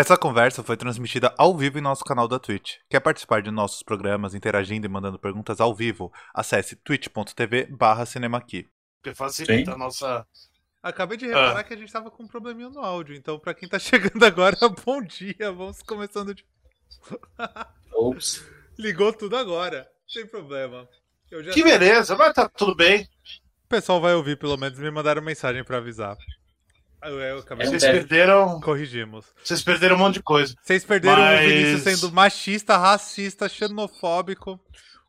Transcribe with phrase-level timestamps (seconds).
[0.00, 2.76] Essa conversa foi transmitida ao vivo em nosso canal da Twitch.
[2.88, 6.10] Quer participar de nossos programas interagindo e mandando perguntas ao vivo?
[6.32, 8.66] Acesse twitch.tv barra cinemaqui.
[9.02, 10.26] Porque facilita a nossa.
[10.82, 11.64] Acabei de reparar Ah.
[11.64, 14.56] que a gente tava com um probleminha no áudio, então pra quem tá chegando agora,
[14.86, 16.46] bom dia, vamos começando de...
[17.92, 18.42] Ops.
[18.78, 20.88] Ligou tudo agora, sem problema.
[21.30, 21.52] Eu já...
[21.52, 23.06] Que beleza, mas tá tudo bem.
[23.66, 26.16] O pessoal vai ouvir, pelo menos me mandaram mensagem pra avisar.
[27.02, 27.80] Eu, eu acabei É um de...
[27.80, 28.60] Vocês perderam.
[28.60, 29.26] Corrigimos.
[29.42, 30.54] Vocês perderam um monte de coisa.
[30.62, 34.60] Vocês perderam Mas- o Vinícius sendo machista, racista, xenofóbico,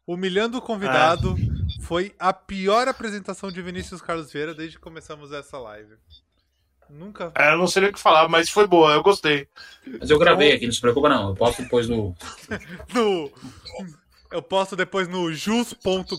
[0.07, 1.35] humilhando o convidado.
[1.81, 5.95] Foi a pior apresentação de Vinícius Carlos Vieira desde que começamos essa live.
[6.89, 7.31] Nunca.
[7.35, 9.47] É, eu não sei nem o que falar, mas foi boa, eu gostei.
[9.99, 11.29] Mas eu gravei aqui, não se preocupa não.
[11.29, 12.15] Eu posto depois no.
[12.93, 13.31] No...
[14.29, 16.15] Eu posto depois no jus.gov.br.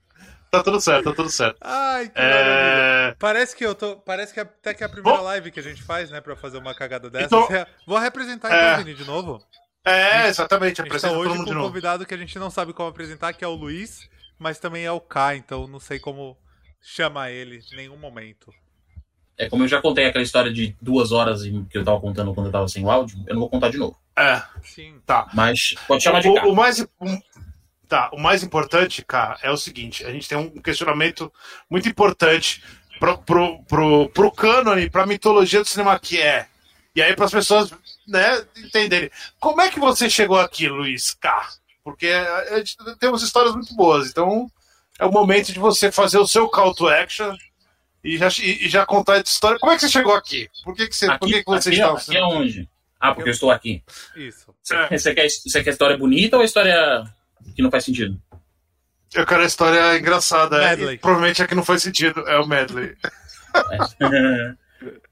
[0.50, 1.58] Tá tudo certo, tá tudo certo.
[1.60, 3.10] Ai, que maravilha.
[3.10, 3.14] É...
[3.18, 3.96] Parece que eu tô.
[3.96, 6.20] Parece que até que é a primeira Bom- live que a gente faz, né?
[6.20, 7.26] Pra fazer uma cagada dessa.
[7.26, 7.48] Então-
[7.86, 8.72] Vou representar É.
[8.72, 9.42] então, Vini, de novo.
[9.84, 12.38] é, exatamente, A tá apresenta hoje todo com mundo de um convidado que a gente
[12.38, 15.80] não sabe como apresentar, que é o Luiz, mas também é o K, então não
[15.80, 16.36] sei como
[16.80, 18.52] chamar ele em nenhum momento.
[19.38, 22.46] É como eu já contei aquela história de duas horas que eu tava contando quando
[22.46, 23.98] eu tava sem o áudio, eu não vou contar de novo.
[24.18, 24.98] É, Sim.
[25.04, 25.28] tá.
[25.34, 26.78] Mas pode chamar de o, o mais,
[27.88, 31.32] tá, o mais importante, cara, é o seguinte: a gente tem um questionamento
[31.70, 32.62] muito importante
[32.98, 36.46] pro, pro, pro, pro cânone, pra mitologia do cinema que é.
[36.94, 37.70] E aí, para as pessoas
[38.08, 39.10] né, entenderem.
[39.38, 41.48] Como é que você chegou aqui, Luiz K?
[41.84, 44.50] Porque a gente tem umas histórias muito boas, então
[44.98, 47.36] é o momento de você fazer o seu call to action
[48.02, 49.58] e já, e já contar essa história.
[49.58, 50.48] Como é que você chegou aqui?
[50.64, 52.68] Por que, que, você, por Aqui, que, que você aqui, está aqui é onde?
[52.98, 53.82] Ah, porque eu estou aqui.
[54.16, 54.54] Isso.
[54.62, 54.98] Você, É.
[54.98, 57.04] você quer, você quer história bonita ou história
[57.54, 58.20] que não faz sentido?
[59.14, 60.56] Eu quero a história engraçada.
[60.62, 60.94] é, Medley.
[60.96, 62.20] e provavelmente é que não faz sentido.
[62.28, 62.96] É o medley.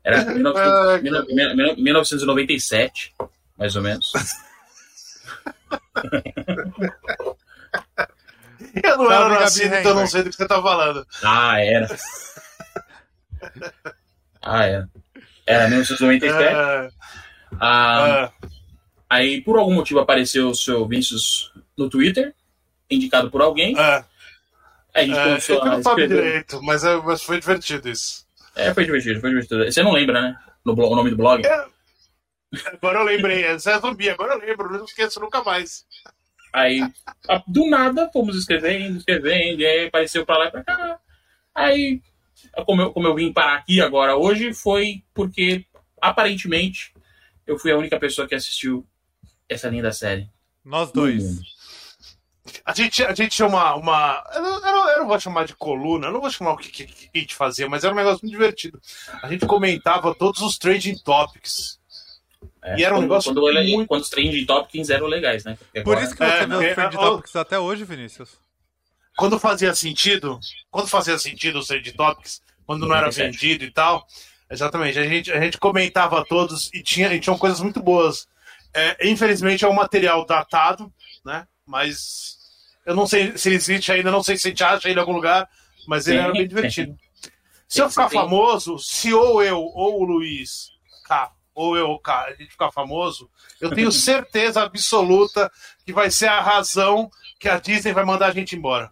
[0.02, 3.14] Era 1900 Ah, 19- 1997,
[3.56, 4.12] mais ou menos.
[8.82, 9.94] Eu não Salve, era Gabi nascido, então Henry.
[10.00, 11.06] não sei do que você tá falando.
[11.22, 11.96] Ah, era.
[14.42, 14.88] Ah, era.
[15.46, 16.42] Era 1997.
[16.42, 16.88] É,
[17.60, 18.48] Ah, é,
[19.08, 22.34] Aí, por algum motivo, apareceu o seu Vinícius no Twitter,
[22.90, 23.78] indicado por alguém.
[23.78, 24.04] é,
[24.94, 27.88] Aí a gente é, começou eu a não sabe direito, mas, é, mas foi divertido
[27.88, 28.24] isso.
[28.54, 29.64] É, foi divertido, foi divertido.
[29.64, 30.38] Você não lembra, né?
[30.64, 31.44] No blo- o nome do blog?
[31.44, 31.66] É,
[32.66, 35.84] Agora eu lembrei, é Zé Zumbi, agora eu lembro, não esqueço nunca mais.
[36.52, 36.80] Aí,
[37.28, 41.00] a- do nada, fomos escrevendo, escrevendo, e aí apareceu pra lá e pra cá.
[41.52, 42.00] Aí,
[42.64, 45.64] como eu, como eu vim parar aqui agora hoje, foi porque,
[46.00, 46.94] aparentemente,
[47.44, 48.86] eu fui a única pessoa que assistiu
[49.48, 50.28] essa linda série.
[50.64, 51.40] Nós dois.
[52.64, 53.74] A gente, a gente tinha uma.
[53.74, 56.68] uma eu, não, eu não- vou chamar de coluna, eu não vou chamar o que,
[56.70, 58.80] que, que a gente fazia, mas era um negócio muito divertido.
[59.22, 61.78] A gente comentava todos os trending topics.
[62.62, 65.44] É, E era um quando, negócio quando, ele- muito- quando os trending topics eram legais,
[65.44, 65.56] né?
[65.58, 67.10] Porque Por agora- isso que você É, vê os é, Trend ó.
[67.10, 68.30] Topics até hoje, Vinícius.
[69.16, 70.38] quando fazia sentido,
[70.70, 73.32] quando fazia sentido os trade topics, quando não era 97.
[73.32, 74.06] vendido e tal,
[74.50, 78.26] exatamente, a gente, a gente comentava todos e tinha, e tinham coisas muito boas.
[78.74, 80.92] É, infelizmente é um material datado,
[81.24, 81.46] né?
[81.66, 82.33] Mas
[82.86, 85.00] eu não sei se ele existe ainda, não sei se a gente acha ele em
[85.00, 85.48] algum lugar,
[85.86, 86.96] mas ele era bem divertido.
[87.66, 90.68] Se eu ficar famoso, se ou eu ou o Luiz
[91.08, 93.28] K, ou eu ou o K, a gente ficar famoso,
[93.60, 95.50] eu tenho certeza absoluta
[95.84, 98.88] que vai ser a razão que a Disney vai mandar a gente embora.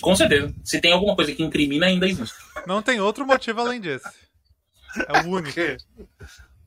[0.00, 0.54] Com certeza.
[0.64, 2.34] Se tem alguma coisa que incrimina, ainda existe.
[2.64, 4.08] Não tem outro motivo além desse.
[5.08, 5.58] É o único.
[5.60, 5.74] É,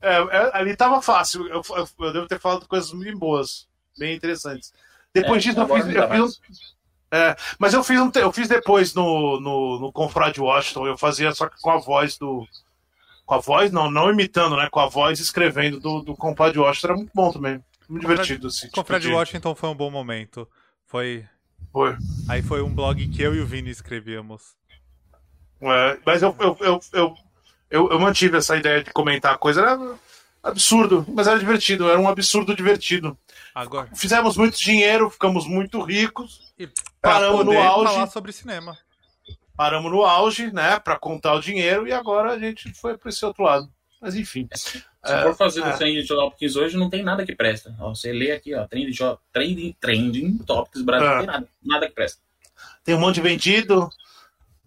[0.02, 1.48] é, ali tava fácil.
[1.48, 3.66] Eu, eu- eu devo ter falado coisas muito boas,
[3.98, 4.72] bem interessantes.
[5.14, 5.94] Depois É, disso, eu fiz.
[5.94, 6.74] Eu fiz
[7.12, 10.86] é, mas eu fiz, um, eu fiz depois no, no, no Confrade Washington.
[10.88, 12.44] Eu fazia só que com a voz do.
[13.24, 14.68] Com a voz, não, não imitando, né?
[14.70, 16.86] Com a voz escrevendo do, do Confrade Washington.
[16.88, 17.62] Era muito bom também.
[17.88, 18.48] Muito divertido.
[18.48, 20.48] Assim, Com o Fred tipo de- Washington foi um bom momento.
[20.86, 21.24] Foi.
[21.72, 21.96] Foi.
[22.28, 24.56] Aí foi um blog que eu e o Vini escrevíamos.
[25.60, 27.14] É, mas eu, eu, eu, eu,
[27.70, 29.60] eu, eu mantive essa ideia de comentar a coisa.
[29.60, 29.78] Era
[30.44, 31.88] absurdo, mas era divertido.
[31.90, 33.16] Era um absurdo divertido.
[33.54, 33.88] Agora.
[33.94, 36.68] Fizemos muito dinheiro, ficamos muito ricos, E
[37.00, 37.92] Paramos no auge.
[37.92, 38.76] falar sobre cinema.
[39.56, 43.24] paramos no auge, né, para contar o dinheiro e agora a gente foi para esse
[43.24, 43.68] outro lado.
[44.00, 44.48] Mas enfim.
[44.54, 45.68] Se É, for fazer é.
[45.72, 47.74] o Trending Topics hoje, não tem nada que presta.
[47.80, 48.92] Ó, você lê aqui, ó, Trending,
[49.32, 51.10] trending, trending Topics Brasil, É.
[51.12, 51.48] não tem nada.
[51.62, 52.20] Nada que presta.
[52.82, 53.88] Tem um monte de vendido.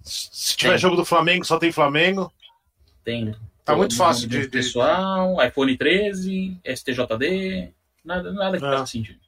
[0.02, 0.80] Se tiver Tem.
[0.80, 2.32] jogo do Flamengo, só tem Flamengo.
[3.04, 3.36] Tem.
[3.68, 7.74] Tá muito fácil de- de- Pessoal, iPhone 13, STJD,
[8.04, 8.72] nada, nada que É.
[8.72, 9.20] faça sentido.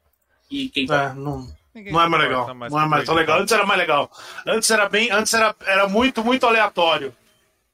[0.50, 2.56] E quem tá É, não, Ninguém não é mais importa legal.
[2.56, 3.40] mais não é mais tão legal.
[3.40, 4.12] Antes era mais legal.
[4.48, 5.12] Antes era bem.
[5.12, 7.16] Antes era, era muito, muito aleatório.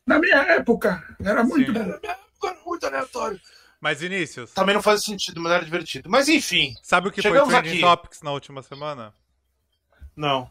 [0.05, 1.71] Na minha época, era muito.
[1.71, 1.77] Sim.
[1.79, 3.39] Na minha época era muito aleatório.
[3.79, 6.09] Mas, Vinícius, Também não faz sentido, mas era divertido.
[6.09, 7.81] Mas enfim, sabe o que Chegamos foi Trending aqui.
[7.81, 9.13] Topics na última semana?
[10.15, 10.49] não.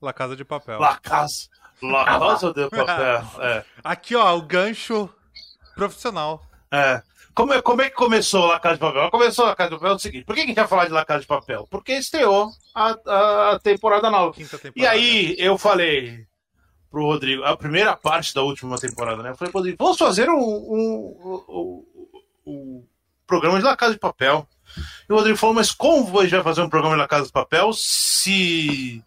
[0.00, 0.78] La Casa de Papel.
[0.80, 1.48] La Casa.
[1.82, 2.18] La Ah.
[2.18, 3.22] Casa de Papel.
[3.40, 3.64] É.
[3.84, 5.12] Aqui, ó, o gancho
[5.88, 6.42] profissional.
[6.70, 7.02] É.
[7.34, 9.10] Como, é, como é que começou La Casa de Papel?
[9.10, 10.92] Começou La Casa de Papel é o seguinte: por que a gente vai falar de
[10.92, 11.66] La Casa de Papel?
[11.70, 14.32] Porque estreou a, a, a temporada nova.
[14.34, 14.72] Temporada.
[14.76, 16.26] E aí eu falei
[16.90, 19.30] pro Rodrigo, a primeira parte da última temporada, né?
[19.30, 21.86] Eu falei pro Rodrigo, vamos fazer um, um, um-
[22.46, 22.84] um
[23.26, 24.46] programa de La Casa de Papel.
[25.08, 27.26] E o Rodrigo falou, mas como a gente vai fazer um programa de La Casa
[27.26, 29.02] de Papel se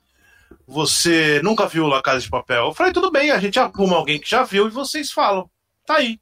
[0.66, 2.66] você nunca viu La Casa de Papel?
[2.68, 5.50] Eu falei, tudo bem, a gente arruma alguém que já viu e vocês falam.
[5.86, 6.20] Tá aí.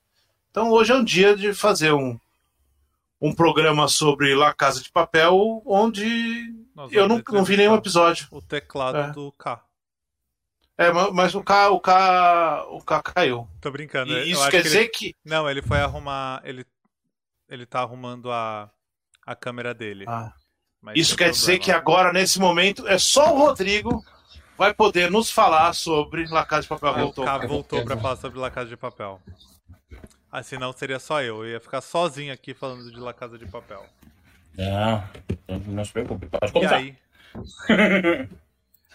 [0.52, 2.20] Então hoje é um dia de fazer um,
[3.22, 8.28] um programa sobre La Casa de Papel, onde Nós eu não, não vi nenhum episódio.
[8.32, 9.12] O teclado É.
[9.12, 9.64] do K.
[10.78, 13.48] É, ma- mas o K, o K, o K caiu.
[13.62, 14.12] Tô brincando.
[14.12, 14.90] E isso quer que dizer ele...
[14.90, 15.16] que.
[15.24, 16.42] Não, ele foi arrumar.
[16.44, 16.66] Ele,
[17.48, 18.70] ele tá arrumando a,
[19.26, 20.06] a câmera dele.
[20.08, 20.34] Ah,
[20.96, 21.64] isso quer dizer problema.
[21.66, 24.04] que agora, nesse momento, é só o Rodrigo
[24.58, 26.90] vai poder nos falar sobre La Casa de Papel.
[26.90, 27.26] Ah, o Voltou.
[27.26, 29.22] K voltou pra falar sobre La Casa de Papel.
[30.32, 31.44] Ah, senão seria só eu.
[31.44, 33.86] Eu ia ficar sozinho aqui falando de La Casa de Papel.
[34.58, 35.04] Não,
[35.68, 36.28] não se preocupe.
[36.28, 36.78] Pode E começar.
[36.78, 36.96] aí?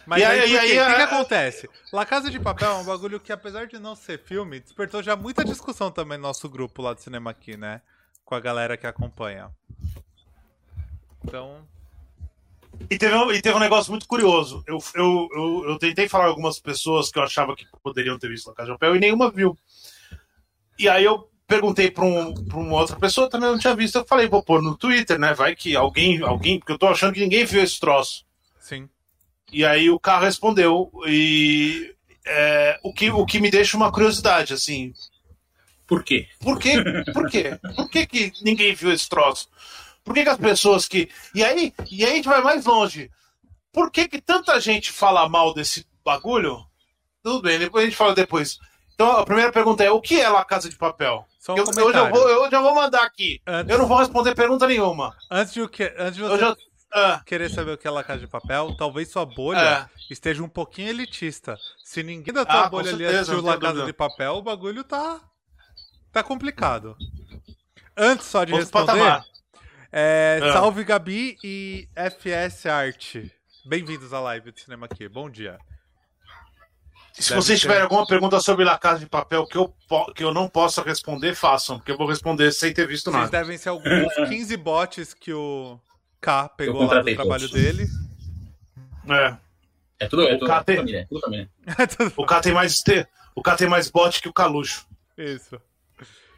[0.06, 1.68] Mas E aí, aí- e aí, o que, que acontece?
[1.92, 5.16] La Casa de Papel é um bagulho que, apesar de não ser filme, despertou já
[5.16, 7.82] muita discussão também no nosso grupo lá do cinema aqui, né?
[8.24, 9.50] Com a galera que acompanha.
[11.24, 11.66] Então,
[12.88, 14.62] E teve, um, e teve um negócio muito curioso.
[14.66, 18.46] Eu, eu, eu, eu tentei falar algumas pessoas que eu achava que poderiam ter visto
[18.48, 19.58] La Casa de Papel e nenhuma viu.
[20.78, 23.96] E aí eu perguntei pra, um, pra uma outra pessoa, também não tinha visto.
[23.96, 25.32] Eu falei, vou pôr no Twitter, né?
[25.32, 28.24] Vai que alguém, alguém, porque eu tô achando que ninguém viu esse troço.
[28.60, 28.88] sim.
[29.52, 30.90] E aí o carro respondeu.
[31.06, 31.94] E
[32.26, 34.92] é, o, que, o que me deixa uma curiosidade, assim.
[35.86, 36.26] Por quê?
[36.40, 36.82] Por quê?
[37.12, 37.58] Por quê?
[37.76, 39.48] Por que, que ninguém viu esse troço?
[40.04, 41.08] Por que, que as pessoas que.
[41.34, 43.10] E aí, e aí a gente vai mais longe.
[43.72, 46.66] Por que, que tanta gente fala mal desse bagulho?
[47.22, 48.58] Tudo bem, depois a gente fala depois.
[48.96, 51.26] Então a primeira pergunta é: o que é La Casa de Papel?
[51.38, 52.08] Só um Eu, hoje, comentário.
[52.08, 53.42] eu vou, eu já vou mandar aqui.
[53.46, 55.14] Antes, Eu não vou responder pergunta nenhuma.
[55.30, 56.56] antes, de, o que, antes de Eu você já.
[56.92, 60.12] Ah, querer saber o que é La Casa de Papel, talvez sua bolha é.
[60.12, 61.58] esteja um pouquinho elitista.
[61.84, 63.86] Se ninguém da tua Ah, bolha ali assistiu La Casa dúvida.
[63.86, 65.20] de Papel, o bagulho tá.
[66.10, 66.96] tá complicado.
[67.94, 69.22] Antes só de Outro responder,
[69.92, 70.52] é, Ah.
[70.54, 73.30] salve Gabi e FS Arte.
[73.66, 75.06] Bem-vindos à live de cinema aqui.
[75.06, 75.58] Bom dia.
[77.18, 79.74] Se Deve vocês tiverem alguma pergunta sobre La Casa de Papel que eu,
[80.14, 83.38] que eu não possa responder, façam, porque eu vou responder sem ter visto Vocês nada.
[83.38, 85.80] devem ser alguns 15 bots que o
[86.20, 87.50] K pegou lá do trabalho todos.
[87.62, 87.86] dele.
[89.08, 89.36] É.
[89.98, 90.64] É tudo, é O tudo, KT.
[90.64, 91.00] tudo família.
[91.00, 91.50] é Tudo família.
[92.16, 92.82] O tem mais
[93.34, 94.86] o cara tem mais bot que o Caluxo.
[95.16, 95.58] Isso.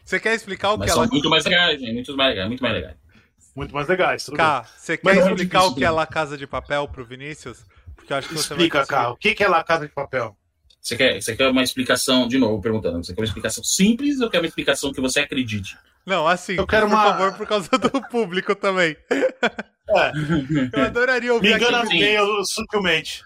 [0.04, 1.08] Você quer explicar o Mas que é são La...
[1.08, 1.80] muito mais legais?
[1.80, 2.96] Muito mais legais, muito mais legais.
[3.56, 4.24] Muito mais legais.
[4.24, 4.46] Tudo bem.
[4.46, 5.90] K, você quer é explicar o que é?
[5.90, 7.64] La Casa de Papel pro Vinícius?
[7.96, 9.00] Porque eu acho que você Explica, vai conseguir.
[9.02, 9.10] cara.
[9.12, 10.36] O que que é La Casa de Papel?
[10.88, 14.30] Você quer, você quer uma explicação, de novo, perguntando, você quer uma explicação simples ou
[14.30, 15.76] quer uma explicação que você acredite?
[16.06, 18.96] Não, assim, Eu quero por uma- favor, por causa do público também.
[19.90, 20.12] É,
[20.78, 23.22] Eu adoraria ouvir me engana no meio sutilmente.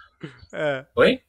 [0.53, 1.21] É, Oi?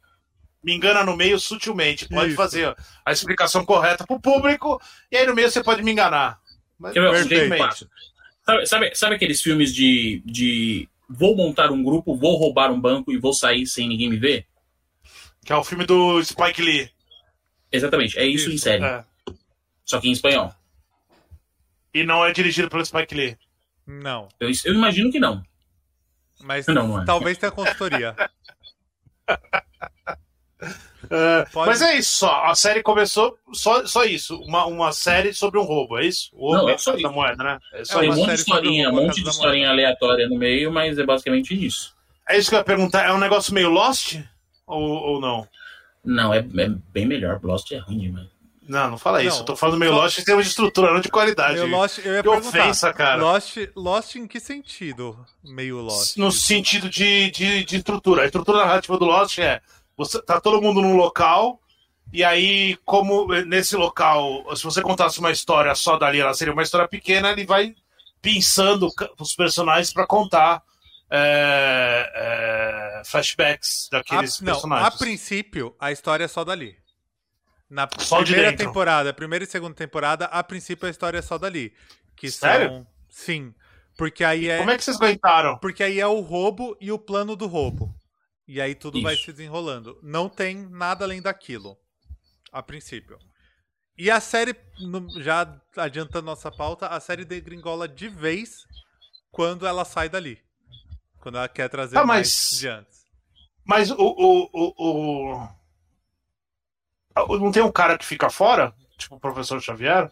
[0.64, 2.08] Me engana no meio sutilmente.
[2.08, 2.36] Pode Isso.
[2.38, 4.80] fazer a explicação correta pro público
[5.12, 6.38] e aí no meio você pode me enganar.
[6.78, 7.88] Mas, jeito fácil?
[8.46, 13.12] Sabe, sabe, sabe aqueles filmes de, de vou montar um grupo, vou roubar um banco
[13.12, 14.46] e vou sair sem ninguém me ver?
[15.46, 16.90] Que é o filme do Spike Lee.
[17.72, 18.84] Exatamente, é isso, Isso, em série.
[18.84, 19.04] É.
[19.86, 20.54] Só que em espanhol.
[21.94, 23.38] E não é dirigido pelo Spike Lee.
[23.86, 24.30] não.
[24.40, 25.44] Eu, eu imagino que não.
[26.42, 27.06] Mas Não, não é.
[27.06, 28.16] talvez tenha consultoria.
[31.52, 32.46] Pode- Mas é isso só.
[32.46, 34.38] A série começou só, só isso.
[34.42, 36.30] Uma, uma série sobre um roubo, é isso?
[36.34, 37.12] O Não, roubo é só da isso.
[37.12, 37.60] moeda, né?
[37.74, 40.38] É só É Tem um monte de historinha, um monte de da historinha aleatória no
[40.38, 41.94] meio, mas é basicamente isso.
[42.28, 43.06] É isso que eu ia perguntar.
[43.06, 44.16] É um negócio meio Lost?
[44.66, 45.48] Ou, ou não?
[46.04, 47.40] Não, é, é bem melhor.
[47.44, 48.28] Lost é ruim demais.
[48.68, 49.36] Não, não fala isso.
[49.38, 51.58] Não, Eu tô falando meio só- Lost em termos de estrutura, não de qualidade.
[51.58, 52.48] Eu, Lost, eu ia que perguntar.
[52.62, 53.22] ofensa, cara.
[53.22, 55.18] Lost, Lost em que sentido?
[55.44, 56.16] Meio Lost.
[56.18, 58.22] No sentido de, de, de estrutura.
[58.22, 59.62] A estrutura narrativa do Lost é:
[59.98, 61.60] você, tá todo mundo num local,
[62.14, 66.64] e aí, como nesse local, se você contasse uma história só dali, ela seria uma
[66.64, 67.76] história pequena, ele vai
[68.22, 68.90] pensando
[69.20, 70.64] os personagens pra contar
[71.16, 74.96] é, é, flashbacks A, daqueles não, a personagens.
[74.98, 76.76] princípio, a história é só dali.
[77.70, 78.66] Na Só de primeira dentro.
[78.68, 81.74] temporada, primeira e segunda temporada, a princípio a história é só dali.
[82.16, 82.68] Que Sério?
[82.70, 82.88] são.
[83.10, 83.54] Sim.
[83.98, 84.58] Porque aí é.
[84.58, 85.58] Como é que vocês aguentaram?
[85.60, 87.96] Porque aí é o roubo e o plano do roubo.
[88.48, 89.26] E aí tudo vai Isso.
[89.26, 90.00] se desenrolando.
[90.04, 91.78] Não tem nada além daquilo.
[92.52, 93.18] A princípio.
[93.98, 94.56] E a série,
[95.20, 98.66] já adiantando nossa pauta, a série degringola de vez
[99.32, 100.43] quando ela sai dali.
[101.24, 103.06] Quando ela quer trazer Ah, mais mas- de antes.
[103.64, 105.48] Mas o, o, o,
[107.16, 108.74] o- Não tem um cara que fica fora?
[108.98, 110.12] Tipo o professor Xavier?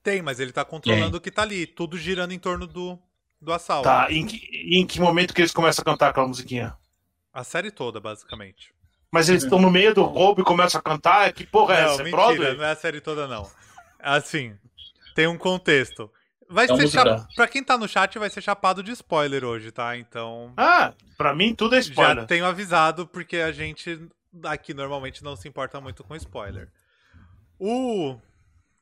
[0.00, 1.66] Tem, mas ele tá controlando o que tá ali.
[1.66, 2.96] Tudo girando em torno do,
[3.40, 3.82] do assalto.
[3.88, 4.06] Tá.
[4.12, 4.36] Em que,
[4.78, 6.76] em que momento que eles começam a cantar aquela musiquinha?
[7.32, 8.72] A série toda, basicamente.
[9.10, 11.32] Mas eles estão no meio do roubo e começam a cantar?
[11.32, 12.02] Que porra é não, essa?
[12.02, 12.56] É mentira, Broadway?
[12.56, 13.50] não é a série toda, não.
[13.98, 14.56] Assim,
[15.16, 16.08] tem um contexto.
[16.48, 17.18] Vai É ser musical.
[17.18, 17.28] cha...
[17.34, 19.96] Pra quem tá no chat, vai ser chapado de spoiler hoje, tá?
[19.96, 20.52] Então.
[20.56, 22.26] Ah, pra mim tudo é Já spoiler.
[22.26, 24.00] tenho avisado, porque a gente
[24.44, 26.68] aqui normalmente não se importa muito com spoiler.
[27.58, 28.16] O,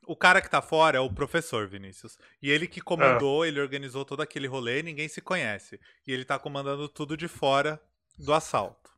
[0.05, 2.17] o cara que tá fora é o professor, Vinícius.
[2.41, 5.79] E ele que comandou, ele organizou todo aquele rolê, ninguém se conhece.
[6.07, 7.79] E ele tá comandando tudo de fora
[8.17, 8.91] do assalto.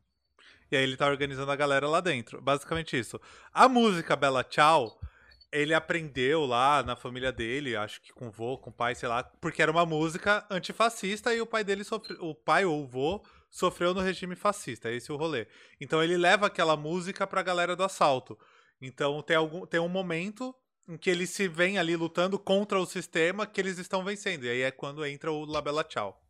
[0.72, 2.42] E aí ele tá organizando a galera lá dentro.
[2.42, 3.20] Basicamente isso.
[3.54, 5.00] A música Bela Tchau,
[5.52, 9.08] ele aprendeu lá na família dele, acho que com o vô, com o pai, sei
[9.10, 12.88] lá, porque era uma música antifascista e o pai dele sofreu, o pai ou o
[12.88, 15.48] vô sofreu no regime fascista, esse é o rolê.
[15.80, 18.38] Então ele leva aquela música pra galera do assalto.
[18.82, 20.54] Então tem, algum, tem um momento
[20.88, 24.44] em que eles se veem ali lutando contra o sistema que eles estão vencendo.
[24.46, 26.22] E aí é quando entra o Labela Tchau.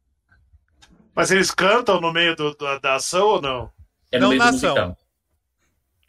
[1.15, 3.71] Mas eles cantam no meio do- da- da ação ou não?
[4.11, 4.69] É Não no meio do nação.
[4.75, 4.97] musical.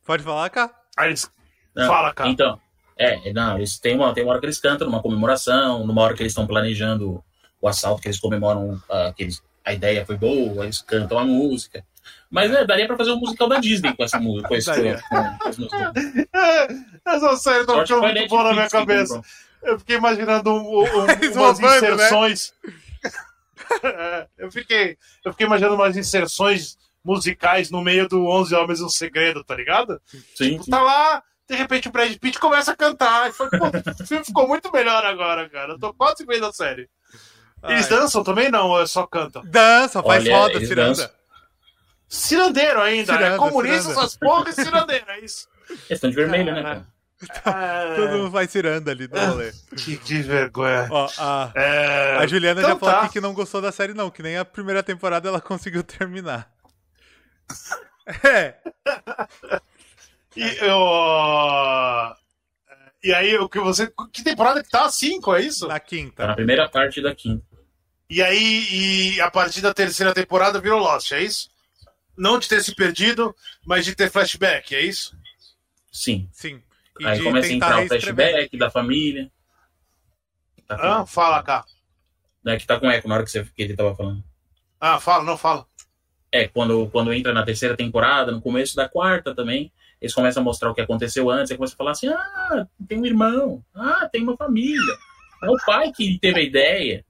[0.05, 0.83] Pode falar, cá?
[0.97, 1.31] Aí eles.
[1.75, 2.31] Não, Fala, cara.
[2.31, 2.61] Então,
[2.99, 6.15] é, não, eles têm uma, tem uma hora que eles cantam numa comemoração, numa hora
[6.15, 7.23] que eles estão planejando
[7.61, 11.25] o assalto, que eles comemoram ah, que eles, a ideia foi boa, eles cantam a
[11.25, 11.85] música.
[12.31, 14.71] Mas é, daria pra fazer um musical da Disney com essa música, com esse
[17.05, 19.21] essa série tá ficando muito boa na minha cabeça.
[19.63, 21.77] Eu fiquei imaginando um, um, um, umas né?
[21.77, 22.55] inserções.
[23.83, 28.85] É, eu, fiquei, eu fiquei imaginando umas inserções musicais no meio do 11 Homens e
[28.85, 30.01] um Segredo, tá ligado?
[30.37, 33.29] Sim, Tipo, tá lá, de repente o Brad Pitt começa a cantar.
[33.29, 35.73] E foi, pô, o filme ficou muito melhor agora, cara.
[35.75, 36.89] Eu tô quase vendo a série.
[37.65, 37.99] Eles Ai.
[37.99, 39.43] dançam também não, ou é só cantam?
[39.47, 40.89] Dança, faz Olha, roda, ciranda.
[40.91, 41.11] dançam.
[42.09, 44.01] Cirandeiro ainda, é Ciranda, comunista, ciranda.
[44.01, 45.49] essas porras e cirandeiro, é isso.
[45.69, 46.63] Eles estão de vermelho, né?
[46.63, 46.87] cara?
[47.97, 49.53] Todo É, mundo faz ciranda ali no rolê.
[49.77, 50.87] que, que vergonha.
[50.91, 53.01] Ó, a, É, a Juliana então já falou tá.
[53.03, 56.49] aqui que não gostou da série, não, que nem a primeira temporada ela conseguiu terminar.
[58.23, 58.55] É,
[60.37, 62.15] E, eu,
[63.03, 63.91] e aí, o que você.
[64.13, 64.89] Que temporada que tá?
[64.91, 65.67] Cinco, é isso?
[65.67, 66.35] na Tá na quinta.
[66.35, 67.45] primeira parte da quinta.
[68.09, 71.49] E aí, e a partir da terceira temporada virou Lost, é isso?
[72.17, 73.35] Não de ter se perdido,
[73.67, 75.17] mas de ter flashback, é isso?
[75.93, 76.29] Sim.
[76.33, 76.63] Sim.
[77.01, 79.31] E Aí começa a entrar o flashback da família.
[80.67, 81.65] Tá Ah, fala, cá.
[82.45, 84.23] né, que tá com eco na hora que, você, que ele tava falando.
[84.81, 85.67] Ah, fala, não fala.
[86.33, 90.45] É, quando, quando entra na terceira temporada, no começo da quarta também, eles começam a
[90.45, 94.09] mostrar o que aconteceu antes, aí começa a falar assim, ah, tem um irmão, ah,
[94.11, 94.95] tem uma família.
[95.43, 97.05] É o pai que teve a ideia.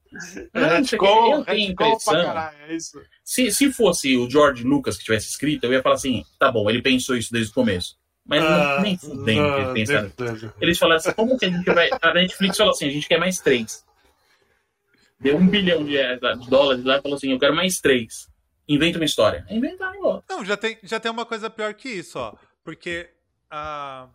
[0.55, 0.97] Ah, não quê.
[0.97, 2.25] Retcon, eu tenho impressão.
[2.25, 2.76] caralho, é.
[3.25, 6.69] Se, se fosse o George Lucas que tivesse escrito, eu ia falar assim, tá bom,
[6.71, 7.97] ele pensou isso desde o começo.
[8.25, 10.52] Mas não, Ah, nem fudendo que ah, eles pensaram.
[10.61, 11.88] Eles falaram assim, como que a gente vai...
[12.02, 13.85] A Netflix falou assim, a gente quer mais três.
[15.21, 18.28] Deu um bilhão de, de dólares lá e falou assim, eu quero mais três.
[18.69, 19.47] Inventa uma história.
[19.49, 20.23] Inventaram, ó.
[20.28, 22.35] Não, já tem, já tem uma coisa pior que isso, ó.
[22.66, 23.08] Porque
[23.49, 24.08] ah,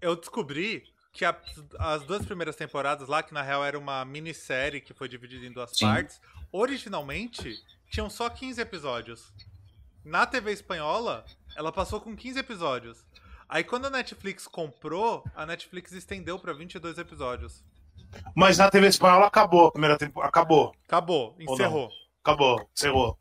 [0.00, 0.82] eu descobri
[1.12, 1.40] que a-
[1.78, 5.52] as duas primeiras temporadas lá, que na real era uma minissérie que foi dividida em
[5.52, 5.84] duas Sim.
[5.86, 6.20] partes,
[6.50, 7.56] originalmente
[7.88, 9.32] tinham só 15 episódios.
[10.04, 13.04] Na TV espanhola, ela passou com 15 episódios.
[13.48, 17.62] Aí quando a Netflix comprou, a Netflix estendeu pra 22 episódios.
[18.34, 20.28] Mas na TV espanhola acabou a primeira temporada.
[20.30, 21.90] Acabou, Acabou, encerrou.
[22.24, 23.18] acabou, encerrou.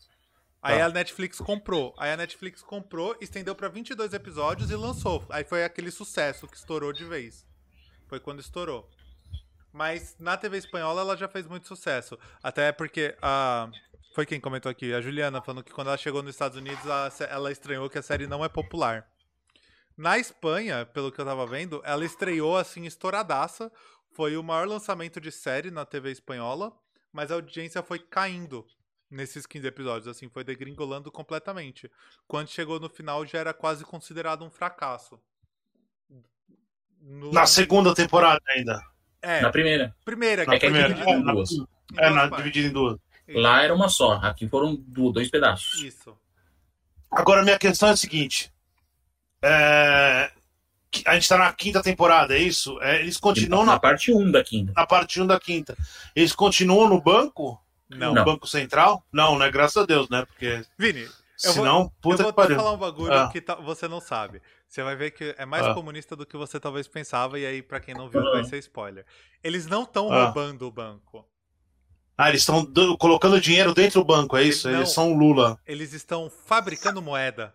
[0.68, 0.86] Aí Tá.
[0.86, 1.94] a Netflix comprou.
[1.98, 5.26] Aí a Netflix comprou, estendeu pra 22 episódios e lançou.
[5.30, 7.46] Aí foi aquele sucesso que estourou de vez.
[8.08, 8.90] Foi quando estourou.
[9.72, 12.18] Mas na TV espanhola ela já fez muito sucesso.
[12.42, 13.70] Até porque a.
[14.16, 14.94] Foi quem comentou aqui?
[14.94, 18.00] A Juliana, falando que quando ela chegou nos Estados Unidos, a sé- ela estranhou que
[18.00, 19.08] a série não é popular.
[19.96, 23.72] Na Espanha, pelo que eu tava vendo, ela estreou assim, estouradaça.
[24.14, 26.74] Foi o maior lançamento de série na TV espanhola,
[27.14, 28.66] mas a audiência foi caindo
[29.10, 31.90] nesses 15 episódios, assim, foi degringolando completamente.
[32.28, 35.20] Quando chegou no final, já era quase considerado um fracasso.
[37.02, 38.82] No- Na segunda temporada ainda.
[39.22, 39.96] É, Na primeira.
[40.04, 40.94] primeira, que Na É que é foi primeira.
[40.94, 41.50] dividido em em na- duas.
[41.98, 42.98] É, na, dividido em duas.
[43.30, 44.14] Lá era uma só.
[44.14, 45.82] Aqui foram dois pedaços.
[45.82, 46.18] Isso.
[47.12, 48.52] Agora, minha questão é a seguinte.
[49.42, 50.32] É,
[51.06, 52.82] A gente tá na quinta temporada, é isso?
[52.82, 54.72] É, eles continuam na na, parte 1 da quinta.
[54.76, 55.78] na parte 1 da quinta.
[56.16, 57.62] Eles continuam no banco?
[57.90, 58.10] Não.
[58.10, 58.26] No Não.
[58.26, 59.04] Banco Central?
[59.12, 59.50] Não, né?
[59.50, 60.26] Graças a Deus, né?
[60.26, 61.10] Porque Vini, eu
[61.44, 62.56] vou, senão, eu puta vou que pariu.
[62.58, 63.30] falar um bagulho Ah.
[63.32, 64.42] que você não sabe.
[64.68, 65.74] Você vai ver que é mais Ah.
[65.74, 69.06] comunista do que você talvez pensava, e aí, pra quem não viu, vai ser spoiler.
[69.44, 70.26] Eles não estão Ah.
[70.26, 71.26] roubando o banco.
[72.18, 72.66] Ah, eles estão
[72.98, 74.68] colocando dinheiro dentro do banco, é isso?
[74.70, 74.78] Não.
[74.80, 75.58] Eles são o Lula.
[75.66, 77.54] Eles estão fabricando moeda.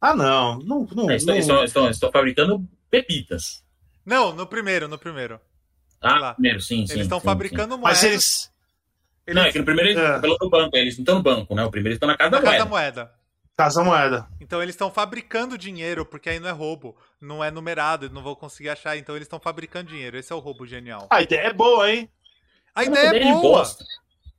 [0.00, 0.58] Ah, não.
[0.58, 3.62] Não, não, Eles estão, não- estão- estão- estão fabricando pepitas.
[4.04, 5.40] Não, no primeiro, no primeiro.
[6.00, 6.34] Ah, Lá.
[6.34, 6.92] primeiro, sim, sim.
[6.94, 7.88] Eles estão sim, fabricando moeda.
[7.94, 8.52] Mas eles.
[9.28, 9.34] Sim.
[9.34, 10.16] Não, é que no primeiro eles É.
[10.16, 11.64] estão pelo banco, eles não estão no banco, né?
[11.64, 12.64] O primeiro eles estão na casa na da casa moeda.
[12.64, 13.16] da moeda.
[13.58, 14.28] Casa Moeda.
[14.38, 18.22] Então eles estão fabricando dinheiro, porque aí não é roubo, não é numerado, eles não
[18.22, 20.18] vão conseguir achar, então eles estão fabricando dinheiro.
[20.18, 21.06] Esse é o roubo genial.
[21.10, 22.06] A ideia é boa, hein?
[22.74, 23.40] A É ideia é de boa.
[23.40, 23.82] bosta.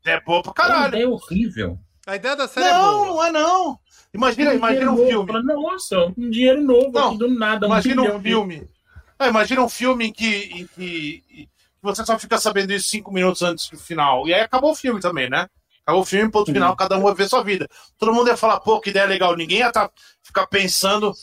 [0.05, 0.87] É boa pra É uma caralho.
[0.89, 1.79] ideia horrível.
[2.05, 3.07] A ideia da série é Não, boa.
[3.07, 3.79] não é não.
[4.13, 5.11] Imagina, imagina um filme.
[5.13, 5.27] novo.
[5.33, 7.65] Fala, Nossa, um dinheiro novo Não, aqui do nada.
[7.65, 8.69] Imagina um de- filme.
[9.17, 10.27] Ah, imagina um filme em que
[10.61, 11.49] em que
[11.87, 14.27] você só fica sabendo isso cinco minutos antes do final.
[14.27, 15.47] E aí acabou o filme também, né?
[15.83, 17.67] Acabou o filme, ponto final, cada um vai ver sua vida.
[17.97, 19.35] Todo mundo ia falar, pô, que ideia legal.
[19.37, 19.89] Ninguém ia tá,
[20.21, 21.13] ficar pensando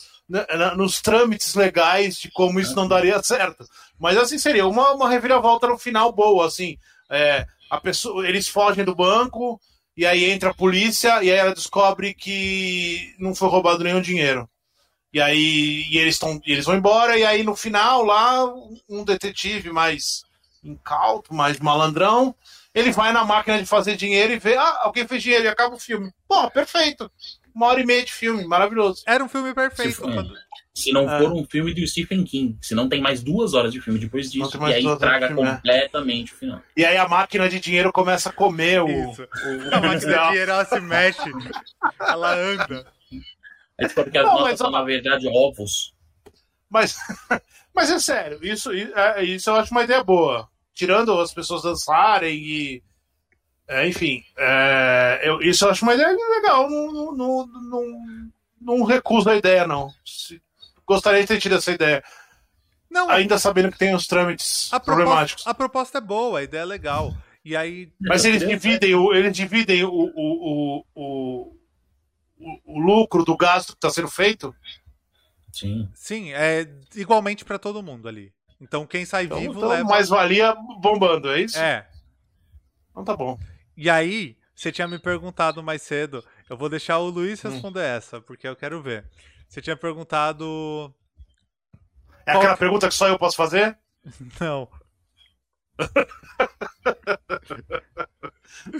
[0.75, 3.63] nos trâmites legais de como isso não daria certo.
[3.99, 6.77] Mas assim, seria uma, uma reviravolta no final boa, assim.
[7.11, 9.59] É, a pessoa, eles fogem do banco,
[9.95, 14.49] e aí entra a polícia, e aí ela descobre que não foi roubado nenhum dinheiro.
[15.13, 18.45] E aí e eles, tão, eles vão embora, e aí no final lá,
[18.89, 20.24] um detetive mais
[20.69, 22.35] incauto, mais malandrão,
[22.73, 25.75] ele vai na máquina de fazer dinheiro e vê, ah, alguém fez dinheiro e acaba
[25.75, 26.11] o filme.
[26.27, 27.09] Pô, perfeito.
[27.53, 29.01] Uma hora e meia de filme, maravilhoso.
[29.07, 29.91] Era um filme perfeito.
[29.95, 30.33] Se for- quando-
[30.77, 31.19] Se não É.
[31.19, 34.29] for um filme do Stephen King, se não tem mais duas horas de filme depois
[34.29, 35.35] disso, e aí traga né?
[35.35, 36.61] completamente o final.
[36.75, 38.89] E aí a máquina de dinheiro começa a comer o.
[38.89, 39.21] Isso.
[39.23, 41.31] o- A máquina de dinheiro ela se mexe,
[42.01, 42.91] ela anda.
[43.79, 45.93] Aí descobre que as Não, notas mas, são, ó- na verdade, ovos.
[46.69, 46.97] Mas,
[47.73, 50.49] mas é sério, isso, é, isso eu acho uma ideia boa.
[50.75, 52.83] Tirando as pessoas dançarem e.
[53.67, 56.69] é, enfim, é, eu, isso eu acho uma ideia legal.
[56.69, 59.91] Não, não, não, não, não recuso a ideia, não.
[60.05, 60.39] Se-
[60.85, 62.03] gostaria de ter tido essa ideia.
[62.89, 65.43] Não, Ainda sabendo que tem os trâmites a problemáticos.
[65.43, 67.15] proposta, a proposta é boa, a ideia é legal.
[67.43, 71.55] E aí, Mas eles dividem, o, eles dividem o, o, o,
[72.65, 74.55] o, lucro do gasto que está sendo feito.
[75.51, 75.87] Sim.
[75.93, 78.33] sim, é igualmente pra todo mundo ali.
[78.67, 79.83] Então quem sai Então, vivo então leva.
[79.83, 81.57] mais valia bombando, é isso?
[81.59, 81.87] É.
[82.91, 83.37] Então tá bom.
[83.77, 86.23] E aí, você tinha me perguntado mais cedo.
[86.49, 87.49] Eu vou deixar o Luiz Hum.
[87.49, 89.05] responder essa, porque eu quero ver.
[89.47, 90.93] Você tinha perguntado.
[92.25, 93.77] É Qual- aquela pergunta que só eu posso fazer?
[94.41, 94.67] Não.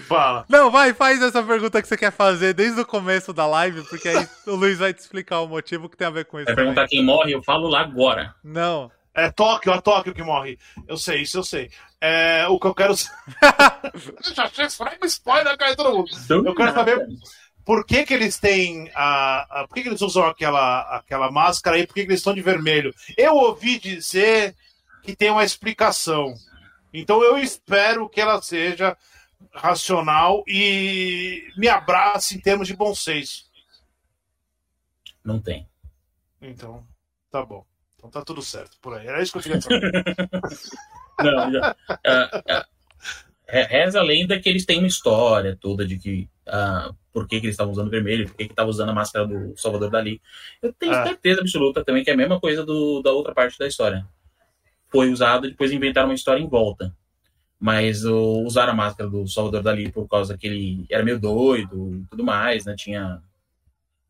[0.07, 0.45] Fala.
[0.49, 4.07] Não, vai, faz essa pergunta que você quer fazer desde o começo da live, porque
[4.07, 6.45] aí o Luiz vai te explicar o motivo que tem a ver com isso.
[6.45, 8.33] Vai perguntar quem morre, eu falo lá agora.
[8.43, 8.89] Não.
[9.15, 10.59] É Tóquio, a Tóquio que morre.
[10.87, 11.71] Eu sei, isso eu sei.
[12.01, 12.93] É, o que eu quero.
[12.95, 14.65] Já achei
[15.01, 16.09] um spoiler, cara, todo mundo.
[16.45, 17.07] Eu quero saber
[17.63, 21.79] por que, que eles têm a, a- por que, que eles usam aquela, aquela máscara
[21.79, 22.93] e por que, que eles estão de vermelho.
[23.17, 24.53] Eu ouvi dizer
[25.01, 26.33] que tem uma explicação.
[26.93, 28.97] Então eu espero que ela seja
[29.53, 33.45] racional e me abrace em termos de bom senso.
[35.23, 35.67] Não tem.
[36.41, 36.85] Então,
[37.31, 37.65] tá bom.
[38.07, 39.07] Então tá tudo certo por aí.
[39.07, 39.91] Era isso que eu queria saber.
[41.23, 42.65] Não, já- ah, ah,
[43.47, 47.39] re- reza a lenda que eles têm uma história toda de que ah, por que,
[47.39, 50.21] que eles estavam usando vermelho, por que estavam usando a máscara do Salvador Dali.
[50.61, 51.03] Eu tenho É.
[51.07, 54.05] certeza absoluta também que é a mesma coisa do, da outra parte da história.
[54.91, 56.93] Foi usado, depois inventaram uma história em volta.
[57.57, 61.95] Mas o, usaram a máscara do Salvador Dali por causa que ele era meio doido
[61.95, 62.75] e tudo mais, né?
[62.77, 63.21] Tinha.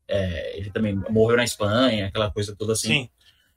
[0.08, 2.88] é, ele também morreu na Espanha, aquela coisa toda assim.
[2.88, 3.10] Sim.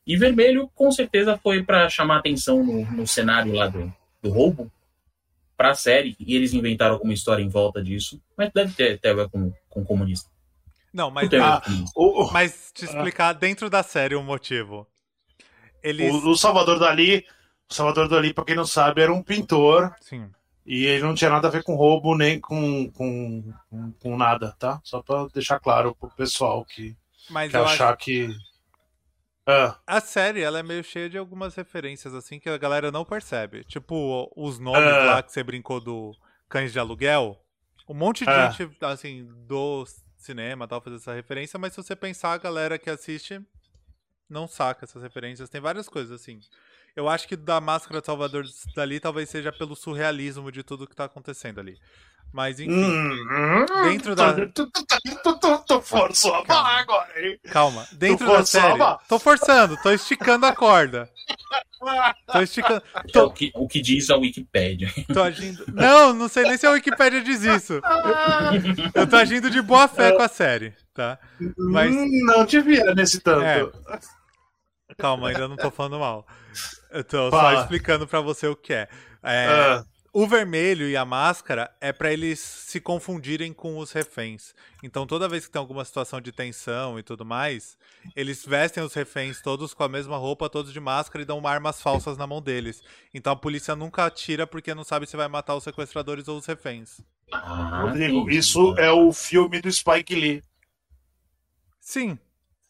[0.08, 3.92] E vermelho, com certeza, foi para chamar atenção no, no cenário lá do,
[4.22, 4.72] do roubo
[5.54, 6.16] para a série.
[6.18, 8.18] E eles inventaram alguma história em volta disso.
[8.34, 10.30] Mas deve ter, ter a ver com, com comunista.
[10.94, 11.62] Não, mas, Não Ah.
[11.94, 14.86] O, mas te explicar dentro da série o motivo.
[15.82, 16.10] Eles.
[16.10, 17.26] o, o Salvador Dali,
[17.70, 20.30] o Salvador Dali, pra quem não sabe, era um pintor Sim.
[20.64, 24.56] e ele não tinha nada a ver com roubo nem com, com, com, com nada,
[24.58, 24.80] tá?
[24.82, 26.96] Só pra deixar claro pro pessoal que,
[27.28, 28.34] Mas que achar acho que.
[29.50, 33.04] Ah, a série ela é meio cheia de algumas referências assim que a galera não
[33.04, 33.64] percebe.
[33.64, 35.04] Tipo, os nomes É.
[35.04, 36.14] lá que você brincou do
[36.48, 37.40] Cães de Aluguel.
[37.88, 38.50] Um monte de É.
[38.52, 39.86] gente, assim, do
[40.18, 43.40] cinema tal, faz essa referência, mas se você pensar, a galera que assiste
[44.28, 45.48] não saca essas referências.
[45.48, 46.38] Tem várias coisas, assim.
[46.94, 50.94] Eu acho que da Máscara de Salvador Dali talvez seja pelo surrealismo de tudo que
[50.96, 51.78] tá acontecendo ali.
[52.32, 54.70] Mas, enfim, hum, dentro da- Tu,
[55.66, 57.38] tu, forçou a barra agora, hein?
[57.50, 57.86] calma.
[57.92, 58.78] Dentro da série.
[59.08, 61.08] Tô forçando, tô esticando a corda.
[62.32, 62.82] Tô esticando.
[62.96, 64.92] É Tô, o, que, o que diz a Wikipédia.
[65.14, 65.64] tô agindo.
[65.72, 67.80] Não, não sei nem se a Wikipédia diz isso.
[68.94, 70.74] Eu tô agindo de boa fé com a série.
[70.92, 71.18] tá?
[71.56, 71.94] Mas...
[72.24, 73.42] Não devia nesse tanto.
[73.44, 73.70] É.
[74.96, 76.26] Calma, ainda não tô falando mal.
[76.90, 77.54] Eu tô Fala.
[77.56, 78.88] só explicando pra você o que é.
[79.22, 79.84] É, Ah,
[80.20, 84.52] O vermelho e a máscara é pra eles se confundirem com os reféns.
[84.82, 87.78] Então toda vez que tem alguma situação de tensão e tudo mais,
[88.16, 91.80] eles vestem os reféns todos com a mesma roupa, todos de máscara e dão armas
[91.80, 92.82] falsas na mão deles.
[93.14, 96.46] Então a polícia nunca atira porque não sabe se vai matar os sequestradores ou os
[96.46, 97.00] reféns.
[97.32, 100.42] Ah, Rodrigo, isso é o filme do Spike Lee.
[101.80, 102.18] Sim.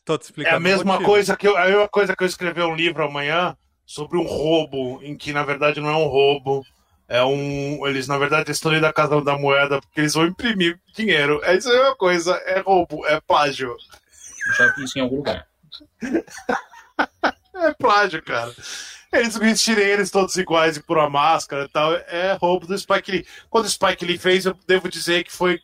[0.05, 0.57] Tô te É explicando.
[0.57, 3.57] a o mesma coisa que eu, a mesma coisa que eu escrever um livro amanhã
[3.87, 6.63] sobre um roubo, em que na verdade não é um roubo,
[7.09, 7.87] é um.
[7.87, 11.41] Eles, na verdade, estão ali da Casa da Moeda porque eles vão imprimir dinheiro.
[11.43, 13.75] É isso é a mesma coisa, é roubo, é plágio.
[14.57, 15.47] Já vi isso em algum lugar.
[17.61, 18.55] É plágio, cara.
[19.13, 21.93] Eles vestirem eles todos iguais e por uma máscara e tal.
[21.93, 23.27] É roubo do Spike Lee.
[23.51, 25.61] Quando o Spike Lee fez, eu devo dizer que foi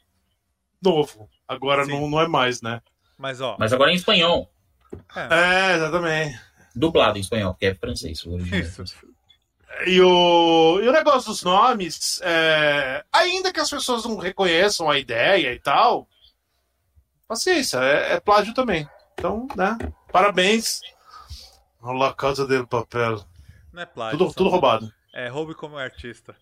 [0.83, 1.29] novo.
[1.47, 1.93] Agora Sim.
[1.93, 2.81] não, não é mais, né?
[3.17, 3.57] Mas ó.
[3.59, 4.51] Mas agora em espanhol.
[5.15, 6.41] É, exatamente.
[6.75, 8.25] Dublado em espanhol, porque é francês.
[8.53, 8.83] É Isso.
[9.87, 14.99] E o, e o negócio dos nomes, é, ainda que as pessoas não reconheçam a
[14.99, 16.09] ideia e tal,
[17.27, 18.89] paciência, é, é plágio também.
[19.15, 19.77] Então, né?
[20.13, 20.81] Parabéns.
[21.83, 23.25] La Casa del Papel.
[23.73, 24.19] Não é plágio.
[24.19, 24.93] Tudo, tudo roubado.
[25.13, 26.35] É roube como artista.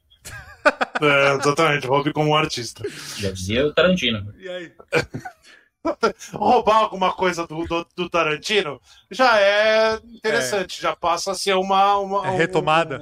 [1.01, 2.85] É, exatamente, roube como artista.
[3.19, 4.33] Já dizia o Tarantino.
[4.39, 4.73] E aí?
[6.33, 11.97] Roubar alguma coisa do, do, do Tarantino já é interessante, já passa a ser uma.
[11.99, 12.97] uma É um- retomada.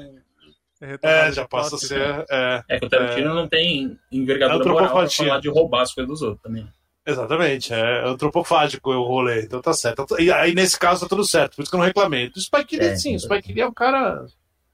[0.80, 2.26] É, É, retomada já passa a ser.
[2.30, 5.92] É, É que o Tarantino não tem envergadura É moral pra falar de roubar as
[5.92, 6.66] coisas dos outros também.
[7.06, 10.06] Exatamente, é antropofágico o rolê, então tá certo.
[10.20, 12.28] E aí nesse caso tá tudo certo, por isso que eu não reclamei.
[12.30, 13.26] Do Spike Lee, É, sim, o sim.
[13.26, 14.24] Spike Lee é um cara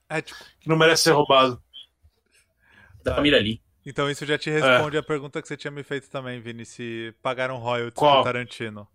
[0.09, 1.61] É, tipo, que não merece ser roubado.
[3.03, 3.15] Da Tá.
[3.15, 3.61] família Lee.
[3.89, 7.13] Então isso já te responde a pergunta que você tinha me feito também, Vini, se
[7.21, 8.15] pagaram royalties Qual?
[8.23, 8.87] pro Tarantino.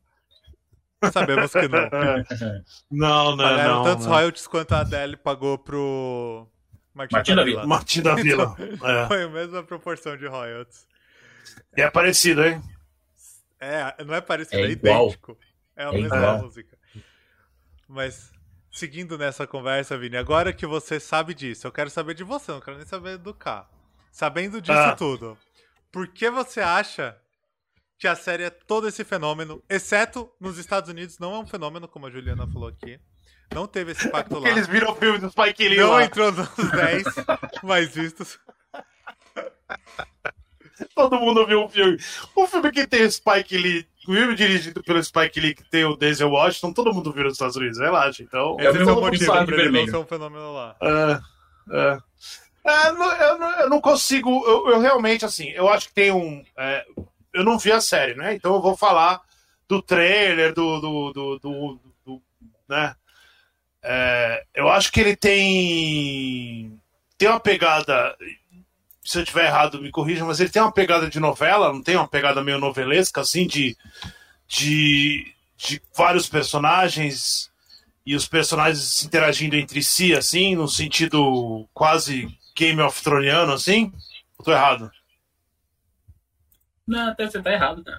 [1.13, 1.81] Sabemos que não.
[2.91, 3.83] Não, não, Pagaram não.
[3.85, 4.13] tantos não.
[4.13, 6.47] royalties quanto a Adele pagou pro
[6.95, 7.67] Martin, Martin da Vila.
[7.67, 8.57] Martim da Vila.
[8.85, 9.07] É.
[9.09, 10.87] Foi a mesma proporção de royalties.
[11.77, 12.63] E é parecido, hein?
[13.59, 15.37] É, não é parecido, É é, idêntico.
[15.75, 16.39] É a É mesma igual.
[16.43, 16.79] música.
[17.89, 18.31] Mas,
[18.71, 22.61] seguindo nessa conversa, Vini, agora que você sabe disso, eu quero saber de você, não
[22.61, 23.69] quero nem saber do K.
[24.13, 24.95] Sabendo disso Ah.
[24.95, 25.37] tudo,
[25.91, 27.17] por que você acha
[27.99, 31.89] que a série é todo esse fenômeno, exceto nos Estados Unidos, não é um fenômeno,
[31.89, 33.01] como a Juliana falou aqui.
[33.55, 34.55] Não teve esse impacto Porque lá.
[34.55, 36.05] eles viram o filme do Spike Lee Não lá.
[36.05, 37.05] entrou nos 10
[37.63, 38.39] mais vistos.
[40.95, 41.97] Todo mundo viu o filme.
[42.35, 45.85] O filme que tem o Spike Lee, o filme dirigido pelo Spike Lee, que tem
[45.85, 48.23] o Denzel Washington, todo mundo viu nos Estados Unidos, relaxa.
[48.23, 50.77] Então, É o mesmo é o motivo pra ele não ser um fenômeno lá.
[50.83, 51.21] É,
[51.73, 51.99] é.
[52.65, 54.31] É, eu, não, eu não consigo.
[54.47, 56.45] Eu, eu realmente, assim, eu acho que tem um.
[56.57, 56.85] é,
[57.33, 58.35] eu não vi a série, né?
[58.35, 59.21] Então eu vou falar
[59.69, 60.81] do trailer, do.
[60.81, 62.23] do, do, do- do-
[62.69, 62.95] né?
[63.83, 66.79] É, eu acho que ele tem.
[67.19, 68.17] Tem uma pegada.
[69.05, 71.97] Se eu tiver errado, me corrija, mas ele tem uma pegada de novela, não tem
[71.97, 73.77] uma pegada meio novelesca, assim, de.
[74.49, 77.51] de, de vários personagens
[78.07, 83.93] e os personagens interagindo entre si, assim, no sentido quase Game of Throneano, assim?
[84.39, 84.91] Ou tô errado?
[86.87, 87.99] Não, até você tá errado, né?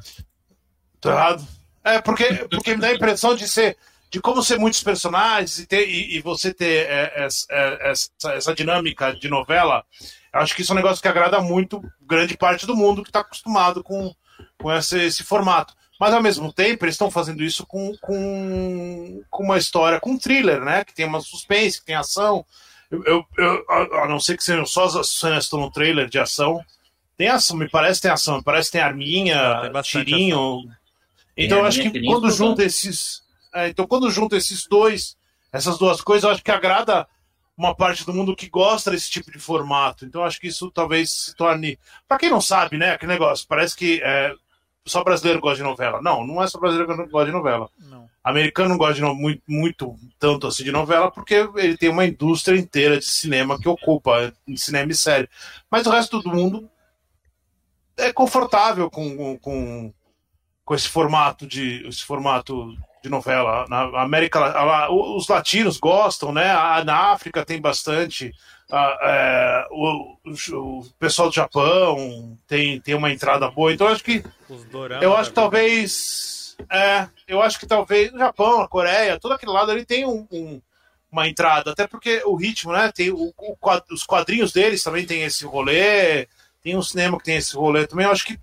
[1.00, 1.48] Tô errado?
[1.84, 3.78] É, porque, porque me dá a impressão de ser.
[4.10, 8.10] De como ser muitos personagens e, ter, e, e você ter é, essa, é, essa,
[8.26, 9.84] essa dinâmica de novela,
[10.32, 13.10] eu acho que isso é um negócio que agrada muito grande parte do mundo que
[13.10, 14.14] está acostumado com,
[14.60, 15.74] com esse, esse formato.
[16.00, 20.18] Mas ao mesmo tempo, eles estão fazendo isso com, com, com uma história, com um
[20.18, 20.84] thriller, né?
[20.84, 22.46] Que tem uma suspense, que tem ação.
[22.94, 23.66] Eu, eu, eu-
[24.00, 26.64] a, não ser que sejam só as cenas que estão no trailer de ação.
[27.18, 29.72] Tem ação, me parece que tem ação, me parece que tem arminha, tem
[30.06, 30.62] tirinho.
[31.38, 33.24] Então eu acho que quando junta esses.
[33.54, 35.16] é, então quando junta esses dois,
[35.52, 37.08] essas duas coisas, eu acho que agrada
[37.56, 40.06] uma parte do mundo que gosta desse tipo de formato.
[40.06, 41.78] Então eu acho que isso talvez se torne.
[42.08, 42.92] Pra quem não sabe, né?
[42.92, 44.34] Aquele negócio, parece que é,
[44.86, 46.02] só brasileiro gosta de novela.
[46.02, 47.70] Não, não é só brasileiro que gosta de novela.
[47.80, 48.10] Não.
[48.24, 52.06] Americano não gosta de no- muito, muito tanto assim de novela porque ele tem uma
[52.06, 55.30] indústria inteira de cinema que ocupa em cinema e série.
[55.70, 56.70] Mas o resto do mundo
[57.98, 59.94] é confortável com, com,
[60.66, 63.66] com esse formato de esse formato de novela.
[63.70, 64.40] Na América,
[64.92, 66.50] os latinos gostam, né?
[66.52, 68.32] A- Na África tem bastante.
[68.76, 73.72] A- é, o, o- o pessoal do Japão tem, tem uma entrada boa.
[73.74, 74.24] Então eu acho que
[75.04, 76.58] eu acho que talvez.
[76.70, 80.28] É, eu acho que talvez no Japão, na Coreia, todo aquele lado ele tem um,
[80.32, 80.62] um-
[81.12, 82.92] uma entrada, até porque o ritmo, né?
[82.92, 83.58] Tem o, o
[83.92, 86.28] os quadrinhos deles também tem esse rolê,
[86.64, 88.06] tem um cinema que tem esse rolê também.
[88.06, 88.40] Eu acho que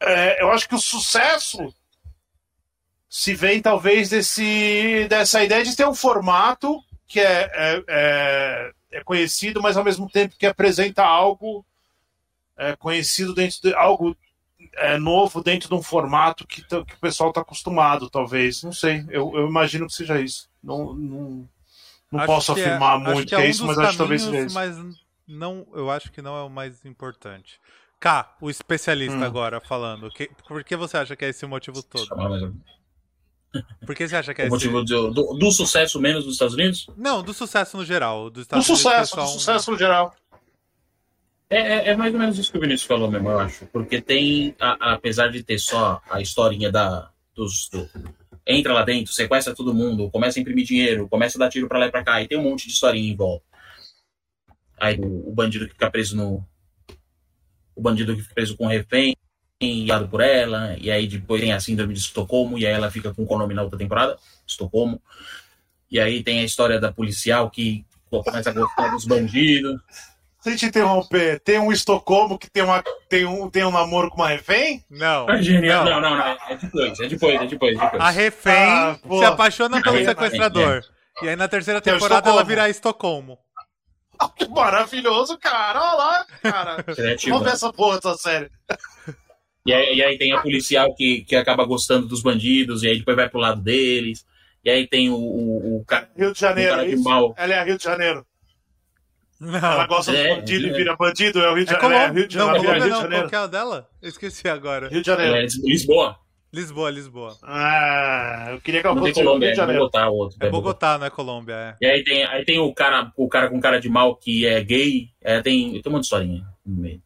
[0.00, 1.72] é, eu acho que o sucesso
[3.08, 7.50] se vem talvez desse, dessa ideia de ter um formato que é,
[7.86, 11.64] é, é, conhecido, mas ao mesmo tempo que apresenta algo
[12.56, 14.16] é, conhecido dentro de algo
[14.74, 18.62] é, novo dentro de um formato que, que o pessoal está acostumado, talvez.
[18.62, 20.48] Não sei, eu, eu, imagino que seja isso.
[20.62, 21.48] Não, não,
[22.10, 24.44] não posso é- afirmar muito que, é, que é isso, mas acho que talvez seja
[24.44, 24.54] isso.
[24.54, 24.76] Mas
[25.26, 27.58] não, eu acho que não é o mais importante.
[27.98, 29.24] K, o especialista hum.
[29.24, 30.10] agora falando.
[30.10, 32.08] Que, por que você acha que é esse o motivo todo?
[33.84, 34.86] Por que você acha que é o motivo esse...
[34.86, 36.86] do, do, do, sucesso menos dos Estados Unidos?
[36.96, 38.30] Não, do sucesso no geral.
[38.30, 40.14] Do, do sucesso, do sucesso no geral.
[41.50, 43.66] É, é, é, mais ou menos isso que o Vinícius falou mesmo, eu acho.
[43.66, 47.86] Porque tem, a, a, apesar de ter só a historinha da, dos, do,
[48.46, 51.78] entra lá dentro, sequestra todo mundo, começa a imprimir dinheiro, começa a dar tiro pra
[51.78, 53.44] lá e pra cá, e tem um monte de historinha em volta.
[54.80, 56.42] Aí o, o bandido que fica preso no.
[57.76, 59.14] O bandido que fica preso com o refém,
[59.70, 63.12] guiado por ela, e aí depois tem a síndrome de Estocolmo, e aí ela fica
[63.14, 65.00] com o nome na outra temporada, Estocolmo.
[65.90, 69.80] E aí tem a história da policial que começa a gostar dos bandidos.
[70.40, 74.10] Se a gente interromper, tem um Estocolmo que tem, uma, tem, um, tem um namoro
[74.10, 74.84] com uma refém?
[74.90, 75.30] Não.
[75.30, 75.84] É genial.
[75.84, 76.26] Não, não, não.
[76.26, 77.78] É depois, é depois, é depois.
[77.78, 78.02] É depois.
[78.02, 80.82] A refém ah, se apaixona pelo sequestrador.
[81.20, 81.24] É.
[81.24, 83.38] E aí na terceira temporada ela vira Estocolmo.
[84.36, 85.80] que maravilhoso, cara.
[85.80, 86.84] Olha lá, cara.
[87.28, 88.50] Vamos ver essa porra dessa série.
[89.64, 92.98] E aí, e aí, tem a policial que, que acaba gostando dos bandidos, e aí
[92.98, 94.26] depois vai pro lado deles.
[94.64, 96.08] E aí tem o, o, o cara.
[96.16, 97.34] Rio de Janeiro, cara de mal.
[97.36, 98.26] Ela é Rio de Janeiro.
[99.40, 99.58] Não.
[99.58, 100.70] Ela gosta é, do bandido é.
[100.70, 102.04] e vira bandido, é o Rio de, é Janeiro.
[102.04, 102.56] É, Rio de Janeiro.
[102.56, 103.22] Não, Colômbia não, Janeiro.
[103.22, 103.88] qual que é a dela?
[104.00, 104.88] Eu esqueci agora.
[104.88, 105.34] Rio de Janeiro.
[105.34, 106.16] É, Lisboa.
[106.52, 107.36] Lisboa, Lisboa.
[107.42, 109.80] Ah, eu queria que ela fosse Colômbia, Rio de Janeiro.
[109.80, 111.76] É Bogotá, o outro, é Bogotá, não é Colômbia, é.
[111.80, 114.62] E aí tem, aí tem o, cara, o cara com cara de mal que é
[114.62, 117.02] gay, é, tem, tem uma historinha no meio.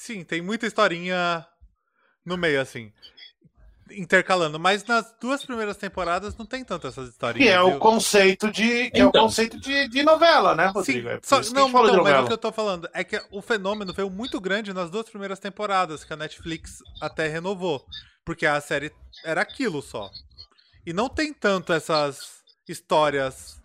[0.00, 1.46] Sim, tem muita historinha
[2.24, 2.90] no meio, assim
[3.92, 7.48] intercalando, mas nas duas primeiras temporadas não tem tanto essas historinhas.
[7.48, 9.00] Que é o conceito de que então.
[9.00, 9.22] é o então.
[9.22, 11.08] conceito de, de novela, né, Rodrigo?
[11.08, 13.92] Sim, é só, não, então, mas o que eu tô falando é que o fenômeno
[13.92, 17.84] veio muito grande nas duas primeiras temporadas que a Netflix até renovou,
[18.24, 18.92] porque a série
[19.24, 20.08] era aquilo só.
[20.86, 23.60] E não tem tanto essas histórias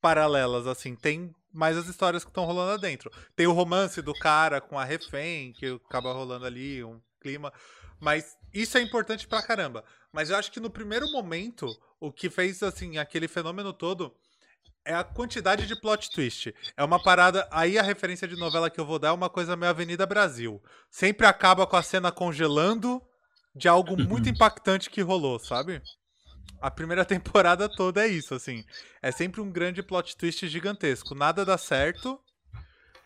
[0.00, 3.10] paralelas assim, tem mais as histórias que estão rolando lá dentro.
[3.36, 7.52] Tem o romance do cara com a refém, que acaba rolando ali, um clima.
[8.00, 9.84] Mas isso é importante pra caramba.
[10.12, 11.68] Mas eu acho que no primeiro momento,
[12.00, 14.14] o que fez, assim, aquele fenômeno todo
[14.84, 16.54] é a quantidade de plot twist.
[16.76, 17.48] É uma parada.
[17.50, 20.62] Aí a referência de novela que eu vou dar é uma coisa meio Avenida Brasil.
[20.90, 23.00] Sempre acaba com a cena congelando
[23.54, 25.80] de algo muito impactante que rolou, sabe?
[26.60, 28.64] A primeira temporada toda é isso, assim.
[29.02, 31.14] É sempre um grande plot twist gigantesco.
[31.14, 32.20] Nada dá certo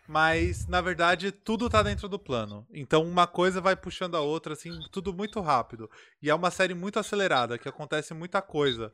[0.09, 2.65] mas na verdade tudo tá dentro do plano.
[2.73, 5.87] Então uma coisa vai puxando a outra, assim, tudo muito rápido.
[6.19, 8.91] E é uma série muito acelerada, que acontece muita coisa.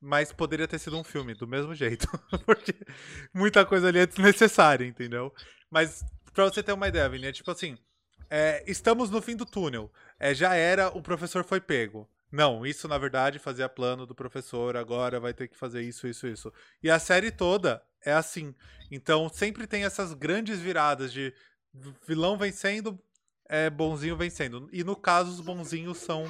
[0.00, 2.08] Mas poderia ter sido um filme, do mesmo jeito.
[2.46, 2.74] Porque
[3.34, 5.30] muita coisa ali é desnecessária, entendeu?
[5.70, 7.76] Mas pra você ter uma ideia, Vini, é tipo assim:
[8.30, 9.92] é, estamos no fim do túnel.
[10.18, 12.08] É, já era, o professor foi pego.
[12.30, 16.26] Não, isso na verdade fazia plano do professor, agora vai ter que fazer isso, isso,
[16.26, 16.52] isso.
[16.82, 18.54] E a série toda é assim.
[18.90, 21.32] Então sempre tem essas grandes viradas de
[22.06, 22.98] vilão vencendo,
[23.48, 24.68] é, bonzinho vencendo.
[24.72, 26.24] E no caso, os bonzinhos são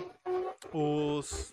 [0.73, 1.53] os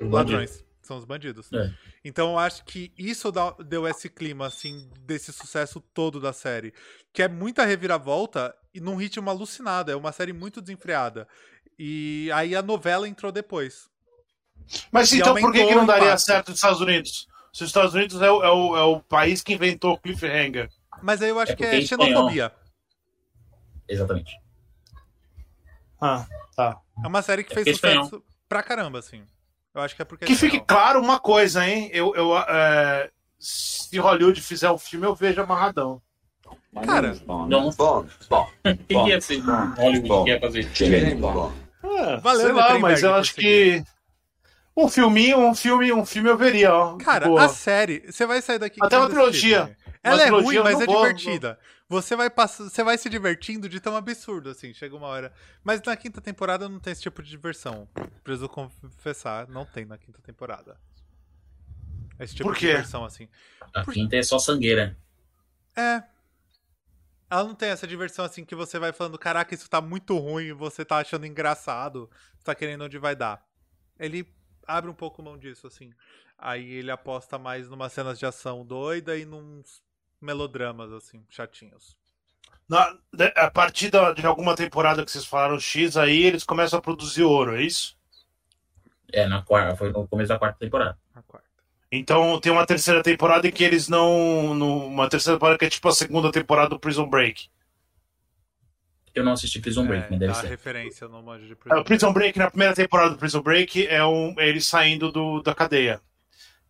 [0.00, 0.64] ladrões.
[0.82, 1.52] São os bandidos.
[1.52, 1.72] É.
[2.04, 3.30] Então eu acho que isso
[3.66, 6.72] deu esse clima, assim, desse sucesso todo da série.
[7.12, 9.90] Que é muita reviravolta e num ritmo alucinado.
[9.90, 11.28] É uma série muito desenfreada.
[11.82, 13.88] E aí a novela entrou depois.
[14.92, 17.26] Mas então por que, que não daria certo nos Estados Unidos?
[17.54, 20.68] Se os Estados Unidos é o, é o, é o país que inventou o cliffhanger.
[21.02, 22.52] Mas aí eu acho é que é xenofobia.
[23.88, 24.38] Exatamente.
[25.98, 26.78] Ah, tá.
[27.02, 29.24] É uma série que é fez sucesso pra caramba, assim.
[29.74, 30.26] Eu acho que é porque.
[30.26, 31.88] Que fique claro uma coisa, hein?
[31.94, 33.10] Eu, eu, é...
[33.38, 36.02] Se Hollywood fizer um filme, eu vejo amarradão.
[36.84, 37.70] Cara, não.
[37.70, 38.50] Bom, bom.
[38.86, 40.70] Quem ia ser Hollywood que ia fazer?
[40.74, 41.69] James Bond.
[41.82, 43.82] É, Valeu, sei lá, mas eu acho que.
[44.76, 46.96] Um filminho, um filme, um filme eu veria, ó.
[46.96, 47.44] Cara, boa.
[47.44, 48.78] a série, você vai sair daqui.
[48.82, 49.76] Até uma trilogia.
[50.02, 51.58] Ela é ruim, mas é vou, divertida.
[51.88, 52.00] Vou...
[52.00, 55.32] Você vai passar, você vai se divertindo de tão absurdo assim, chega uma hora.
[55.62, 57.88] Mas na quinta temporada não tem esse tipo de diversão.
[58.22, 60.78] Preciso confessar, não tem na quinta temporada.
[62.18, 63.28] Esse tipo Por de diversão assim.
[63.74, 63.92] A Por...
[63.92, 64.96] quinta é só sangueira.
[65.76, 66.02] É.
[67.30, 70.52] Ela não tem essa diversão assim que você vai falando, caraca, isso tá muito ruim,
[70.52, 73.40] você tá achando engraçado, você tá querendo onde vai dar.
[73.98, 74.26] Ele
[74.66, 75.92] abre um pouco mão disso, assim.
[76.36, 79.80] Aí ele aposta mais numas cenas de ação doida e nos
[80.20, 81.96] melodramas, assim, chatinhos.
[82.68, 82.96] Na,
[83.36, 87.56] a partir de alguma temporada que vocês falaram X aí, eles começam a produzir ouro,
[87.56, 87.96] é isso?
[89.12, 90.98] É, na quarta, foi no começo da quarta temporada.
[91.14, 91.49] A quarta.
[91.92, 94.54] Então tem uma terceira temporada em que eles não.
[94.54, 97.48] no- uma terceira temporada que é tipo a segunda temporada do Prison Break.
[99.12, 100.46] Eu não assisti Prison Break, É, mas deve dá ser.
[100.46, 103.86] referência no manjo de É, Prison O Prison Break, na primeira temporada do Prison Break,
[103.88, 106.00] é um, é eles saindo do, da cadeia.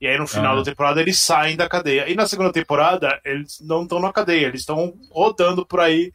[0.01, 0.57] E aí no final Ah.
[0.57, 2.09] da temporada eles saem da cadeia.
[2.09, 6.15] E na segunda temporada eles não estão na cadeia, eles estão rodando por aí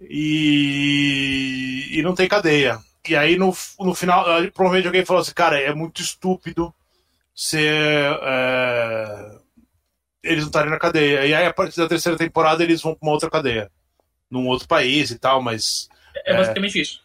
[0.00, 2.78] e, e não tem cadeia.
[3.06, 6.74] E aí no, no final, aí, provavelmente alguém falou assim, cara, é muito estúpido
[7.34, 8.18] ser.
[8.22, 9.38] é,
[10.22, 11.26] eles não estarem na cadeia.
[11.26, 13.70] E aí a partir da terceira temporada eles vão pra uma outra cadeia.
[14.30, 15.88] Num outro país e tal, mas.
[16.24, 17.00] É basicamente isso.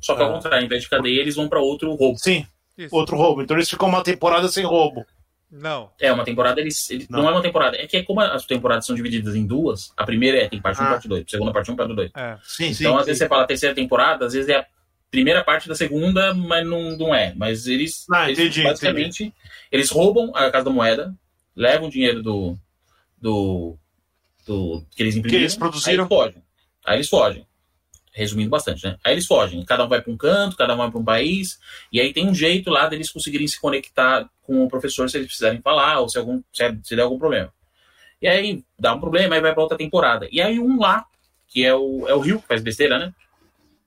[0.00, 0.32] Só que ao Ah.
[0.34, 2.18] contrário, ao invés de cadeia, eles vão pra outro roubo.
[2.18, 2.46] Sim,
[2.76, 2.94] Isso.
[2.94, 3.42] outro roubo.
[3.42, 5.04] Então eles ficam uma temporada sem roubo.
[5.50, 5.90] Não.
[6.00, 6.88] É, uma temporada, eles.
[6.90, 7.22] eles- Não.
[7.22, 7.28] não.
[7.28, 7.76] é uma temporada.
[7.76, 10.80] É que é como as temporadas são divididas em duas, a primeira é tem parte
[10.80, 10.86] 1 Ah.
[10.86, 12.10] e parte 2, a segunda parte 1 parte 2.
[12.16, 12.38] É.
[12.42, 12.84] Sim, sim.
[12.84, 14.66] Então, às vezes você fala a terceira temporada, às vezes é a
[15.10, 17.34] primeira parte da segunda, mas não, não é.
[17.34, 19.34] Mas eles, Ah, eles, entendi, basicamente,
[19.70, 21.14] eles roubam a Casa da Moeda,
[21.56, 22.56] levam o dinheiro do,
[23.20, 23.76] do,
[24.46, 25.90] do que eles imprimiram, eles produziram.
[25.92, 26.42] aí eles fogem.
[26.86, 27.46] Aí eles fogem.
[28.12, 28.96] Resumindo bastante, né?
[29.04, 29.64] Aí eles fogem.
[29.64, 31.58] Cada um vai para um canto, cada um vai para um país,
[31.92, 35.28] e aí tem um jeito lá deles conseguirem se conectar com o professor se eles
[35.28, 37.52] precisarem falar, ou se, algum, se, é- se der algum problema.
[38.20, 40.28] E aí dá um problema, aí vai para outra temporada.
[40.30, 41.06] E aí um lá,
[41.48, 43.14] que é o, é o Rio, que faz besteira, né?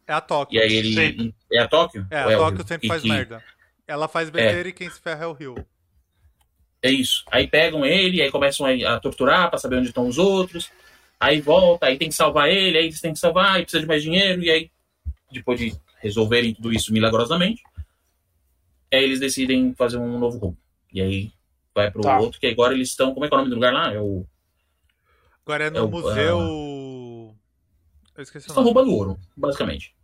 [0.08, 0.58] É a Tóquio.
[0.58, 0.94] E aí ele.
[0.94, 1.36] Sempre.
[1.52, 2.06] É a Tóquio?
[2.12, 3.44] É, a o Tóquio sempre faz que- merda.
[3.88, 5.56] Ela faz besteira e quem se ferra é o Rio.
[6.82, 7.24] É isso.
[7.32, 10.70] Aí pegam ele, aí começam a, torturar pra saber onde estão os outros.
[11.20, 13.88] Aí volta, aí tem que salvar ele, aí eles têm que salvar, aí precisa de
[13.88, 14.70] mais dinheiro, e aí,
[15.32, 17.64] depois de resolverem tudo isso milagrosamente,
[18.92, 20.58] aí eles decidem fazer um novo roubo.
[20.92, 21.32] E aí
[21.74, 22.20] vai pro Tá.
[22.20, 23.14] outro, que agora eles estão.
[23.14, 23.94] Como é que é o nome do lugar lá?
[23.94, 24.26] É o.
[25.46, 26.40] Agora é no É o- museu.
[28.16, 29.96] Eu esqueci o Estão roubando ouro, basicamente.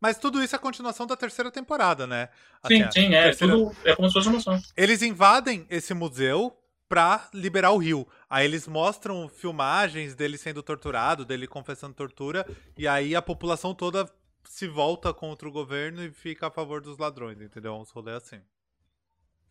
[0.00, 2.28] Mas tudo isso é a continuação da terceira temporada, né?
[2.66, 3.22] Sim, Assim, a sim, é.
[3.24, 4.60] terceira- Tudo, é como se fosse uma noção.
[4.76, 6.56] Eles invadem esse museu
[6.88, 8.06] pra liberar o Rio.
[8.28, 14.08] Aí eles mostram filmagens dele sendo torturado, dele confessando tortura, e aí a população toda
[14.44, 17.74] se volta contra o governo e fica a favor dos ladrões, entendeu?
[17.74, 18.40] Uns rolês assim.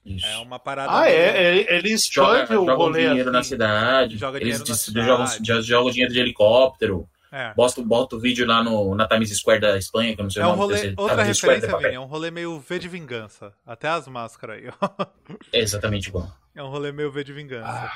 [0.04, 0.26] Isso.
[0.26, 0.98] É uma parada.
[1.02, 3.08] Ah, é, é, ele Joga, expande o joga rolê.
[3.08, 3.50] dinheiro na assim.
[3.50, 4.18] cidade.
[4.18, 5.48] Joga eles dinheiro na jogam, cidade.
[5.48, 7.08] já jogam dinheiro de helicóptero.
[7.32, 7.54] É.
[7.54, 10.42] Bota, bota o vídeo lá no, na Times Square da Espanha, que eu não sei
[10.42, 10.62] É o um nome.
[10.64, 13.54] rolê, desse- outra Times Square referência, da Vini, é um rolê meio V de vingança.
[13.66, 15.06] Até as máscaras aí, ó.
[15.54, 16.32] É exatamente igual.
[16.56, 17.92] É um rolê meio V de vingança.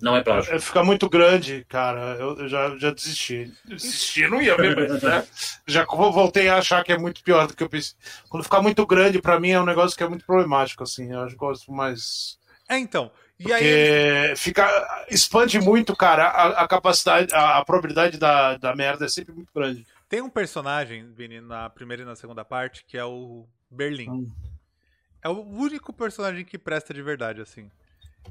[0.00, 0.56] Não é plástico.
[0.56, 2.16] É, Fica muito grande, cara.
[2.18, 3.52] Eu, eu já, já desisti.
[3.66, 5.26] Desisti, eu não ia ver, mas, né?
[5.68, 7.94] Já voltei a achar que é muito pior do que eu pensei.
[8.30, 11.12] Quando ficar muito grande, pra mim, é um negócio que é muito problemático, assim.
[11.12, 12.38] Eu acho que gosto mais.
[12.70, 13.10] É, então.
[13.42, 14.36] E Porque aí.
[14.36, 15.06] fica.
[15.10, 16.28] Expande muito, cara.
[16.28, 19.84] A, a capacidade, a, a probabilidade da, da merda é sempre muito grande.
[20.08, 24.08] Tem um personagem, Vini, na primeira e na segunda parte, que é o Berlim.
[24.08, 24.30] Hum.
[25.20, 27.68] É o único personagem que presta de verdade, assim.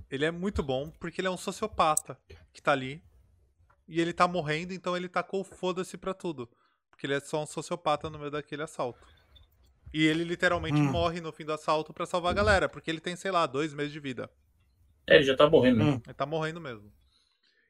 [0.09, 2.17] Ele é muito bom porque ele é um sociopata
[2.53, 3.03] que tá ali.
[3.87, 6.49] E ele tá morrendo, então ele tacou o foda-se pra tudo.
[6.89, 9.05] Porque ele é só um sociopata no meio daquele assalto.
[9.93, 10.89] E ele literalmente Hum.
[10.89, 13.73] morre no fim do assalto pra salvar a galera, porque ele tem, sei lá, dois
[13.73, 14.29] meses de vida.
[15.11, 15.77] É, ele já tá morrendo.
[15.83, 15.91] né?
[15.91, 16.01] Hum.
[16.05, 16.91] Ele tá morrendo mesmo.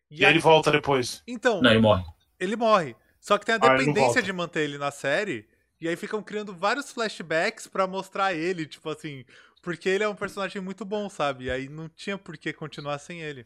[0.09, 1.23] E aí ele volta depois.
[1.27, 2.03] Então, Não, ele morre.
[2.39, 2.95] ele morre.
[3.19, 4.21] Só que tem a Ah, dependência volta.
[4.23, 5.47] de manter ele na série.
[5.79, 9.23] E aí ficam criando vários flashbacks pra mostrar ele, tipo assim.
[9.61, 11.45] Porque ele é um personagem muito bom, sabe?
[11.45, 13.45] E aí não tinha por que continuar sem ele.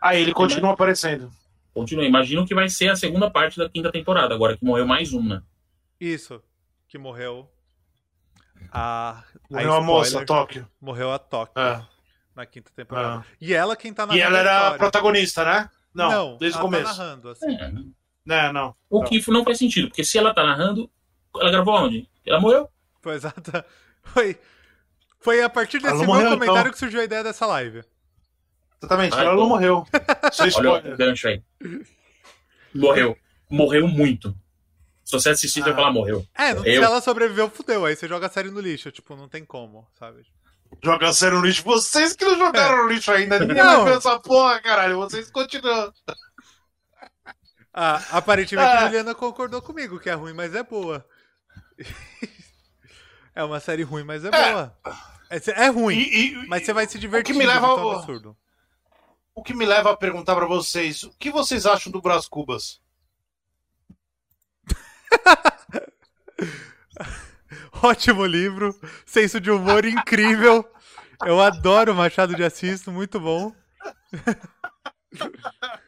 [0.00, 1.30] Aí ele continua aparecendo.
[1.74, 2.04] Continua.
[2.04, 5.22] Imagino que vai ser a segunda parte da quinta temporada, agora que morreu mais um,
[5.22, 5.42] né?
[6.00, 6.42] Isso.
[6.88, 7.48] Que morreu.
[8.72, 9.22] A.
[9.50, 10.68] Morreu a moça, spoiler, Tóquio.
[10.80, 11.86] Morreu a Tóquio É.
[12.34, 13.24] na quinta temporada.
[13.28, 13.36] Ah.
[13.40, 15.70] E ela quem tá E narrando ela a era a protagonista, né?
[15.94, 16.84] Não, desde o ela começo.
[16.84, 17.52] Tá narrando, assim.
[17.54, 17.72] É.
[18.24, 18.74] Né, não.
[18.88, 19.06] O Não.
[19.08, 20.88] que não faz sentido, porque se ela tá narrando,
[21.36, 22.08] ela gravou onde?
[22.26, 22.68] Ela morreu?
[23.00, 23.64] Foi exata.
[24.04, 24.38] Foi.
[25.20, 26.72] Foi a partir Ela desse não meu morreu, comentário então.
[26.72, 27.82] que surgiu a ideia dessa live.
[28.82, 29.36] Exatamente, Ah, ela então.
[29.40, 29.86] não morreu.
[29.92, 31.42] É Olha o gancho aí.
[32.74, 33.16] Morreu.
[33.48, 34.34] Morreu muito.
[35.04, 35.76] Se você assistir, você vai Ah.
[35.76, 36.24] falar morreu.
[36.34, 37.84] É, não, se ela sobreviveu, fudeu.
[37.84, 38.90] Aí você joga a série no lixo.
[38.92, 40.22] Tipo, não tem como, sabe?
[40.82, 41.62] Joga a série no lixo.
[41.64, 43.38] Vocês que não jogaram no lixo ainda.
[43.40, 43.82] Ninguém Não.
[43.82, 44.96] vai ver essa porra, caralho.
[44.98, 45.92] Vocês continuam.
[47.74, 48.80] Ah, aparentemente Ah.
[48.80, 51.04] a Juliana concordou comigo, que é ruim, mas é boa.
[53.34, 54.76] é uma série ruim, mas é boa.
[55.28, 57.32] É, é ruim, E, e- mas você vai se divertir.
[57.32, 58.36] O que me leva ao- absurdo.
[59.34, 62.80] o que me leva a perguntar pra vocês: o que vocês acham do Brás Cubas?
[67.82, 68.74] Ótimo livro,
[69.06, 70.64] senso de humor incrível.
[71.24, 73.52] Eu adoro Machado de Assis, muito bom.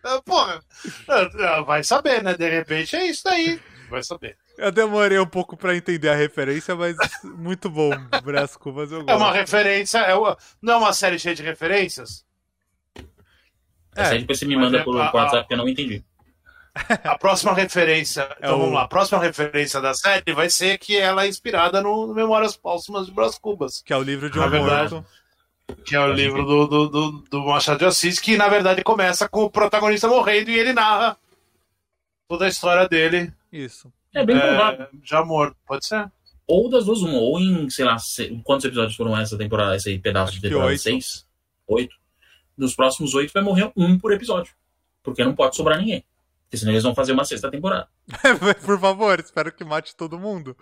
[0.05, 0.61] Ah, Porra,
[1.09, 2.35] ah, ah, vai saber, né?
[2.35, 3.61] De repente é isso daí.
[3.89, 4.37] Vai saber.
[4.59, 7.91] Eu demorei um pouco pra entender a referência, mas muito bom.
[8.23, 9.11] Brás Cubas eu gosto.
[9.11, 12.25] É uma referência, é uma, não é uma série cheia de referências?
[13.95, 16.05] Essa É, aí depois você me manda é- por a- WhatsApp que eu não entendi.
[17.05, 20.97] A próxima referência, então o- vamos lá, a próxima referência da série vai ser que
[20.97, 24.47] ela é inspirada no, Memórias Póstumas de Brás Cubas, Que é o livro de Na
[24.47, 25.05] um morto.
[25.85, 29.29] que é o livro do, do, do, do Machado de Assis, que na verdade começa
[29.29, 31.17] com o protagonista morrendo e ele narra
[32.29, 33.93] toda a história dele Isso.
[34.15, 34.83] É bem provável.
[34.87, 35.57] é, já morto.
[35.67, 36.11] Pode ser?
[36.47, 37.19] Ou das duas, uma.
[37.19, 40.49] Ou em, sei lá, se- quantos episódios foram essa temporada, esse aí, pedaço Acho de
[40.49, 40.71] temporada?
[40.71, 40.83] oito.
[40.83, 41.27] Seis?
[41.67, 41.95] Oito?
[42.57, 44.53] Nos próximos oito vai morrer um por episódio.
[45.03, 46.05] Porque não pode sobrar ninguém.
[46.53, 47.89] Porque senão eles vão fazer uma sexta temporada.
[48.67, 50.55] Por favor, espero que mate todo mundo.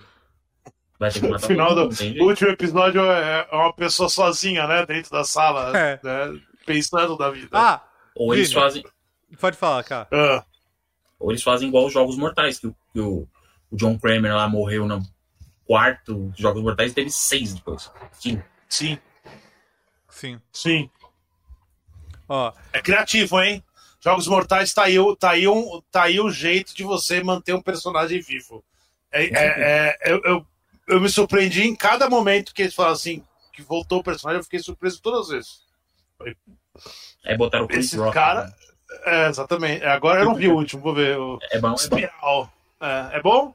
[1.00, 2.24] Vai ter que No matar final todo do mundo, tem o jeito.
[2.28, 4.86] último episódio é é uma pessoa sozinha, né?
[4.86, 5.98] Dentro da sala, É.
[6.00, 7.48] né, pensando da vida.
[7.52, 7.82] Ah,
[8.14, 8.60] Ou eles Vini.
[8.60, 8.84] fazem.
[9.40, 10.06] pode falar, cara.
[10.12, 10.44] Ah,
[11.18, 13.26] Ou eles fazem igual os Jogos Mortais, que o, que o,
[13.68, 15.02] o John Kramer lá morreu no
[15.66, 17.90] quarto Jogos Mortais e teve seis depois.
[18.12, 18.44] Cinco.
[18.68, 18.96] sim,
[20.08, 20.40] Sim.
[20.52, 20.88] sim.
[22.28, 23.64] Ó, É criativo, hein?
[24.02, 27.54] Jogos Mortais tá aí, o- tá aí, um, tá aí o jeito de você manter
[27.54, 28.64] um personagem vivo.
[29.12, 30.46] É, é- é- eu, eu,
[30.88, 33.22] eu me surpreendi em cada momento que eles falam assim,
[33.52, 35.60] que voltou o personagem, eu fiquei surpreso todas as vezes.
[37.24, 38.12] Aí botaram o Chris Esse Rock.
[38.14, 38.44] cara.
[38.46, 38.52] né?
[39.04, 39.84] É, exatamente.
[39.84, 41.16] Agora eu não vi o último, vou ver.
[41.18, 41.74] O É bom, é bom.
[41.74, 42.52] Espiral.
[42.80, 43.54] É, é bom?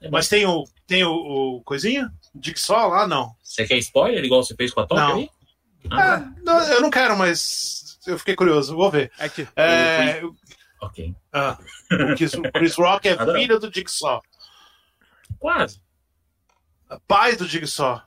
[0.00, 0.10] É bom.
[0.10, 1.12] Mas tem o, tem o,
[1.56, 2.12] o coisinha?
[2.40, 3.06] Jigsaw lá?
[3.06, 3.34] Não.
[3.42, 5.20] Você quer spoiler, igual você fez com a Top Não.
[5.20, 5.28] É,
[5.90, 9.10] Ah, não, eu não quero, mas eu fiquei curioso, vou ver.
[9.18, 9.46] é que.
[9.56, 10.22] É,
[10.80, 11.14] ok.
[11.32, 11.58] ah,
[11.92, 14.22] o Chris- o Chris Rock é filho do Jigsaw.
[15.38, 15.80] Quase.
[17.08, 18.02] Pai do Jigsaw.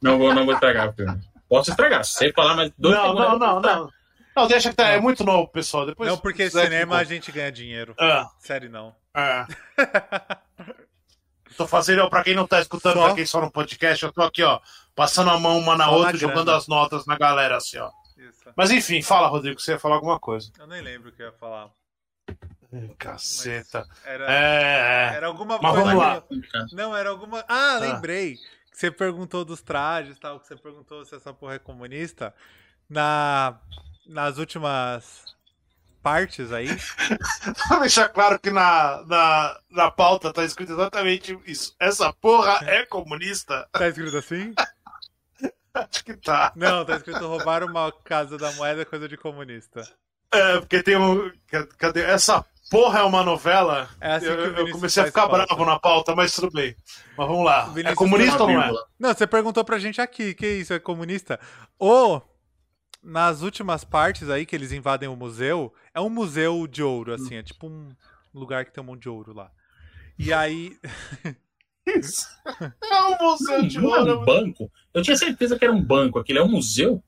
[0.00, 1.20] Não vou, não vou estragar o filme.
[1.48, 2.04] Posso estragar.
[2.04, 3.90] Se você falar mais dois Não, segundos, não, não, não.
[4.34, 5.84] Não, deixa que tá, é muito novo, pessoal.
[5.84, 7.94] Depois, Não, porque cinema a gente ganha dinheiro.
[7.98, 8.94] Ah, Série não.
[9.14, 9.46] ah.
[11.56, 13.04] Tô fazendo, pra quem não tá escutando, Só?
[13.08, 14.58] pra quem só no podcast, eu tô aqui, ó,
[14.94, 16.18] passando a mão uma na Só na outra, grana.
[16.34, 17.90] jogando as notas na galera, assim, ó.
[18.16, 18.44] Isso.
[18.56, 20.50] Mas enfim, fala, Rodrigo, você ia falar alguma coisa.
[20.58, 21.70] Eu nem lembro o que eu ia falar.
[22.98, 23.86] Caceta.
[24.04, 25.16] Era, É, é.
[25.16, 25.84] era alguma Mas coisa.
[25.86, 26.20] vamos lá.
[26.22, 27.44] que- Não, era alguma.
[27.48, 28.36] Ah, lembrei.
[28.70, 32.34] Que você perguntou dos trajes tal, que você perguntou se essa porra é comunista.
[32.88, 33.58] Na...
[34.06, 35.24] Nas últimas
[36.02, 36.66] partes aí.
[37.68, 41.76] Pra deixar claro que na, na, na pauta tá escrito exatamente isso.
[41.78, 43.68] Essa porra é comunista?
[43.72, 44.52] Tá escrito assim?
[45.90, 46.52] Acho que tá.
[46.56, 49.82] Não, tá escrito roubar uma casa da moeda é coisa de comunista.
[50.32, 51.30] É, porque tem um.
[51.46, 52.02] ca- Cadê?
[52.02, 53.88] Essa porra é uma novela?
[54.00, 55.46] É assim eu, eu comecei a ficar pauta.
[55.46, 56.74] bravo na pauta, mas tudo bem.
[57.16, 57.66] Mas vamos lá.
[57.68, 58.72] O Vinícius É comunista ou não é?
[58.98, 61.38] Não, você perguntou pra gente aqui, que isso é comunista?
[61.78, 62.22] Ou
[63.02, 67.34] nas últimas partes aí que eles invadem o museu, é um museu de ouro, assim,
[67.34, 67.90] é tipo um
[68.32, 69.50] lugar que tem um monte de ouro lá.
[70.18, 70.78] E aí.
[71.86, 72.28] Isso.
[72.90, 74.24] É um museu de Não é um ouro.
[74.24, 74.70] banco?
[74.94, 76.18] Eu tinha certeza que era um banco.
[76.18, 77.02] Aquilo é um museu?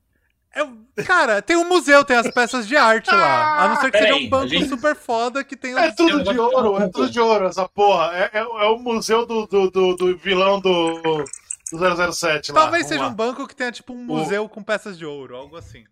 [0.53, 3.63] É, cara, tem um museu, tem as peças de arte lá.
[3.63, 6.23] A não ser que seja Peraí, um banco gente- super foda que tem É tudo
[6.23, 8.11] de ouro, é tudo de ouro essa porra.
[8.15, 11.25] É, é, é o museu do, do, do, do vilão do,
[11.71, 12.61] do 007 lá.
[12.61, 13.07] Talvez Vamos seja lá.
[13.09, 15.83] um banco que tenha tipo um museu com peças de ouro, algo assim.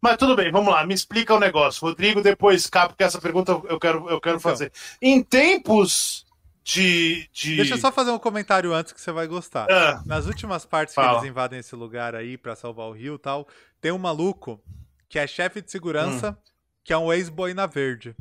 [0.00, 1.80] Mas tudo bem, vamos lá, me explica o negócio.
[1.84, 4.50] Rodrigo, depois cá, porque essa pergunta eu quero, eu quero Então.
[4.50, 4.70] fazer.
[5.02, 6.23] Em tempos
[6.64, 7.28] de.
[7.32, 7.56] de...
[7.56, 9.70] Deixa eu só fazer um comentário antes que você vai gostar.
[9.70, 11.18] Ah, Nas últimas partes que Fala.
[11.18, 13.46] eles invadem esse lugar aí pra salvar o rio e tal,
[13.80, 14.60] tem um maluco
[15.08, 16.36] que é chefe de segurança, Hum.
[16.82, 18.16] que é um ex-boina verde,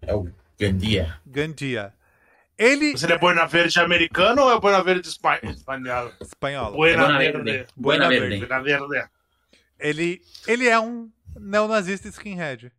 [0.00, 0.28] É o
[0.58, 1.16] Gandia.
[1.26, 1.92] Gandia.
[2.58, 2.92] Ele.
[2.96, 6.12] Você é boina verde americano ou é boina verde espa- espanhol?
[6.20, 6.76] Espanhola.
[6.76, 7.42] Buena Buena verde.
[7.50, 7.72] Verde.
[7.76, 8.20] Buena Buena
[8.62, 8.88] Verde.
[8.88, 9.10] Verde.
[9.78, 12.70] Ele, ele é um neonazista skinhead.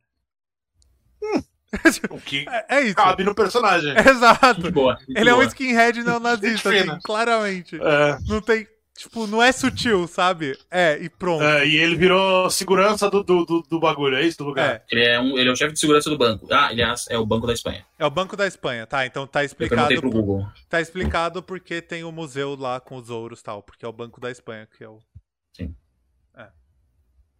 [2.10, 2.96] O que É, é isso.
[2.96, 3.94] cabe no personagem.
[3.98, 4.62] Exato.
[4.62, 4.98] Gente boa.
[5.10, 5.46] Ele é um boa.
[5.48, 7.76] skinhead neonazista, assim, claramente.
[7.76, 8.68] É, Não tem.
[8.96, 10.56] Tipo, não é sutil, sabe?
[10.70, 11.44] É, e pronto.
[11.44, 14.38] é, e ele virou segurança do, do, do, do bagulho, é isso?
[14.38, 14.76] Do lugar?
[14.76, 16.48] É, Ele é, um, ele é o chefe de segurança do banco.
[16.52, 17.84] Ah, aliás, é o Banco da Espanha.
[17.98, 19.04] é o Banco da Espanha, tá?
[19.04, 19.88] Então tá Eu explicado.
[19.88, 20.48] perguntei pro Google.
[20.70, 23.92] Tá explicado porque tem o museu lá com os ouros e tal, porque é o
[23.92, 25.00] Banco da Espanha que é o.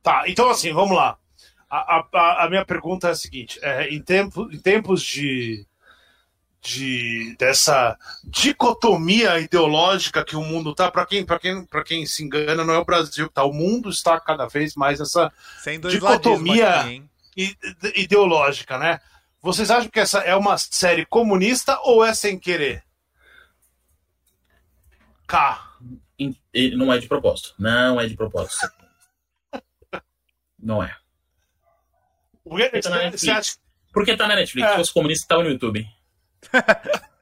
[0.02, 1.18] Tá, então assim, vamos lá.
[1.76, 5.66] A, a- a, minha pergunta é a seguinte: é, em, tempo, em tempos de,
[6.62, 12.24] de dessa dicotomia ideológica que o mundo tá, para quem, pra quem, pra quem se
[12.24, 15.34] engana, não é o Brasil que tá, o mundo está cada vez mais nessa
[15.82, 16.82] dois Dicotomia.
[16.82, 17.58] aqui,
[17.96, 19.00] ideológica, né?
[19.42, 22.84] Vocês acham que essa é uma série comunista ou é sem querer?
[25.26, 25.76] K.
[26.78, 27.56] Não é de propósito.
[27.58, 28.72] Não é de propósito.
[30.60, 30.96] Não é.
[32.44, 33.38] Porque Fica na Você Netflix.
[33.38, 33.56] acha,
[33.94, 34.78] Porque tá na Netflix, se É.
[34.78, 35.86] fosse comunista, tava no YouTube.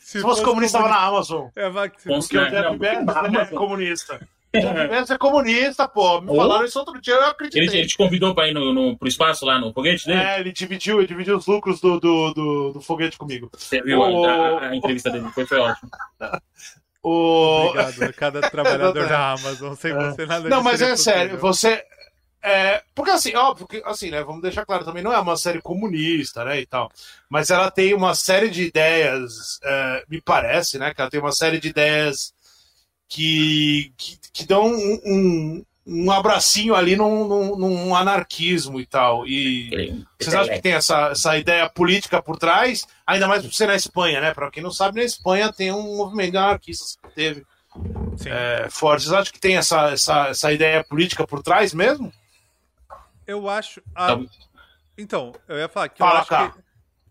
[0.00, 1.48] Se fosse comunista, tava na Amazon.
[1.54, 4.28] É, vai que se- Cons- Porque o Não, Jeff Bezos é comunista.
[4.54, 6.20] O Jeff Bezos é comunista, pô.
[6.22, 7.80] Me Ou- falaram isso outro dia, eu Ele, acreditei.
[7.80, 10.20] ele te convidou pra ir no, no, pro espaço lá no foguete dele?
[10.20, 13.50] É, ele dividiu, ele dividiu os lucros do, do, do, do foguete comigo.
[13.54, 15.28] Você viu a- o- a, a entrevista dele?
[15.34, 15.90] Foi, foi ótimo.
[17.02, 17.68] O...
[17.70, 19.74] Obrigado, cada trabalhador da Amazon.
[19.74, 21.82] Sem você nada Não, mas é sério, você.
[22.42, 24.22] É, porque assim, óbvio que, assim, né?
[24.22, 26.60] Vamos deixar claro também, não é uma série comunista, né?
[26.60, 26.90] E tal.
[27.28, 30.94] Mas ela tem uma série de ideias, é, me parece, né?
[30.94, 32.32] Que ela tem uma série de ideias
[33.08, 39.26] que, que, que dão um, um, um abracinho ali num, num, num anarquismo e tal.
[39.26, 42.86] E vocês acham que tem essa, essa ideia política por trás?
[43.06, 44.32] Ainda mais por ser na Espanha, né?
[44.32, 47.44] Pra quem não sabe, na Espanha tem um movimento de anarquistas que teve
[48.24, 49.02] é, forte.
[49.02, 52.10] Vocês acham que tem essa, essa, essa ideia política por trás mesmo?
[53.30, 53.80] Eu acho.
[53.94, 54.18] ah, Tá-
[54.98, 56.50] Então, eu ia falar que Fala, eu acho cá.
[56.50, 56.58] que.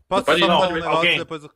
[0.08, 1.18] Posso Pode só ir, falar um negócio alguém.
[1.18, 1.42] depois.
[1.42, 1.56] do-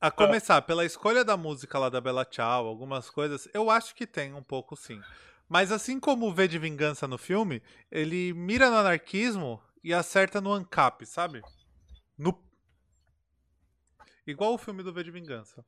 [0.00, 4.04] A começar, pela escolha da música lá da Bela Tchau, algumas coisas, eu acho que
[4.04, 5.00] tem um pouco sim.
[5.48, 10.40] Mas assim como o V de Vingança no filme, ele mira no anarquismo e acerta
[10.40, 11.40] no ANCAP, sabe?
[12.18, 12.36] No...
[14.26, 15.64] Igual o filme do V de Vingança.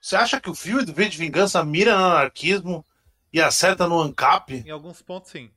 [0.00, 2.84] Você acha que o filme do V de Vingança mira no anarquismo
[3.34, 4.62] e acerta no ANCAP?
[4.66, 5.50] Em alguns pontos, sim.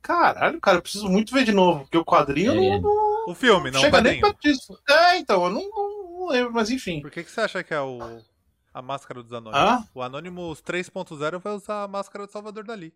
[0.00, 2.78] Caralho, cara, eu preciso muito ver de novo, porque o quadrinho É.
[2.78, 4.78] não, não O filme, não o chega nem perto disso.
[4.88, 7.00] É, então, eu não, não- lembro, mas enfim.
[7.02, 7.98] Por que, que você acha que é o...
[8.72, 9.68] a máscara dos Anônimos?
[9.68, 9.84] Hã?
[9.94, 12.94] O Anonymous 3.0 vai usar a máscara do Salvador Dali.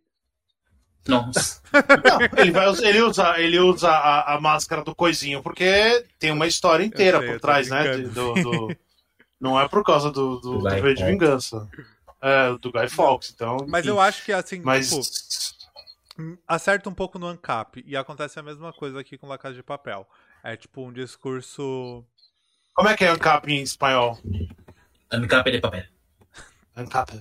[1.09, 1.61] Nossa.
[1.73, 6.47] Não, ele, vai, ele usa, ele usa a, a máscara do coisinho, porque tem uma
[6.47, 7.97] história inteira sei, por trás, né?
[7.97, 8.77] de- do, do-
[9.41, 11.05] não é por causa do, do, Do V de.
[11.05, 11.67] Vingança.
[12.23, 13.59] É, do Guy Fawkes, então.
[13.67, 13.91] Mas enfim.
[13.91, 14.91] eu acho que, assim, Mas.
[14.91, 17.83] tipo, acerta um pouco no ANCAP.
[17.87, 20.07] E acontece a mesma coisa aqui com La Casa de Papel.
[20.43, 22.05] É tipo um discurso.
[22.75, 24.19] Como é que é ANCAP em espanhol?
[25.11, 25.85] Ancap de papel.
[26.77, 27.13] ANCAP.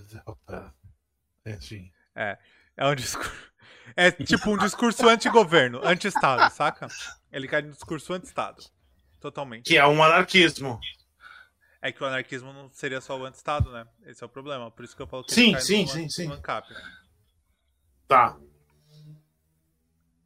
[1.46, 1.92] Enfim.
[2.16, 2.38] É
[2.86, 3.50] um discurso.
[3.96, 6.88] É tipo um discurso anti-governo, anti-Estado, saca?
[7.32, 8.64] Ele quer um discurso anti-Estado.
[9.20, 9.66] Totalmente.
[9.66, 10.80] Que é um anarquismo.
[11.82, 13.86] É que o anarquismo não seria só o anti-Estado, né?
[14.06, 14.70] Esse é o problema.
[14.70, 16.32] Por isso que eu falo que Sim, ele cai sim, no, sim, sim.
[16.32, 16.68] ANCAP.
[18.08, 18.38] Tá.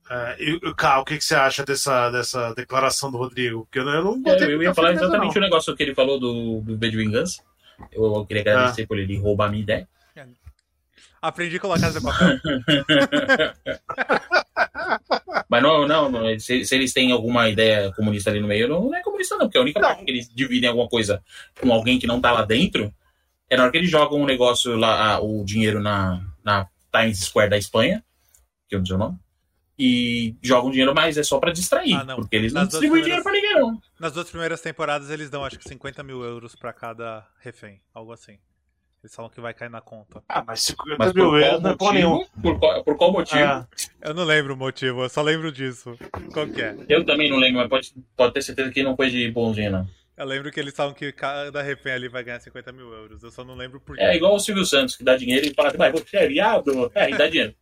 [0.10, 3.66] É, e, e, Cá, o que, que você acha dessa, dessa declaração do Rodrigo?
[3.66, 5.42] Porque eu não, eu não É, Eu, eu ia falar exatamente não.
[5.42, 7.44] o negócio que ele falou do, do V de Vingança.
[7.92, 9.88] Eu, eu queria agradecer por ele roubar a minha ideia.
[11.22, 12.38] Aprendi com La Casa de Papel.
[15.54, 18.86] Mas não, não, não, se, se eles têm alguma ideia comunista ali no meio, não,
[18.86, 19.88] não é comunista, não, porque a única Não.
[19.88, 21.24] parte que eles dividem alguma coisa
[21.62, 22.92] com alguém que não tá lá dentro
[23.50, 27.52] é na hora que eles jogam um negócio lá, o dinheiro na, na Times Square
[27.52, 28.04] da Espanha,
[28.68, 29.20] que eu não sei o nome,
[29.78, 32.16] e jogam dinheiro, mas é só pra distrair, Ah, não.
[32.16, 33.80] porque eles não Nas duas distribuem dinheiro pra ninguém, não.
[34.00, 37.80] Nas duas primeiras temporadas eles dão acho que 50 mil euros pra cada refém.
[37.94, 38.38] Algo assim.
[39.04, 40.24] Eles falam que vai cair na conta.
[40.30, 42.16] Ah, mas 50 Mas mil euros não é porra nenhuma.
[42.20, 42.42] motivo?
[42.42, 43.38] Por qual, por qual motivo?
[43.42, 43.66] É.
[44.02, 45.98] Eu não lembro o motivo, eu só lembro disso.
[46.34, 46.74] Qual que é?
[46.88, 49.88] Eu também não lembro, mas pode, pode ter certeza que não foi de bonzinho, não.
[50.16, 53.22] Eu lembro que eles falam que cada refém ali vai ganhar 50 mil euros.
[53.24, 54.04] Eu só não lembro por quê.
[54.04, 56.90] É igual o Silvio Santos, que dá dinheiro e fala assim, mas você é viado?
[56.96, 57.54] É, e dá dinheiro.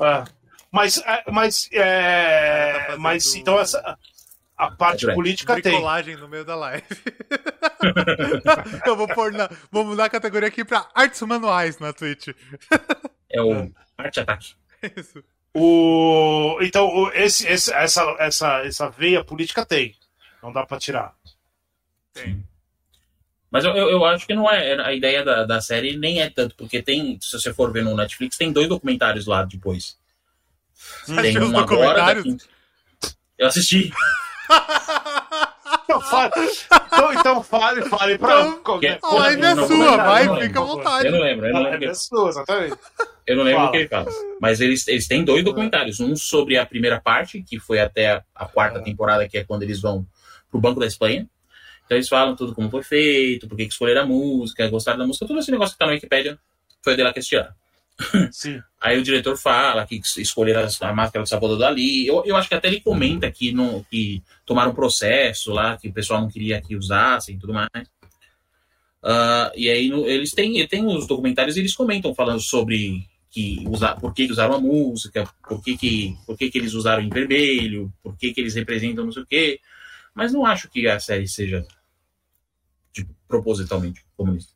[0.00, 0.24] É.
[0.70, 3.98] Mas, é, mas, Tá é, fazendo- mas então essa
[4.66, 5.72] a parte É, política tem.
[5.72, 6.84] Bricolagem no meio da live.
[8.86, 9.48] eu vou pôr na.
[9.70, 12.28] Vou mudar a categoria aqui pra artes manuais na Twitch.
[13.30, 14.54] É o arte ataque.
[14.96, 15.22] Isso.
[15.54, 19.94] O, então, o- esse, esse- essa, essa, essa veia política tem.
[20.42, 21.14] Não dá pra tirar.
[22.14, 22.42] Tem.
[23.50, 24.80] Mas eu, eu, eu acho que não é.
[24.82, 27.94] A ideia da, da série nem é tanto, porque tem, se você for ver no
[27.94, 29.98] Netflix, tem dois documentários lá depois.
[31.04, 31.58] Você Tem um agora.
[31.58, 31.64] da
[32.14, 32.24] documentários?
[32.24, 32.44] quinta-
[33.38, 33.92] Eu assisti.
[35.84, 36.32] Então fale,
[36.86, 38.40] então, então fale, fale pra.
[38.96, 41.06] Então, A live é sua, vai, fica à vontade.
[41.06, 41.84] Eu não lembro, eu não lembro.
[41.90, 42.76] é sua, exatamente.
[43.26, 44.10] Eu não lembro o que ele fala.
[44.40, 46.00] Mas eles, eles têm dois documentários.
[46.00, 48.82] Um sobre a primeira parte, que foi até a, a quarta Ah.
[48.82, 50.06] temporada, que é quando eles vão
[50.50, 51.26] pro Banco da Espanha.
[51.84, 55.26] Então eles falam tudo como foi feito, por que escolheram a música, gostaram da música,
[55.26, 56.38] tudo esse negócio que tá na Wikipedia
[56.82, 57.52] foi de lá que eles tiraram.
[58.32, 58.60] Sim.
[58.80, 62.06] Aí o diretor fala que escolheram a- máscara do Salvador Dali.
[62.06, 65.88] Eu, eu acho que até ele comenta que, não, que tomaram um processo lá, que
[65.88, 67.68] o pessoal não queria que usassem e tudo mais.
[69.02, 73.64] Ah, e aí no- eles têm, tem os documentários e eles comentam falando sobre que
[73.68, 77.02] usar, por que que usaram a música, por que, que, por que, que eles usaram
[77.02, 79.60] em vermelho, por que, que eles representam não sei o quê.
[80.14, 81.66] Mas não acho que a série seja
[82.92, 84.52] tipo, propositalmente comunista.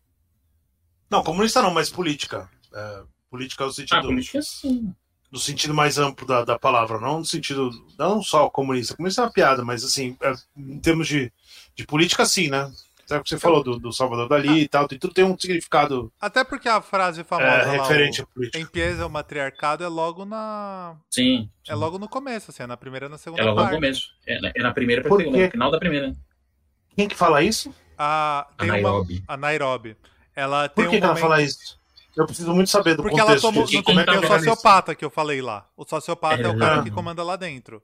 [1.11, 2.49] Não, comunista não, mas política.
[2.75, 3.03] É,
[3.37, 4.03] política no Ah, sentido.
[4.09, 4.95] política sim.
[5.31, 8.97] no sentido mais amplo da, da palavra, não no sentido, não só comunista.
[8.97, 11.33] Comunista é uma piada, mas assim, é, em termos de,
[11.75, 12.71] de política, sim, né?
[13.07, 15.39] Sabe o que você falou do, do Salvador Dali e tal, tem, tudo tem um
[15.39, 18.59] significado Até porque a frase famosa é, lá, referente o, à política.
[18.59, 20.97] em Pies é o matriarcado, é logo na.
[21.09, 21.49] Sim.
[21.69, 23.75] É logo no começo, assim, é na primeira e na segunda É logo no parte.
[23.77, 24.09] começo.
[24.27, 26.17] É na, é na primeira pra Por segunda, no final da primeira.
[26.97, 27.73] Quem que fala isso?
[27.97, 29.15] A, A tem Nairobi.
[29.19, 29.97] Uma, a Nairobi.
[30.35, 31.79] Ela Por tem que, um que ela momento- fala isso?
[32.17, 33.65] Eu preciso muito saber do Porque ela contexto tomou.
[33.65, 33.83] disso.
[33.83, 35.69] Como tem, tá tem o sociopata que eu falei lá.
[35.77, 37.83] O sociopata é, o cara que comanda lá dentro.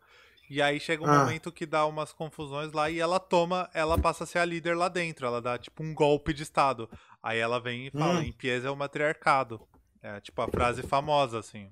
[0.49, 1.21] E aí chega um Ah.
[1.21, 4.75] momento que dá umas confusões lá e ela toma, ela passa a ser a líder
[4.77, 5.27] lá dentro.
[5.27, 6.89] Ela dá tipo um golpe de estado.
[7.23, 8.23] Aí ela vem e fala: Hum.
[8.23, 9.61] em Pies é o matriarcado.
[10.03, 11.69] É tipo a frase famosa, assim.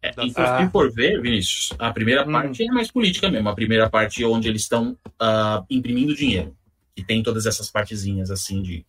[0.00, 0.68] É, Da- e se Ah.
[0.70, 2.32] for ver, Vinícius, a primeira Hum.
[2.32, 3.48] parte é mais política mesmo.
[3.48, 6.54] A primeira parte é onde eles estão ah, imprimindo dinheiro.
[6.96, 8.84] E tem todas essas partezinhas assim de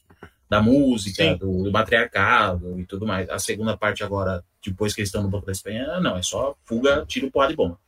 [0.49, 1.37] da música, Sim.
[1.37, 3.29] do, do matriarcado e tudo mais.
[3.29, 6.55] A segunda parte agora, depois que eles estão no Banco da Espanha, não, é só
[6.65, 7.79] fuga, tiro, porrada e bomba.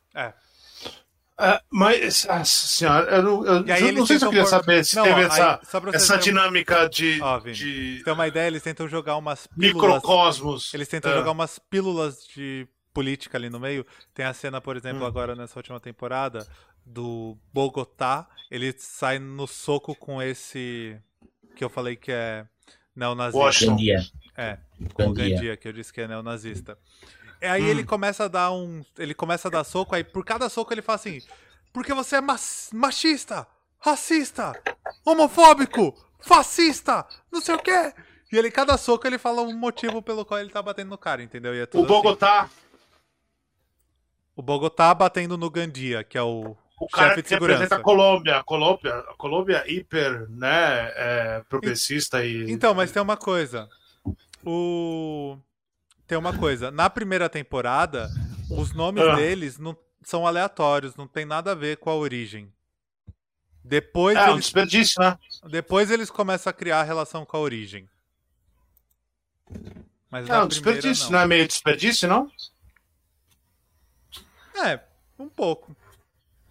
[1.40, 4.96] Ah, mas, nossa senhora, eu não, eu, não sei se eu queria pôr- saber se
[4.96, 8.60] Não, teve ó, essa, aí, essa dinâmica de, Ó, Vini, de ter uma ideia, eles
[8.62, 9.74] tentam jogar umas pílulas.
[10.00, 10.74] microcosmos.
[10.74, 11.14] Eles tentam Ah.
[11.14, 13.86] jogar umas pílulas de política ali no meio.
[14.12, 15.06] Tem a cena, por exemplo, Hum.
[15.06, 16.44] agora nessa última temporada,
[16.84, 18.26] do Bogotá.
[18.50, 20.98] Ele sai no soco com esse.
[21.58, 22.46] Que eu falei que é
[22.94, 23.36] neonazista.
[23.36, 23.76] Washington.
[24.36, 24.58] É,
[24.94, 25.56] com o Gandia.
[25.56, 26.78] Que eu disse que é neonazista.
[27.42, 27.66] E aí Hum.
[27.66, 28.84] ele começa a dar um.
[28.96, 31.20] Ele começa a dar soco, aí por cada soco ele fala assim:
[31.72, 33.44] Porque você é mas- machista,
[33.80, 34.52] racista,
[35.04, 37.92] homofóbico, fascista, não sei o quê.
[38.32, 41.22] E ele, cada soco, ele fala um motivo pelo qual ele tá batendo no cara,
[41.22, 41.54] entendeu?
[41.56, 42.52] E é tudo O Bogotá, assim.
[44.36, 48.36] O Bogotá batendo no Gandia, que é o, o cara que representa a Colômbia.
[48.38, 52.50] A Colômbia, a Colômbia é hiper, né, é, progressista e...
[52.50, 53.68] Então, mas tem uma coisa.
[54.44, 55.36] O.
[56.06, 56.70] Tem uma coisa.
[56.70, 58.08] Na primeira temporada,
[58.50, 59.16] os nomes Ah.
[59.16, 62.50] deles não são aleatórios, não tem nada a ver com a origem.
[63.62, 65.18] Depois, É um eles, desperdício, né?
[65.50, 67.86] depois eles começam a criar a relação com a origem.
[70.10, 71.12] Mas É um desperdício, não.
[71.12, 72.30] não é meio desperdício, não?
[74.64, 74.80] É,
[75.18, 75.76] um pouco.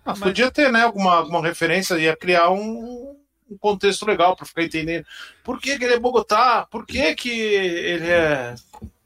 [0.08, 3.18] Ah, Mas- Podia ter, né, alguma, alguma referência, ia criar um,
[3.52, 5.06] um contexto legal pra ficar entendendo.
[5.44, 6.66] Por que, que ele é Bogotá?
[6.72, 8.56] Por que, que ele é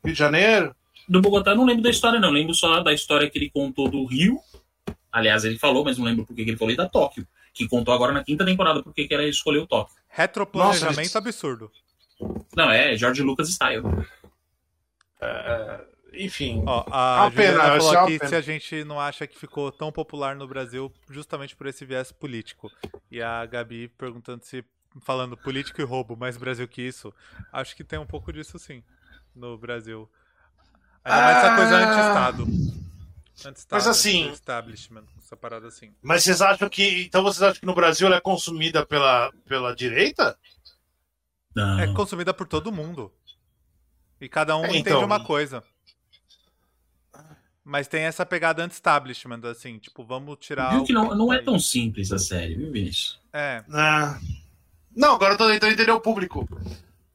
[0.06, 0.76] Rio de Janeiro?
[1.10, 2.30] Do Bogotá não lembro da história, não.
[2.30, 4.40] Lembro só da história que ele contou do Rio.
[5.12, 7.28] Aliás, ele falou, mas não lembro por que que ele falou, e da Tóquio.
[7.54, 9.96] Que contou agora na quinta temporada porque que ela escolheu Tóquio.
[10.08, 11.72] Retroplanejamento Nossa, absurdo.
[12.56, 13.84] Não, é George Lucas style.
[16.14, 16.64] Enfim.
[16.66, 18.30] Ó, É a uma pena, falou é aqui pena.
[18.30, 22.12] se a gente não acha que ficou tão popular no Brasil justamente por esse viés
[22.12, 22.70] político.
[23.10, 24.64] E a Gabi perguntando se,
[25.02, 27.14] falando político e roubo, mais Brasil que isso.
[27.52, 28.84] Acho que tem um pouco disso sim,
[29.34, 30.10] no Brasil.
[31.04, 31.80] Ainda mais essa coisa Ah.
[32.30, 32.44] anti-estado.
[33.44, 35.96] Anti-estado, Mas assim- Anti-establishment, essa parada assim.
[36.02, 37.04] Mas vocês acham que.
[37.06, 40.38] Então vocês acham que no Brasil ela é consumida pela, pela direita?
[41.56, 41.80] Não.
[41.80, 43.12] É consumida por todo mundo.
[44.20, 45.04] E cada um É, entende então.
[45.06, 45.64] uma coisa.
[47.72, 50.72] Mas tem essa pegada anti-establishment, assim, tipo, vamos tirar.
[50.72, 53.18] Viu o que não, não é tão simples a série, viu, Vinícius?
[53.32, 53.64] É.
[53.72, 54.20] Ah.
[54.94, 56.46] Não, agora eu tô tentando entender o público.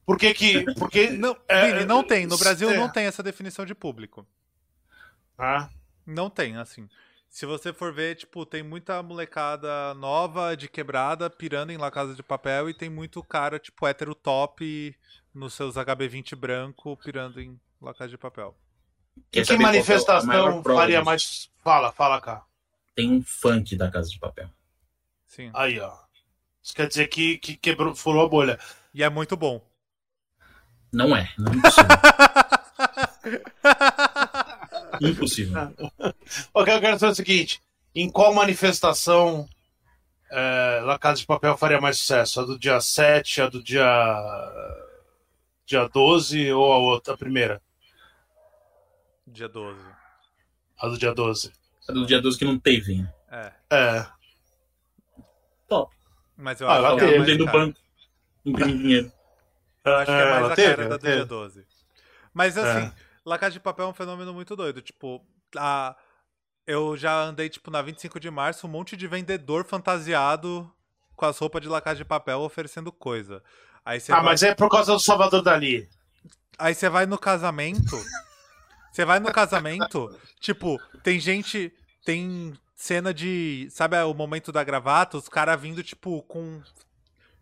[0.03, 0.63] Por que que.
[0.73, 1.11] Porque.
[1.11, 2.25] Não, É, Vini, não tem.
[2.25, 2.75] No Brasil é.
[2.75, 4.25] não tem essa definição de público.
[5.37, 5.69] Ah,
[6.03, 6.89] Não tem, assim.
[7.29, 12.15] Se você for ver, tipo, tem muita molecada nova de quebrada pirando em La Casa
[12.15, 14.95] de Papel e tem muito cara, tipo, hétero top
[15.35, 18.55] nos seus HB20 branco pirando em La Casa de Papel.
[19.31, 21.05] Quer que é manifestação faria disso?
[21.05, 21.49] mais.
[21.63, 22.43] Fala, fala cá.
[22.95, 24.49] Tem um funk da Casa de Papel.
[25.27, 25.51] Sim.
[25.53, 25.93] Aí, ó.
[26.63, 28.59] Isso quer dizer que, que quebrou, furou a bolha.
[28.93, 29.61] E é muito bom.
[30.91, 31.87] Não é, não é impossível.
[35.01, 35.73] impossível.
[36.53, 37.61] O que eu quero saber é o seguinte:
[37.93, 39.47] em qual manifestação
[40.31, 42.39] é, La Casa de Papel faria mais sucesso?
[42.41, 43.85] A do dia 7, a do dia.
[45.65, 47.61] dia 12 ou a outra, a primeira?
[49.27, 49.79] Dia 12.
[50.79, 51.51] A do dia 12.
[51.89, 53.01] A do dia 12 que não teve.
[53.01, 53.13] né?
[53.29, 53.53] É.
[53.69, 54.07] É.
[55.67, 55.93] Top.
[56.35, 57.79] Mas eu Ah, acho que é mais do banco.
[58.45, 59.11] Imprimindo dinheiro.
[59.83, 61.67] Eu acho que é É, mais a teve, cara da do dia 12.
[62.33, 62.93] Mas assim, É.
[63.25, 64.81] La Casa de Papel é um fenômeno muito doido.
[64.81, 65.25] Tipo,
[65.57, 65.95] a...
[66.65, 70.71] eu já andei, tipo, na 25 de março, um monte de vendedor fantasiado
[71.15, 73.43] com as roupas de La Casa de Papel oferecendo coisa.
[73.83, 74.25] Aí você Ah, vai...
[74.25, 75.89] mas é por causa do Salvador Dali.
[76.57, 77.97] Aí você vai no casamento.
[78.97, 80.09] Você vai no casamento,
[80.41, 81.71] tipo, tem gente.
[82.03, 83.67] Tem cena de.
[83.69, 85.17] Sabe o momento da gravata?
[85.17, 86.63] Os caras vindo, tipo, com.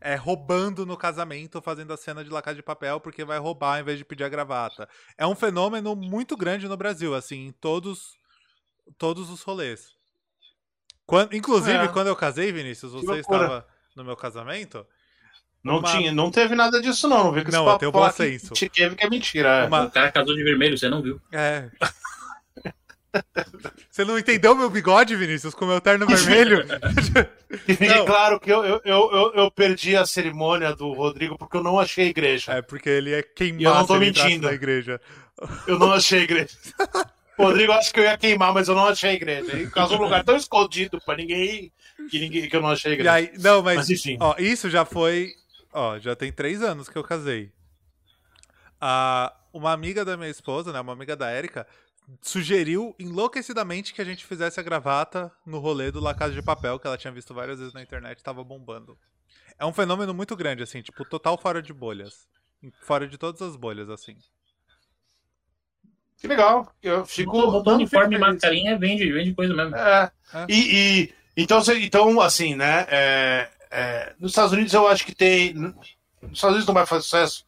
[0.02, 3.86] é, roubando no casamento, fazendo a cena de lacada de papel, porque vai roubar em
[3.86, 4.90] vez de pedir a gravata.
[5.18, 8.18] É um fenômeno muito grande no Brasil, assim, em todos,
[8.98, 9.96] todos os rolês.
[11.06, 11.88] Quando, inclusive, É.
[11.88, 14.86] quando eu casei, Vinícius, você estava no meu casamento.
[15.66, 17.24] Não, Uma- tinha, não teve nada disso, não.
[17.26, 18.54] Não vê que Não, esse papo bom que senso.
[18.54, 19.50] te- teve que é mentira.
[19.64, 19.66] é.
[19.68, 21.20] Uma- O cara casou de vermelho, você não viu.
[21.32, 21.66] É.
[23.90, 26.66] Você não entendeu meu bigode, Vinícius, com meu terno vermelho?
[27.70, 28.06] E Não.
[28.06, 32.08] claro que eu, eu, eu, eu, perdi a cerimônia do Rodrigo porque eu não achei
[32.08, 32.52] a igreja.
[32.52, 34.48] É porque ele é E eu queimado não tô mentindo.
[34.48, 35.00] na igreja.
[35.66, 36.50] Eu não achei a igreja.
[37.40, 39.50] Rodrigo, acho que eu ia queimar, mas eu não achei a igreja.
[39.54, 41.72] Ele casou num lugar tão escondido pra ninguém
[42.10, 43.14] que, ninguém, que eu não achei a E igreja.
[43.14, 44.18] aí, não, mas, Mas enfim.
[44.20, 45.32] ó, isso já foi,
[45.76, 47.52] ó, já tem três anos que eu casei.
[48.80, 51.68] Ah, uma amiga da minha esposa, né, uma amiga da Érica,
[52.22, 56.80] sugeriu enlouquecidamente que a gente fizesse a gravata no rolê do La Casa de Papel,
[56.80, 58.98] que ela tinha visto várias vezes na internet, tava bombando.
[59.58, 62.28] É um fenômeno muito grande, assim, tipo, total fora de bolhas.
[62.82, 64.18] Fora de todas as bolhas, assim.
[66.18, 66.74] Que legal.
[66.82, 67.38] Eu fico.
[67.38, 69.76] Não, uniforme e mascarinha, vende, vende coisa mesmo.
[69.76, 70.12] É.
[70.34, 70.46] É.
[70.50, 72.86] E, e- então, então, assim, né?
[72.90, 75.54] é, é, nos Estados Unidos eu acho que tem.
[75.54, 75.74] Nos
[76.34, 77.46] Estados Unidos não vai fazer sucesso,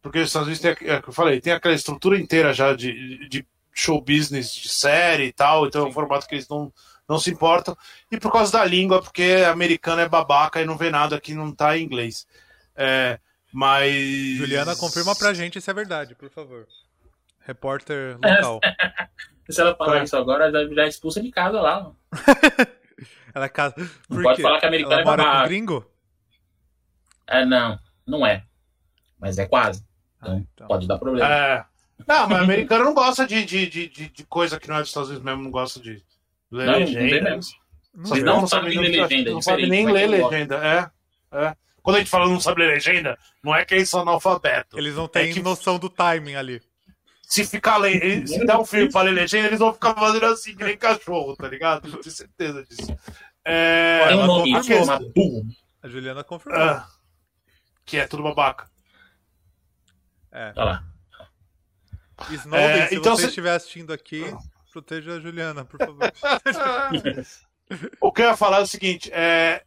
[0.00, 3.46] porque os Estados Unidos tem, é, eu falei, tem aquela estrutura inteira já de, de
[3.72, 6.72] show business, de série e tal, então é um formato que eles não,
[7.08, 7.76] não se importam.
[8.10, 11.52] E por causa da língua, porque americano é babaca e não vê nada que não
[11.52, 12.26] tá em inglês.
[12.76, 13.18] É,
[13.52, 13.92] mas.
[14.36, 16.66] Juliana, confirma pra gente se é verdade, por favor.
[17.40, 18.60] Repórter local.
[19.50, 20.04] Se ela falar É.
[20.04, 21.92] isso agora, já já é expulsa de casa lá.
[23.34, 23.74] Ela casa.
[24.08, 25.90] Não pode falar que americano Ela é mora com gringo?
[27.26, 28.44] É, não, não é.
[29.18, 29.84] Mas é quase.
[30.20, 30.66] Ah, então.
[30.68, 31.28] Pode dar problema.
[31.32, 31.64] É.
[32.06, 34.88] Não, mas americano não gosta de, de, de, de, de coisa que não é dos
[34.88, 36.02] Estados Unidos mesmo, não gosta de
[36.50, 37.30] ler Não, legenda.
[37.30, 37.40] Não
[38.04, 38.22] Vocês sei.
[38.24, 40.56] não Não sabem sabe ler nem- legenda, é Não sabe nem ler legenda,
[41.32, 41.38] é.
[41.46, 41.56] é.
[41.82, 44.76] Quando a gente fala não sabe ler legenda, não é que eles são analfabetos.
[44.78, 46.60] Eles não têm É que- noção do timing ali.
[47.26, 50.54] Se ficar lendo, se der um filme pra ler legenda, eles vão ficar fazendo assim,
[50.54, 51.88] que nem cachorro, tá ligado?
[51.88, 52.96] Eu tenho certeza disso.
[53.44, 55.46] É, Tem um ela nome, burro.
[55.82, 56.60] A Juliana confirmou.
[56.62, 56.88] ah,
[57.84, 58.70] que é tudo babaca.
[60.32, 60.52] É.
[60.56, 60.84] Olha lá.
[62.30, 64.22] Snowden, É, se então você cê- estiver assistindo aqui,
[64.72, 65.98] proteja a Juliana, por favor.
[68.00, 69.62] O que eu ia falar é o seguinte, é...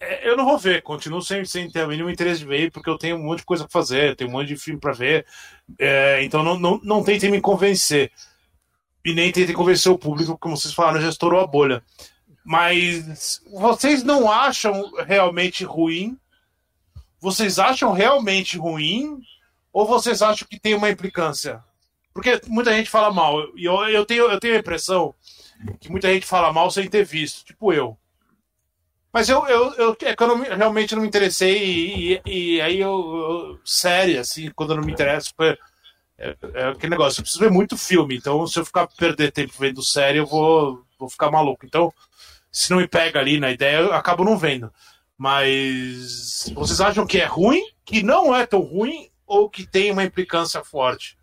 [0.00, 2.88] é, Eu não vou ver, continuo sem, sem ter o mínimo interesse de ver, porque
[2.88, 5.26] eu tenho um monte de coisa pra fazer, tenho um monte de filme pra ver,
[5.78, 8.10] é, então não, não, não tentem me convencer.
[9.04, 11.82] E nem tentem convencer o público, como vocês falaram, já estourou a bolha.
[12.44, 16.18] Mas vocês não acham realmente ruim?
[17.20, 19.20] Vocês acham realmente ruim?
[19.72, 21.62] Ou vocês acham que tem uma implicância?
[22.12, 23.56] Porque muita gente fala mal.
[23.56, 25.14] E eu, eu, tenho, eu tenho a impressão
[25.80, 27.98] que muita gente fala mal sem ter visto, tipo eu.
[29.18, 32.54] Mas eu, eu, eu, é que eu não me- realmente não me interessei, e, e-
[32.54, 35.34] e aí eu, eu- Sério, assim, quando eu não me interesso.
[35.40, 35.58] É,
[36.16, 39.52] é, é aquele negócio, eu preciso ver muito filme, então se eu ficar perder tempo
[39.58, 41.66] vendo série, eu vou, vou ficar maluco.
[41.66, 41.92] Então,
[42.52, 44.72] se não me pega ali na ideia, eu acabo não vendo.
[45.16, 50.04] Mas vocês acham que é ruim, que não é tão ruim, ou que tem uma
[50.04, 51.18] implicância forte?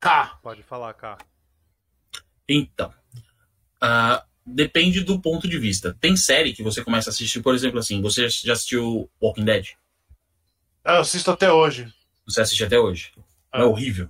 [0.00, 0.38] K.
[0.42, 1.18] Pode falar, cá.
[2.48, 2.90] Então,
[3.82, 5.96] ah, depende do ponto de vista.
[6.00, 9.68] Tem série que você começa a assistir, por exemplo, assim, você já assistiu Walking Dead?
[10.84, 11.92] Eu assisto até hoje.
[12.26, 13.12] Você assiste até hoje?
[13.52, 13.62] Ah.
[13.62, 14.08] É horrível.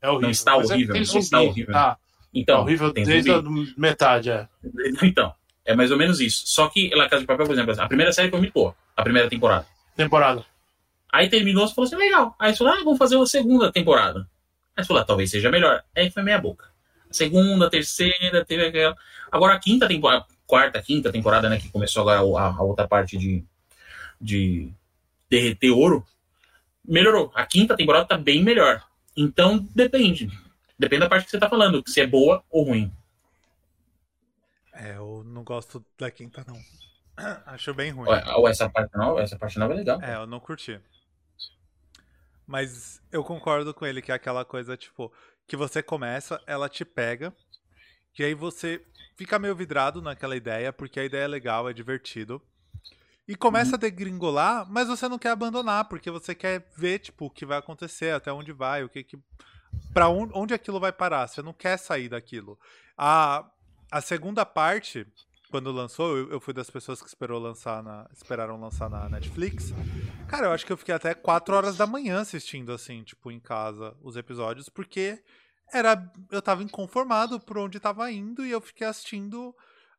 [0.00, 0.22] É horrível.
[0.22, 1.76] Não está Mas é horrível, tem não está horrível.
[1.76, 1.96] Ah,
[2.32, 3.42] Então, é horrível desde a
[3.76, 4.48] metade, é.
[5.02, 6.42] Então, é mais ou menos isso.
[6.46, 8.76] Só que La Casa de Papel, por exemplo, a primeira série foi muito boa.
[8.96, 9.66] A primeira temporada.
[9.96, 10.44] Temporada.
[11.12, 12.34] Aí terminou, você falou assim, legal.
[12.38, 14.28] Aí você falou, ah, vamos fazer uma segunda temporada.
[14.76, 15.82] Aí você falou, ah, talvez seja melhor.
[15.96, 16.66] Aí foi meia boca.
[17.08, 18.96] A segunda, a terceira, teve aquela...
[19.34, 23.18] Agora a quinta temporada, quarta, quinta temporada, né, que começou agora a, a outra parte
[23.18, 23.44] de,
[24.20, 24.72] de
[25.28, 26.06] derreter ouro,
[26.84, 27.32] melhorou.
[27.34, 28.86] A quinta temporada tá bem melhor.
[29.16, 30.30] Então, depende.
[30.78, 32.92] Depende da parte que você tá falando, se é boa ou ruim.
[34.72, 36.60] É, eu não gosto da quinta, não.
[37.44, 38.08] Acho bem ruim.
[38.36, 40.00] Ou, essa parte nova, essa parte nova é legal.
[40.00, 40.80] É, eu não curti.
[42.46, 45.12] Mas eu concordo com ele que é aquela coisa, tipo,
[45.44, 47.34] que você começa, ela te pega,
[48.16, 48.80] e aí você
[49.16, 52.40] fica meio vidrado naquela ideia, porque a ideia é legal, é divertido.
[53.26, 57.30] E começa a degringolar, mas você não quer abandonar, porque você quer ver, tipo, o
[57.30, 59.18] que vai acontecer, até onde vai, o que que.
[59.94, 61.26] Pra on- onde aquilo vai parar.
[61.26, 62.58] Você não quer sair daquilo.
[62.98, 63.48] A,
[63.90, 65.06] a segunda parte,
[65.50, 69.72] quando lançou, eu, eu fui das pessoas que esperou lançar na, esperaram lançar na Netflix.
[70.28, 73.40] Cara, eu acho que eu fiquei até 4 horas da manhã assistindo, assim, tipo, em
[73.40, 75.22] casa, os episódios, porque
[75.72, 76.10] era.
[76.30, 79.54] Eu tava inconformado por onde tava indo e eu fiquei assistindo.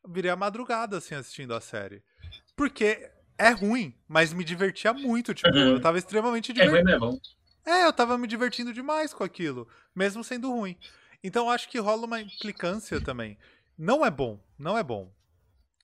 [0.08, 2.04] Virei a madrugada, assim, assistindo a série.
[2.56, 5.34] Porque é ruim, mas me divertia muito.
[5.34, 5.74] Tipo, Uhum.
[5.74, 7.00] eu tava extremamente É ruim divertido.
[7.06, 7.22] mesmo.
[7.66, 10.78] É, eu tava me divertindo demais com aquilo, mesmo sendo ruim.
[11.24, 13.38] Então eu acho que rola uma implicância também.
[13.78, 15.12] Não é bom, não é bom.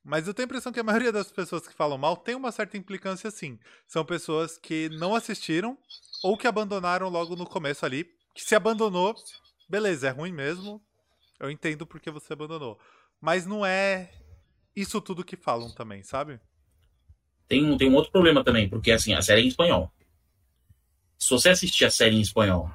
[0.03, 2.51] Mas eu tenho a impressão que a maioria das pessoas que falam mal tem uma
[2.51, 3.59] certa implicância sim.
[3.87, 5.77] São pessoas que não assistiram
[6.23, 8.05] ou que abandonaram logo no começo ali.
[8.33, 9.15] Que se abandonou,
[9.71, 10.81] beleza, é ruim mesmo.
[11.39, 12.77] Eu entendo porque você abandonou.
[13.19, 14.11] Mas não é
[14.75, 16.39] isso tudo que falam também, sabe?
[17.47, 19.91] Tem, um- tem um outro problema também, porque assim, a série é em espanhol.
[21.17, 22.69] Se você assistir a série em espanhol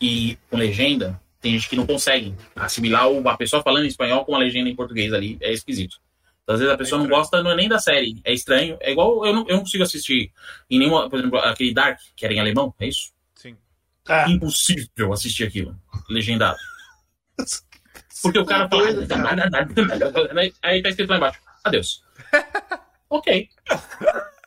[0.00, 4.24] e com legenda, tem gente que não consegue assimilar o- a pessoa falando em espanhol
[4.24, 5.36] com a legenda em português ali.
[5.40, 6.00] É esquisito.
[6.42, 7.20] Então, às vezes a pessoa não estranho.
[7.22, 8.78] gosta não é nem da série, é estranho.
[8.80, 10.32] É igual eu não, eu não consigo assistir
[10.70, 13.12] em nenhuma, por exemplo, aquele Dark, que era em alemão, é isso?
[14.08, 14.28] É.
[14.30, 15.76] Impossível assistir aquilo,
[16.08, 16.58] legendado.
[18.22, 18.88] Porque o cara fala.
[20.62, 22.02] Aí tá escrito lá embaixo: adeus.
[23.10, 23.48] ok.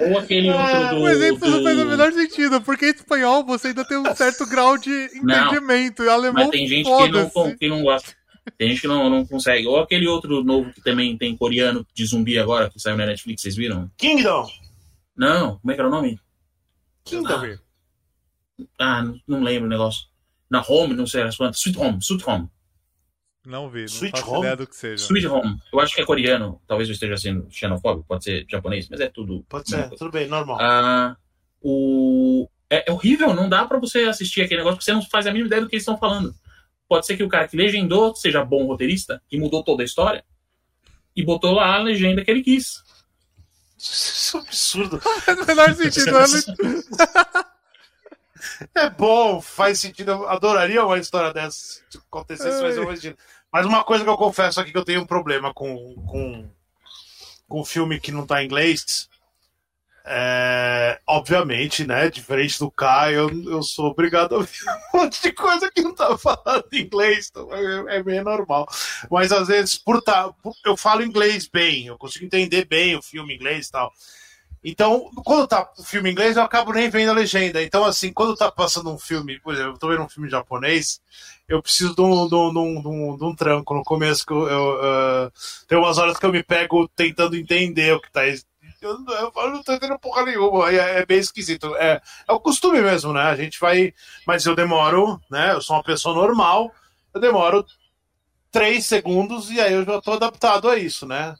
[0.00, 1.00] Ou aquele outro do.
[1.02, 4.14] O exemplo não faz o do- menor sentido, porque em espanhol você ainda tem um
[4.14, 6.02] certo grau de entendimento.
[6.02, 8.14] E alemão, Mas tem gente que não, que não gosta.
[8.56, 9.66] Tem gente que não, não consegue.
[9.66, 13.42] Ou aquele outro novo que também tem coreano de zumbi agora, que saiu na Netflix,
[13.42, 13.90] vocês viram?
[13.98, 14.48] Kingdom.
[15.14, 16.18] Não, como é que era o nome?
[17.04, 17.34] Kingdom.
[17.34, 17.58] Ah,
[18.78, 20.06] não, não lembro o negócio.
[20.50, 21.60] Na Home, não sei as quantas.
[21.60, 22.48] Sweet Home, Sweet Home.
[23.46, 24.40] Não vi, não Sweet faço Home?
[24.40, 25.04] ideia do que seja.
[25.04, 25.58] Sweet Home.
[25.72, 26.60] Eu acho que é coreano.
[26.66, 29.44] Talvez eu esteja sendo xenofóbico, pode ser japonês, mas é tudo.
[29.48, 29.96] Pode ser, coisa.
[29.96, 30.58] tudo bem, normal.
[30.60, 31.16] Ah,
[31.62, 32.48] o...
[32.68, 35.30] é, é horrível, não dá pra você assistir aquele negócio porque você não faz a
[35.30, 36.34] mínima ideia do que eles estão falando.
[36.88, 40.24] Pode ser que o cara que legendou seja bom roteirista e mudou toda a história
[41.14, 42.82] e botou lá a legenda que ele quis.
[43.78, 45.00] Isso é um absurdo.
[45.24, 46.10] Faz o menor sentido.
[48.74, 50.10] É bom, faz sentido.
[50.12, 53.16] Eu adoraria uma história dessa se acontecesse, mas eu imagino.
[53.52, 56.50] Mas uma coisa que eu confesso aqui que eu tenho um problema com, com,
[57.48, 59.08] com filme que não tá em inglês.
[60.04, 62.08] É, obviamente, né?
[62.08, 64.58] Diferente do K, eu, eu sou obrigado a ouvir
[64.94, 67.28] um monte de coisa que não tá falando em inglês.
[67.30, 68.68] Então é, é meio normal.
[69.10, 70.32] Mas às vezes, por tá,
[70.64, 73.92] eu falo inglês bem, eu consigo entender bem o filme inglês e tal.
[74.62, 77.62] Então, quando tá o filme inglês, eu acabo nem vendo a legenda.
[77.62, 81.00] Então, assim, quando tá passando um filme, por exemplo, eu tô vendo um filme japonês,
[81.48, 82.58] eu preciso de um, de um, de
[82.88, 84.26] um, de um, tranco no começo.
[84.26, 85.32] Que eu, eu, ah,
[85.66, 88.26] tem umas horas que eu me pego tentando entender o que tá.
[88.26, 90.70] Eu, eu, falo, não tô entendendo porra nenhuma.
[90.70, 91.74] É, é bem esquisito.
[91.76, 93.22] É, é o costume mesmo, né?
[93.22, 93.94] A gente vai.
[94.26, 95.52] Mas eu demoro, né?
[95.52, 96.70] Eu sou uma pessoa normal,
[97.14, 97.64] eu demoro
[98.50, 101.34] três segundos e aí eu já tô adaptado a isso, né?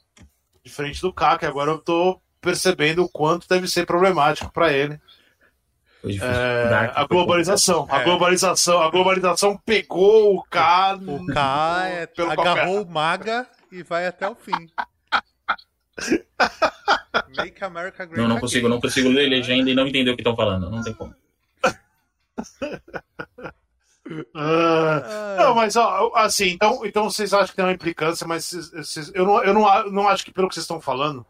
[0.64, 5.00] Diferente do K, que agora eu tô percebendo o quanto deve ser problemático para ele
[6.00, 6.32] Foi difícil.
[6.34, 7.86] é, a globalização.
[7.90, 8.04] A É.
[8.04, 14.06] globalização, a globalização pegou o K, O K é, pelo agarrou o Maga e vai
[14.06, 14.68] até o fim.
[17.36, 18.40] Make America Great Não, não Again.
[18.40, 20.70] consigo, não consigo ler legenda e não entender o que estão falando.
[20.70, 21.14] Não tem como.
[24.34, 29.12] Ah, Não, mas ó, assim, então, então vocês acham que tem uma implicância, mas vocês-
[29.14, 31.24] eu, não, eu não, não acho que pelo que vocês estão falando.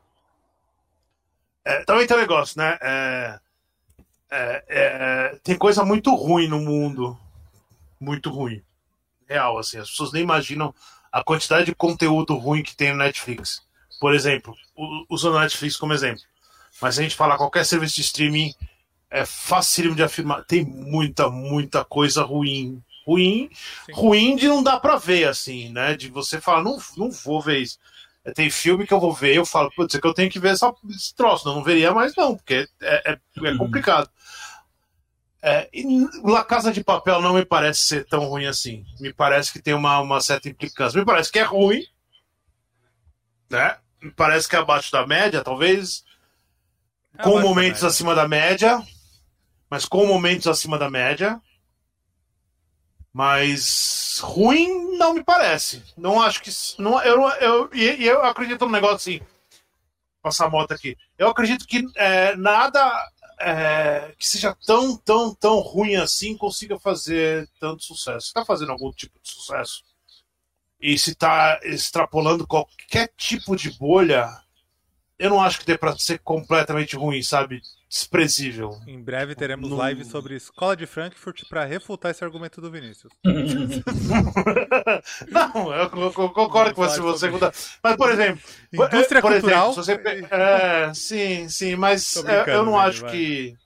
[1.65, 2.79] É, também tem um negócio, né?
[2.81, 3.41] É,
[4.31, 7.19] é, é, tem coisa muito ruim no mundo.
[7.99, 8.63] Muito ruim.
[9.29, 9.79] Real, assim.
[9.79, 10.75] As pessoas nem imaginam
[11.13, 13.63] a quantidade de conteúdo ruim que tem no Netflix.
[14.01, 14.57] Por exemplo,
[15.09, 16.23] usando o Netflix como exemplo.
[16.81, 18.55] Mas se a gente falar qualquer serviço de streaming,
[19.11, 20.45] é facílimo de afirmar.
[20.45, 22.83] Tem muita, muita coisa ruim.
[23.07, 23.51] Ruim,
[23.87, 23.93] Sim.
[23.93, 25.97] ruim de não dar pra ver, assim, né?
[25.97, 27.79] De você falar, não, não vou ver isso.
[28.35, 30.51] Tem filme que eu vou ver, eu falo, putz, é que eu tenho que ver
[30.51, 31.47] essa, esse troço.
[31.47, 34.11] Não, não veria mais, não, porque é, é, é complicado.
[35.43, 38.85] É, e La Casa de Papel não me parece ser tão ruim assim.
[39.01, 40.99] Me parece que tem uma, uma certa implicância.
[40.99, 41.83] Me parece que é ruim,
[43.49, 43.79] né?
[44.03, 46.05] Me parece que é abaixo da média, talvez
[47.17, 48.83] é com da momentos acima da média,
[49.69, 51.41] mas com momentos acima da média.
[53.13, 55.83] Mas ruim não me parece.
[55.97, 56.51] Não acho que.
[56.79, 59.21] Não, eu, eu, e, e eu acredito num negócio assim.
[60.23, 60.97] Passar a moto aqui.
[61.19, 67.49] Eu acredito que é, nada é, que seja tão, tão, tão ruim assim consiga fazer
[67.59, 68.29] tanto sucesso.
[68.29, 69.83] Se tá fazendo algum tipo de sucesso
[70.81, 74.29] e se tá extrapolando qualquer tipo de bolha,
[75.19, 77.63] eu não acho que dê pra ser completamente ruim, sabe?
[77.91, 78.79] Desprezível.
[78.87, 83.13] Em breve teremos Não- live sobre Escola de Frankfurt pra refutar esse argumento do Vinícius.
[85.29, 87.29] não, eu, eu- eu concordo com você, você
[87.83, 88.41] Mas, por exemplo,
[88.73, 89.71] Indústria por cultural.
[89.77, 93.11] exemplo, você é, sim, sim, mas é, brincando, eu não acho vai.
[93.11, 93.57] que.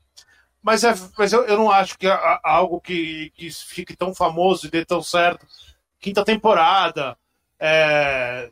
[0.63, 4.67] Mas, é, mas eu, eu não acho que a- algo que, que fique tão famoso
[4.67, 5.47] e dê tão certo.
[6.01, 7.15] Quinta temporada.
[7.61, 8.51] É,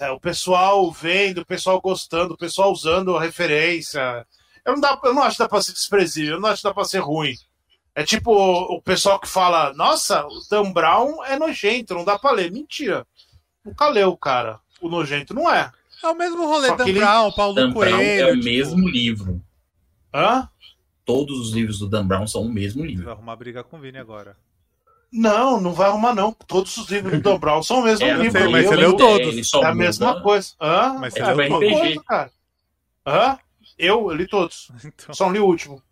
[0.00, 4.26] é, o pessoal vendo, o pessoal gostando, o pessoal usando a referência.
[4.66, 6.68] Eu não, dá, eu não acho que dá pra ser desprezível, eu não acho que
[6.68, 7.34] dá pra ser ruim.
[7.94, 12.32] É tipo o pessoal que fala, nossa, o Dan Brown é nojento, não dá pra
[12.32, 12.50] ler.
[12.52, 13.06] Mentira.
[13.64, 14.60] Nunca leu, cara.
[14.80, 15.70] O nojento não é.
[16.04, 17.96] É o mesmo rolê Só Dan ele- Brown, Paulo Dan Coelho.
[17.96, 19.40] Brown é o tipo, mesmo livro.
[20.12, 20.48] Hã?
[21.04, 23.10] Todos os livros do Dan Brown são o mesmo Vai livro.
[23.10, 24.36] arrumar briga com o Vini agora.
[25.10, 26.32] Não, não vai arrumar, não.
[26.32, 28.32] Todos os livros do Dan Brown são o mesmo É, livro.
[28.38, 29.48] sei, mas Eu você leu o- todos.
[29.48, 30.52] só É a mesma coisa.
[30.60, 30.96] Hã?
[31.00, 31.70] Mas é você a leu todos.
[31.80, 32.30] coisa, cara.
[33.06, 33.38] Hã?
[33.78, 34.70] Eu, eu li todos.
[34.84, 35.82] Então, Só não li o último.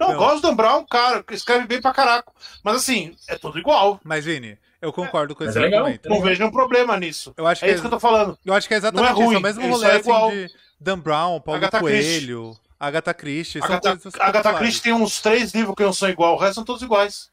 [0.00, 0.14] Não, Não.
[0.14, 2.32] eu gosto do Dan Brown, cara, que escreve bem pra caraca.
[2.64, 4.00] Mas assim, é tudo igual.
[4.02, 5.80] mas, Vini, eu concordo com Mas esse é legal.
[5.80, 6.08] argumento.
[6.08, 7.32] Não vejo nenhum problema nisso.
[7.36, 8.36] Eu acho que É isso que eu tô falando.
[8.44, 9.34] Eu acho que é exatamente Não é ruim, isso.
[9.36, 10.30] É o mesmo rolê é assim, igual.
[10.30, 10.48] de
[10.80, 13.60] Dan Brown, Paulo Agatha Coelho, Agatha Christie.
[13.62, 14.54] Agatha, Agatha.
[14.54, 17.30] Christie tem uns três livros que não são igual, o resto são todos iguais.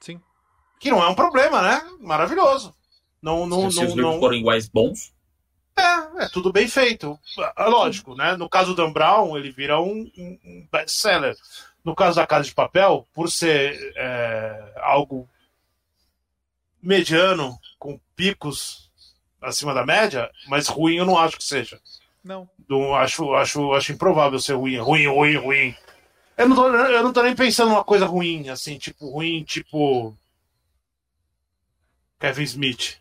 [0.00, 0.20] Sim.
[0.80, 1.82] Que não é um problema, né?
[2.00, 2.74] Maravilhoso.
[3.22, 5.12] Não, não, Se não, os livros não- forem iguais bons,
[5.76, 7.18] É, é tudo bem feito.
[7.56, 8.36] É lógico, né?
[8.36, 11.36] No caso do Dan Brown, ele vira um, um- best-seller.
[11.84, 15.28] No caso da Casa de Papel, por ser é, algo
[16.82, 18.90] mediano, com picos
[19.40, 21.78] acima da média, mas ruim eu não acho que seja.
[22.68, 22.94] Não.
[22.94, 24.78] Acho, acho, acho improvável ser ruim.
[24.78, 25.76] Ruim, ruim, ruim.
[26.36, 30.16] Eu não, tô, eu não tô nem pensando numa coisa ruim, assim, tipo, ruim, tipo.
[32.18, 32.96] Kevin Smith.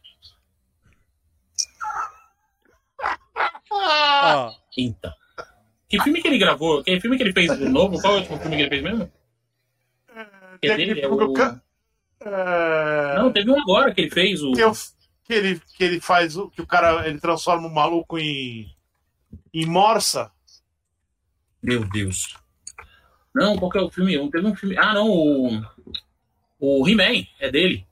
[4.77, 5.13] Então.
[5.89, 6.83] Que filme que ele gravou?
[6.83, 7.99] Que filme que ele fez de novo?
[8.01, 9.11] Qual é o último filme que ele fez mesmo?
[10.61, 11.01] Que é dele?
[11.01, 11.33] É o...
[12.25, 14.41] É, Não, teve um agora que ele fez.
[14.41, 14.53] O...
[14.53, 14.71] que, eu-
[15.25, 18.73] que ele, que ele faz, o- que o cara ele transforma o maluco em,
[19.53, 20.31] em morsa.
[21.61, 22.35] Meu Deus.
[23.35, 24.31] Não, qual que é o filme?
[24.31, 24.77] Teve um filme.
[24.77, 25.61] Ah, não, o.
[26.59, 27.85] O He-Man, é dele.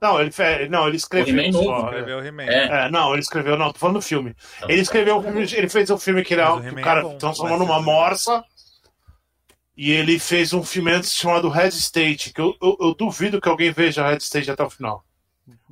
[0.00, 1.34] Não, ele, fe- não, ele escreveu.
[1.34, 2.40] O He-Man novo, só, escreveu o.
[2.42, 2.86] É.
[2.86, 4.34] É, não, ele escreveu, não, tô falando do filme.
[4.68, 7.02] Ele escreveu o filme, ele fez um filme que, ele, Mas o o cara é
[7.02, 7.18] bom,
[7.58, 7.82] numa legal.
[7.82, 8.44] morsa.
[9.76, 13.48] E ele fez um filme antes chamado Red State, que eu, eu, eu duvido que
[13.48, 15.04] alguém veja Red State até o final.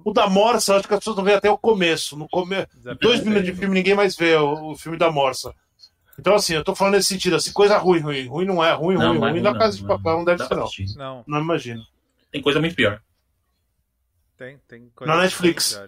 [0.05, 2.17] O da Morsa, eu acho que as pessoas não veem até o começo.
[2.17, 2.67] No come...
[3.01, 5.55] Dois minutos de filme, ninguém mais vê o, o filme da Morsa.
[6.19, 8.27] Então, assim, eu tô falando nesse sentido, assim, coisa ruim, ruim.
[8.29, 9.41] Ruim não é, ruim, Não, ruim, é ruim.
[9.41, 9.85] Na não, Casa de.
[9.85, 10.69] Papel não deve ser, não.
[10.97, 11.83] Não, Não imagino.
[12.31, 13.01] Tem coisa muito pior.
[14.37, 15.79] Tem, tem Na Netflix.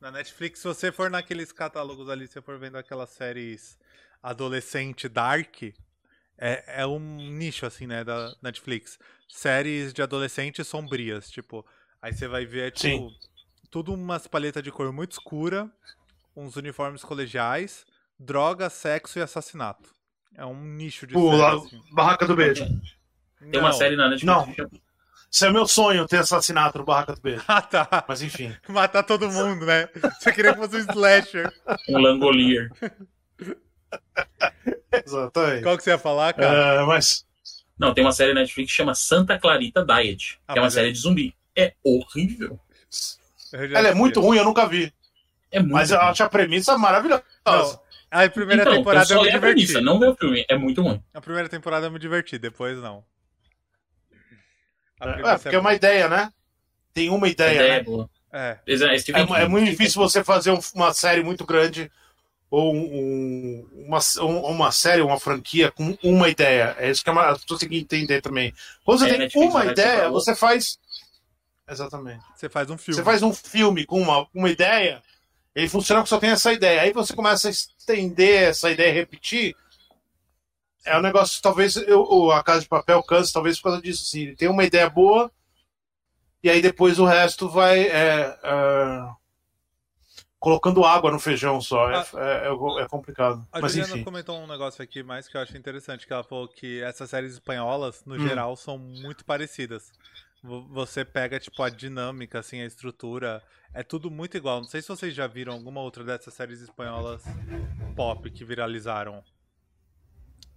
[0.00, 3.78] Na Netflix, se você for naqueles catálogos ali, se você for vendo aquelas séries
[4.22, 5.62] adolescente dark,
[6.38, 8.98] é, é um nicho, assim, né, da Netflix.
[9.28, 11.64] Séries de adolescentes sombrias, tipo,
[12.00, 13.10] aí você vai ver, tipo,
[13.70, 15.70] tudo umas paletas de cor muito escura,
[16.36, 17.84] uns uniformes colegiais,
[18.18, 19.90] droga, sexo e assassinato.
[20.34, 21.82] É um nicho de O série, lá- assim.
[21.92, 22.64] Barraca do Beijo.
[23.50, 24.70] Tem uma série na Netflix Não.
[25.32, 27.42] Isso é meu sonho, ter assassinato no Barraca do Beijo.
[27.48, 28.04] Ah, tá.
[28.06, 28.54] Mas enfim.
[28.68, 29.88] Matar todo mundo, né?
[30.20, 31.50] Você queria que fosse um slasher.
[31.88, 32.70] um Langolier.
[35.04, 35.62] Exatamente.
[35.62, 36.82] Qual que você ia falar, cara?
[36.82, 37.24] É, mas.
[37.78, 40.66] Não, tem uma série na Netflix que chama Santa Clarita Diet, Ah, que é uma
[40.66, 41.34] mas série é- de zumbi.
[41.56, 42.58] É horrível.
[43.52, 44.92] Ela é muito ruim, eu nunca vi.
[45.50, 46.08] É muito Mas eu ruim.
[46.08, 47.22] acho a premissa maravilhosa.
[47.46, 47.80] Não,
[48.10, 49.54] a primeira então, temporada eu eu só me leio a diverti.
[49.66, 50.44] premissa, não vê o filme.
[50.48, 51.02] É muito ruim.
[51.12, 53.04] A primeira temporada eu me diverti, depois não.
[55.08, 55.74] É, premissa porque é uma boa.
[55.74, 56.32] ideia, né?
[56.94, 57.82] Tem uma A ideia, ideia é né?
[57.82, 58.10] boa.
[58.32, 58.72] É, É,
[59.12, 61.90] É, é muito difícil você fazer um- uma série muito grande
[62.50, 66.74] ou um- uma, um- uma série, uma franquia com uma ideia.
[66.78, 68.54] É isso que é uma- as pessoas têm que entender também.
[68.84, 70.78] Quando você É, tem Netflix uma ideia, você faz.
[71.68, 72.22] Exatamente.
[72.36, 72.96] você faz um filme.
[72.96, 75.02] Você faz um filme com uma, uma ideia,
[75.54, 76.82] ele funciona que só tem essa ideia.
[76.82, 79.54] Aí você começa a estender essa ideia e repetir.
[80.84, 84.02] É um negócio, talvez eu, a Casa de Papel canse, talvez por causa disso.
[84.04, 85.30] Assim, ele tem uma ideia boa,
[86.42, 89.08] e aí depois o resto vai é, é,
[90.38, 91.90] colocando água no feijão só.
[91.90, 93.46] É, é, é- é complicado.
[93.52, 94.04] A Mas Juliana enfim.
[94.04, 97.34] comentou um negócio aqui mais que eu achei interessante, que ela falou que essas séries
[97.34, 98.20] espanholas, no Hum.
[98.20, 99.92] geral, são muito parecidas.
[100.42, 103.40] Vo- Você pega, tipo, a dinâmica, assim, a estrutura,
[103.72, 104.58] é tudo muito igual.
[104.60, 107.22] Não sei se vocês já viram alguma outra dessas séries espanholas
[107.94, 109.22] pop que viralizaram.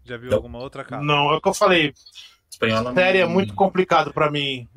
[0.06, 0.38] Já viu Não.
[0.38, 1.02] alguma outra, cara?
[1.02, 1.94] Não, é o que eu falei.
[2.50, 4.68] Espanhola Série é muito complicado pra mim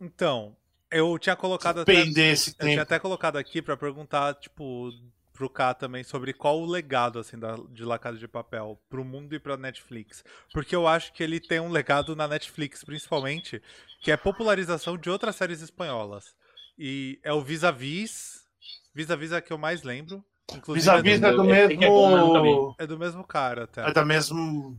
[0.00, 0.56] Então,
[0.90, 1.92] eu tinha colocado até...
[1.92, 2.80] esse Eu tinha tempo.
[2.82, 4.90] até colocado aqui pra perguntar, tipo,
[5.34, 9.04] pro K também sobre qual o legado, assim, da, de La Casa de Papel pro
[9.04, 10.24] mundo e pra Netflix.
[10.52, 13.62] Porque eu acho que ele tem um legado na Netflix, principalmente,
[14.00, 16.34] que é a popularização de outras séries espanholas.
[16.76, 18.46] E é o Vis-a-Vis.
[18.94, 20.24] Vis-a-Vis é a que eu mais lembro.
[20.54, 22.74] Inclusive, Vis-a-vis é do é mas nunca mesmo.
[22.78, 23.86] é do mesmo cara, até.
[23.88, 24.78] É da mesmo.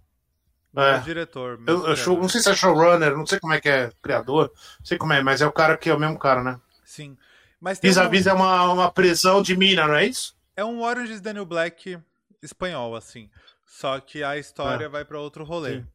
[0.74, 0.91] do é.
[0.93, 1.57] mesmo diretor.
[1.59, 3.91] mesmo Eu, eu show- não sei se é showrunner, não sei como é que é
[4.01, 6.59] criador, não sei como é, mas é o cara que é o mesmo cara, né?
[6.84, 7.15] Sim.
[7.59, 10.36] Mas tem um- Vis-a-vis é uma, uma prisão de mina, não é isso?
[10.55, 11.99] É um Orange is New Black
[12.41, 13.30] espanhol, assim.
[13.65, 14.89] Só que a história É.
[14.89, 15.82] vai pra outro rolê.
[15.82, 15.88] Sim.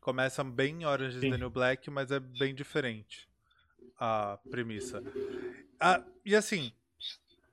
[0.00, 1.30] Começa bem Orange is Sim.
[1.38, 3.28] New Black, mas é bem diferente
[4.00, 5.00] a premissa.
[5.78, 6.72] Ah, e assim,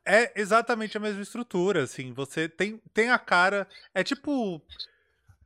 [0.10, 2.12] é exatamente a mesma estrutura, assim.
[2.14, 3.68] Você tem, tem a cara.
[3.94, 4.62] É tipo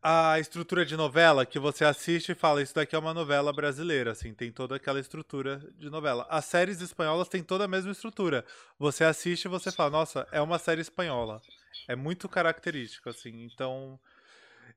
[0.01, 4.11] a estrutura de novela que você assiste e fala, isso daqui é uma novela brasileira,
[4.11, 6.27] assim, tem toda aquela estrutura de novela.
[6.29, 8.45] As séries espanholas têm toda a mesma estrutura.
[8.77, 11.41] Você assiste e você fala, nossa, é uma série espanhola.
[11.87, 13.45] É muito característico, assim.
[13.45, 13.97] Então,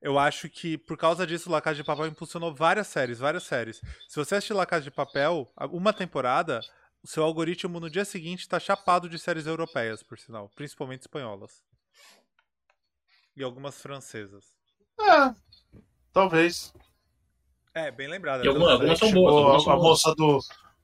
[0.00, 3.80] eu acho que por causa disso, La Casa de Papel impulsionou várias séries, várias séries.
[4.08, 6.60] Se você assistir La Casa de Papel, uma temporada,
[7.06, 11.62] o seu algoritmo no dia seguinte tá chapado de séries europeias, por sinal, principalmente espanholas.
[13.36, 14.44] E algumas francesas.
[15.00, 15.32] É,
[16.12, 16.74] talvez.
[17.72, 18.44] É, bem lembrado.
[18.44, 19.88] E alguma- algumas são Chegou boas, algumas a, são a boas.
[19.88, 20.40] moça do,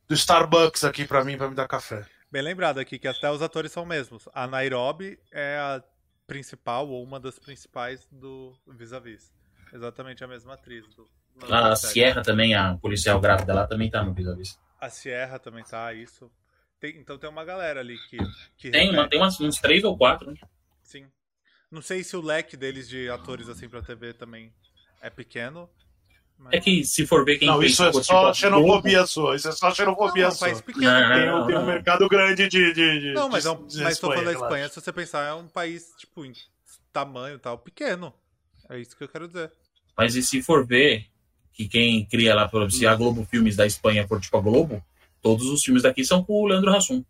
[0.07, 2.07] do Starbucks aqui pra mim, pra me dar café.
[2.31, 4.29] Bem lembrado aqui que até os atores são mesmos.
[4.33, 5.83] A Nairobi é a
[6.27, 9.33] principal ou uma das principais do Vis-a-Vis.
[9.73, 10.87] Exatamente a mesma atriz.
[10.95, 11.11] Do,
[11.51, 14.57] A Sierra também, a policial grávida lá, também tá no vis-a-vis.
[14.72, 16.31] A Sierra também tá, isso.
[16.81, 18.17] Tem- então tem uma galera ali que.
[18.59, 19.11] que Tem, repete.
[19.11, 20.37] tem umas, uns três ou quatro, né?
[20.83, 21.07] Sim.
[21.71, 24.53] Não sei se o leque deles de atores assim pra TV também
[25.01, 25.71] é pequeno.
[26.39, 26.55] Mas...
[26.55, 29.37] É que se for ver quem não, isso é ficou, só tipo, xenopobia sua.
[29.37, 30.49] Isso é só não, xenofobia é um sua.
[30.49, 30.87] país pequeno.
[30.91, 31.67] Não, Tem, não, um- tem um não.
[31.67, 32.73] mercado grande de.
[32.73, 34.33] de, de Não, mas, de- é um, de mas tô falando da.
[34.33, 36.33] Espanha, se você pensar, é um país, tipo, em
[36.93, 38.13] tamanho e tal, pequeno.
[38.69, 39.53] É isso que eu quero dizer.
[39.97, 41.07] Mas e se for ver
[41.53, 44.41] que quem cria lá, por exemplo, se a Globo Filmes da Espanha for tipo a
[44.41, 44.83] Globo,
[45.21, 47.05] todos os filmes daqui são com o Leandro Hassum.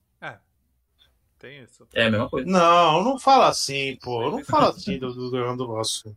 [1.38, 1.88] Tem isso.
[1.92, 2.48] É a mesma coisa.
[2.48, 4.30] Não, não fala assim, pô.
[4.30, 6.14] Não fala assim do, do Leandro Hassum.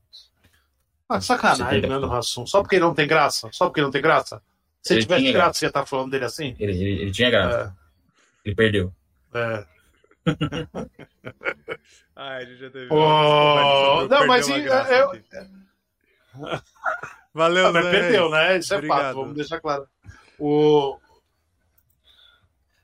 [1.10, 2.46] Ah, sacanagem, tem- Leandro Hassum.
[2.46, 3.50] Só porque ele não tem graça?
[3.52, 4.40] Só porque ele não tem graça?
[4.84, 6.56] Se ele Ele tivesse tinha graça, você ia estar falando dele assim?
[6.60, 7.76] Ele, ele, ele tinha graça,
[8.46, 8.94] ele perdeu.
[9.34, 9.66] É.
[12.18, 12.88] Ah, a gente já teve.
[12.88, 15.24] Sobre não, mas e- graça eu- aqui.
[17.36, 18.32] Valeu, Ah, mas Zé perdeu, Reis.
[18.32, 18.58] né?
[18.58, 19.02] Isso é Obrigado.
[19.02, 19.86] fato, vamos deixar claro.
[20.40, 20.98] O...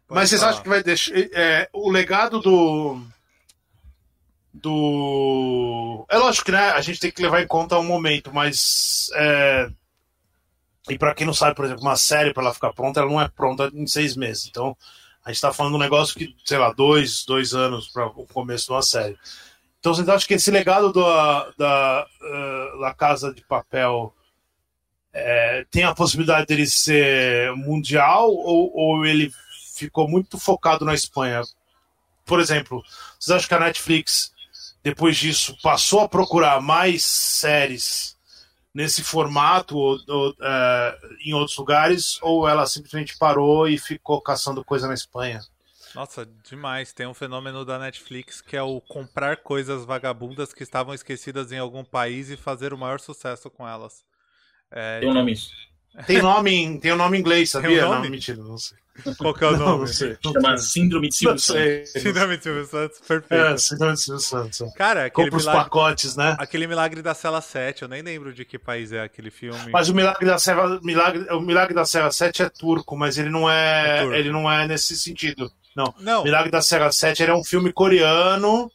[0.08, 0.52] Pode Mas vocês falar.
[0.52, 1.14] acham que vai deixar.
[1.16, 3.02] É, o legado do.
[4.54, 6.06] Do.
[6.10, 9.10] É lógico que né, a gente tem que levar em conta um momento, mas.
[9.16, 9.70] é,
[10.90, 13.22] E pra quem não sabe, por exemplo, uma série para ela ficar pronta, ela não
[13.22, 14.48] é pronta em seis meses.
[14.48, 14.76] Então,
[15.24, 18.26] a gente tá falando de um negócio que, sei lá, dois, dois anos para o
[18.28, 19.18] começo de uma série.
[19.80, 24.14] Então, vocês acham que esse legado da, da eh, La Casa de Papel
[25.14, 29.32] é, tem a possibilidade dele ser mundial ou, ou ele
[29.76, 31.42] ficou muito focado na Espanha?
[32.26, 32.84] Por exemplo,
[33.20, 34.32] vocês acham que a Netflix,
[34.84, 38.18] depois disso, passou a procurar mais séries
[38.74, 44.64] nesse formato ou, ou, é, em outros lugares ou ela simplesmente parou e ficou caçando
[44.64, 45.42] coisa na Espanha?
[45.94, 46.94] Nossa, demais.
[46.94, 51.58] Tem um fenômeno da Netflix que é o comprar coisas vagabundas que estavam esquecidas em
[51.58, 54.06] algum país e fazer o maior sucesso com elas.
[54.72, 55.50] É, Tem um nome isso.
[56.08, 57.70] Tem nome, em- tem um nome em inglês, sabia?
[57.70, 58.04] Tem um nome?
[58.06, 58.78] Não, mentira, não sei.
[59.18, 59.86] Qual que é o Não, nome?
[60.24, 61.92] não Chama Síndrome de Silvio Santos.
[61.92, 63.58] Síndrome de Silvio Santos, É, perfeito.
[63.62, 64.62] Síndrome de Silvio Santos.
[64.62, 64.72] é.
[64.72, 66.36] Cara, aquele Compra os milagre, pacotes, né?
[66.40, 69.72] aquele milagre da Cela 7, eu nem lembro de que país é aquele filme.
[69.72, 73.30] Mas o Milagre da Serra, milagre, o Milagre da Serra 7 é turco, mas ele
[73.30, 75.52] não é, É ele não é nesse sentido.
[75.76, 75.94] Não.
[76.00, 78.70] Não, Milagre da Serra 7 ele é um filme coreano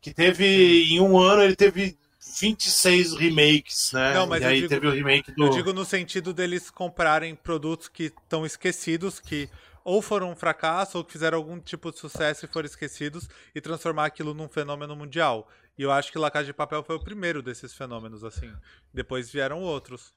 [0.00, 1.96] que teve em um ano ele teve
[2.40, 4.14] 26 remakes, né?
[4.14, 7.34] Não, mas e aí digo- teve o remake do eu digo no sentido deles comprarem
[7.34, 9.48] produtos que estão esquecidos, que
[9.84, 13.60] ou foram um fracasso ou que fizeram algum tipo de sucesso e foram esquecidos e
[13.60, 15.48] transformar aquilo num fenômeno mundial.
[15.78, 18.52] E eu acho que La Casa de Papel foi o primeiro desses fenômenos, assim.
[18.92, 20.12] Depois vieram outros.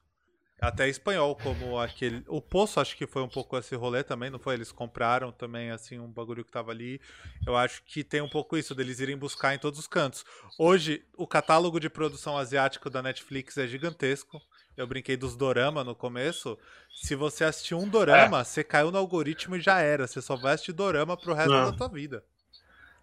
[0.60, 2.22] Até espanhol, como aquele.
[2.28, 4.54] O Poço, acho que foi um pouco esse rolê também, não foi?
[4.54, 7.00] Eles compraram também, assim, um bagulho que tava ali.
[7.46, 10.22] Eu acho que tem um pouco isso, deles irem buscar em todos os cantos.
[10.58, 14.40] Hoje, o catálogo de produção asiático da Netflix é gigantesco.
[14.76, 16.58] Eu brinquei dos dorama no começo.
[16.94, 20.06] Se você assistir um dorama, você caiu no algoritmo e já era.
[20.06, 21.70] Você só vai assistir dorama pro resto Não.
[21.70, 22.22] da tua vida.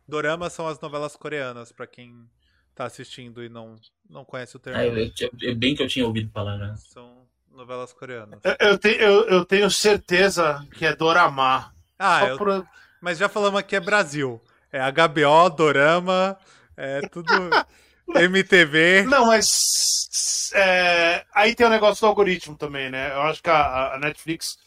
[0.07, 2.29] Dorama são as novelas coreanas, pra quem
[2.73, 3.75] tá assistindo e não,
[4.09, 4.79] não conhece o termo.
[4.79, 6.75] Ah, eu, eu- é bem que eu tinha ouvido falar, né?
[6.77, 7.27] São
[7.57, 8.39] novelas coreanas.
[8.59, 11.73] eu, tenho, eu, eu tenho certeza que é Dorama.
[11.97, 12.65] Ah, eu- por-
[13.01, 14.41] mas já falamos aqui é Brasil.
[14.71, 16.37] É HBO, Dorama,
[16.75, 17.31] é tudo
[18.15, 19.03] MTV.
[19.07, 23.11] Não, mas é, aí tem o negócio do algoritmo também, né?
[23.13, 24.57] Eu acho que a, a Netflix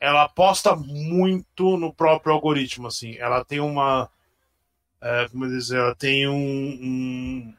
[0.00, 3.16] ela aposta muito no próprio algoritmo, assim.
[3.18, 4.10] Ela tem uma,
[5.00, 7.54] é, como dizer, ela tem um, um-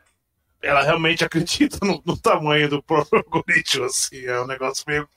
[0.64, 4.26] ela realmente acredita no, no tamanho do próprio algoritmo, assim.
[4.26, 5.08] É um negócio meio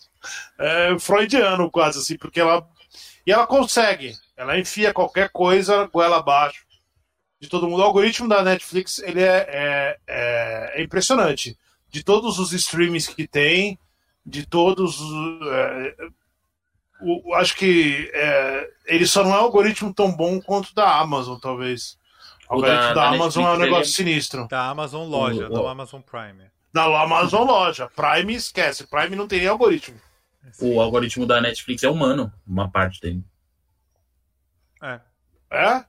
[0.58, 2.66] é, freudiano quase, assim, porque ela
[3.26, 4.14] e ela consegue.
[4.36, 6.64] Ela enfia qualquer coisa goela abaixo
[7.40, 7.80] de todo mundo.
[7.80, 11.58] O algoritmo da Netflix ele é, é, é, é impressionante.
[11.88, 13.78] De todos os streamings que tem,
[14.24, 15.00] de todos.
[15.50, 15.96] É,
[17.00, 21.38] o, acho que é, ele só não é um algoritmo tão bom quanto da Amazon,
[21.38, 21.98] talvez.
[22.48, 24.46] O, algoritmo da, da, Amazon é um negócio sinistro.
[24.48, 25.62] Da Amazon Loja, o, o...
[25.62, 26.44] da Amazon Prime.
[26.72, 27.88] Da Amazon Loja.
[27.88, 28.86] Prime esquece.
[28.86, 30.00] Prime não tem nem algoritmo.
[30.60, 33.24] O algoritmo da Netflix é humano, uma parte dele.
[34.82, 35.00] É.
[35.50, 35.84] É?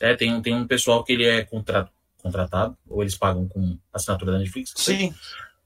[0.00, 1.88] É, tem, tem um pessoal que ele é contra,
[2.18, 4.72] contratado, ou eles pagam com assinatura da Netflix.
[4.76, 5.14] Sim.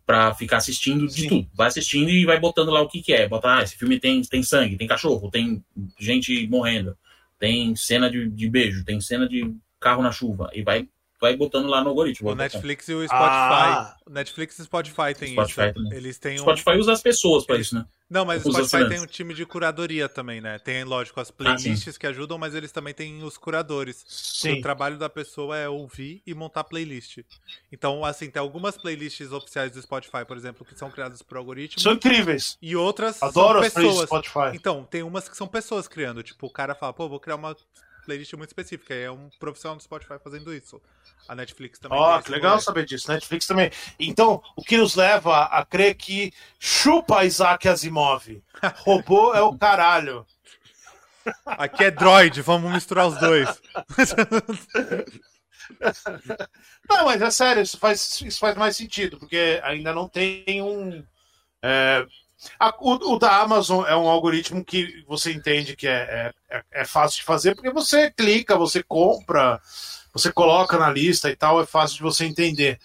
[0.05, 1.29] Pra ficar assistindo de Sim.
[1.29, 1.51] tudo.
[1.55, 3.29] Vai assistindo e vai botando lá o que, que é.
[3.29, 5.65] Bota, ah, esse filme tem, tem sangue, tem cachorro, tem
[5.99, 6.97] gente morrendo,
[7.39, 10.51] tem cena de, de beijo, tem cena de carro na chuva.
[10.53, 10.89] E vai
[11.21, 12.31] vai botando lá no algoritmo.
[12.31, 13.19] O Netflix e o Spotify.
[13.19, 13.97] Ah.
[14.09, 15.75] Netflix e Spotify tem Spotify isso.
[15.75, 15.95] Também.
[15.95, 16.43] Eles têm um...
[16.43, 17.85] Spotify usa as pessoas para isso, né?
[18.09, 20.59] Não, mas o Spotify tem um time de curadoria também, né?
[20.59, 24.03] Tem, lógico, as ah, playlists ah, que ajudam, mas eles também têm os curadores.
[24.09, 24.59] Sim.
[24.59, 27.19] O trabalho da pessoa é ouvir e montar playlist.
[27.71, 31.83] Então, assim, tem algumas playlists oficiais do Spotify, por exemplo, que são criadas por algoritmo.
[31.83, 32.57] São incríveis.
[32.63, 34.07] E outras Adoro são pessoas.
[34.07, 34.55] Spotify.
[34.55, 36.23] Então, tem umas que são pessoas criando.
[36.23, 37.55] Tipo, o cara fala, pô, vou criar uma
[38.09, 38.95] playlist muito específica.
[38.95, 40.81] É um profissional do Spotify fazendo isso.
[41.29, 41.99] A Netflix também.
[41.99, 43.13] Ó, oh, que legal saber disso.
[43.13, 43.71] Netflix também.
[44.01, 48.43] Então, o que nos leva a crer que chupa Isaac Asimov.
[48.79, 50.27] Robô é o caralho.
[51.45, 53.61] Aqui é droid, vamos misturar os dois.
[56.89, 61.05] Não, mas é sério, isso faz, isso faz mais sentido, porque ainda não tem um.
[61.63, 62.07] É,
[62.59, 66.85] a, o, o, da Amazon é um algoritmo que você entende que é, é, é,
[66.85, 69.61] fácil de fazer, porque você clica, você compra,
[70.13, 72.79] você coloca na lista e tal, é fácil de você entender.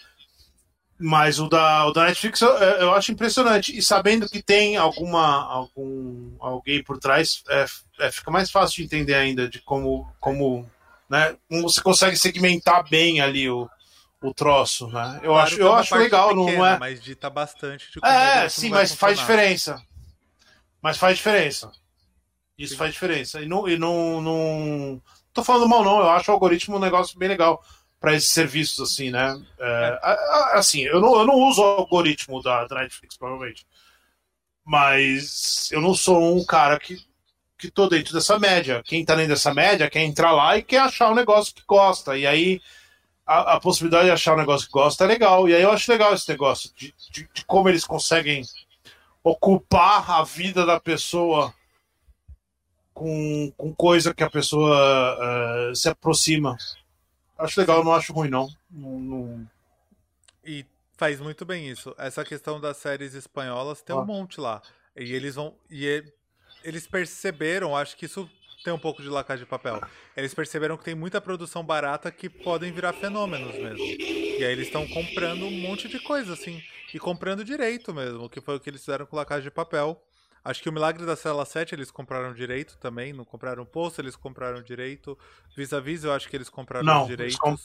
[1.00, 3.78] Mas o da, o da Netflix eu, eu acho impressionante.
[3.78, 7.66] E sabendo que tem alguma algum alguém por trás, é,
[8.00, 10.70] é, fica mais fácil de entender ainda de como, como,
[11.10, 13.70] né, você consegue segmentar bem ali o,
[14.24, 15.20] o troço, né?
[15.22, 16.80] Eu claro acho, eu acho legal, pequena, não é?
[16.80, 17.92] Mas dita bastante.
[17.92, 19.84] De é, sim, mas faz diferença.
[20.82, 21.72] Mas faz diferença.
[22.58, 22.78] Isso sim.
[22.78, 23.42] faz diferença.
[23.42, 25.02] E não, e não, não.
[25.34, 26.00] Tô falando mal, não.
[26.00, 27.62] Eu acho o algoritmo um negócio bem legal
[28.00, 29.40] para esses serviços, assim, né?
[29.60, 30.58] É, é.
[30.58, 33.68] Assim, eu não, eu não uso o algoritmo da, da Netflix, provavelmente.
[34.66, 36.98] Mas eu não sou um cara que,
[37.58, 38.82] que tô dentro dessa média.
[38.86, 42.18] Quem tá dentro dessa média quer entrar lá e quer achar um negócio que gosta.
[42.18, 42.62] E aí
[43.26, 45.48] a, a, possibilidade de achar um negócio que gosta é legal.
[45.48, 48.44] E aí eu acho legal esse negócio de, de, de como eles conseguem
[49.24, 51.54] ocupar a vida da pessoa
[52.94, 56.58] com, com coisa que a pessoa uh, se aproxima.
[57.38, 58.50] Acho legal, não acho ruim, não.
[58.70, 59.50] não, não...
[60.44, 60.66] E
[60.98, 61.96] faz muito bem isso.
[61.98, 64.00] Essa questão das séries espanholas tem ah.
[64.00, 64.62] um monte lá.
[64.96, 65.56] E eles vão.
[65.70, 66.04] E
[66.64, 68.30] eles perceberam, acho que isso
[68.64, 69.82] tem um pouco de lacagem de papel.
[70.16, 73.84] Eles perceberam que tem muita produção barata que podem virar fenômenos mesmo.
[73.84, 76.62] E aí eles estão comprando um monte de coisa, assim.
[76.94, 80.02] E comprando direito mesmo, que foi o que eles fizeram com lacagem de papel.
[80.46, 84.16] Acho que o Milagre da Cela 7 eles compraram direito também, não compraram posto, eles
[84.16, 85.18] compraram direito.
[85.56, 87.38] Vis-a-vis, eu acho que eles compraram não, direitos.
[87.38, 87.60] Comp...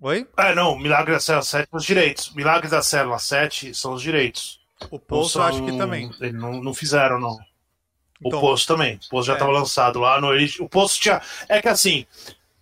[0.00, 0.28] Oi?
[0.36, 2.32] É, não, Milagre da Cela 7 os direitos.
[2.34, 4.60] Milagre da Cela 7 são os direitos.
[4.90, 5.42] O posto são...
[5.42, 6.10] acho que também.
[6.20, 7.36] Eles não, não fizeram, não.
[8.24, 8.98] Então, o Poço também.
[9.06, 9.54] O Poço já estava é.
[9.54, 10.28] lançado lá no
[10.60, 11.20] O Poço tinha.
[11.48, 12.06] É que assim,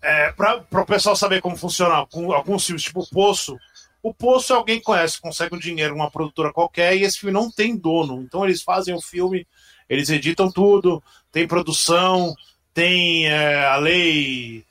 [0.03, 3.57] é, para o pessoal saber como funciona alguns filmes, tipo o Poço,
[4.03, 7.33] o Poço é alguém que conhece, consegue um dinheiro uma produtora qualquer e esse filme
[7.33, 8.23] não tem dono.
[8.23, 9.47] Então eles fazem o filme,
[9.89, 11.03] eles editam tudo,
[11.33, 12.35] tem produção,
[12.73, 14.65] tem é, a lei.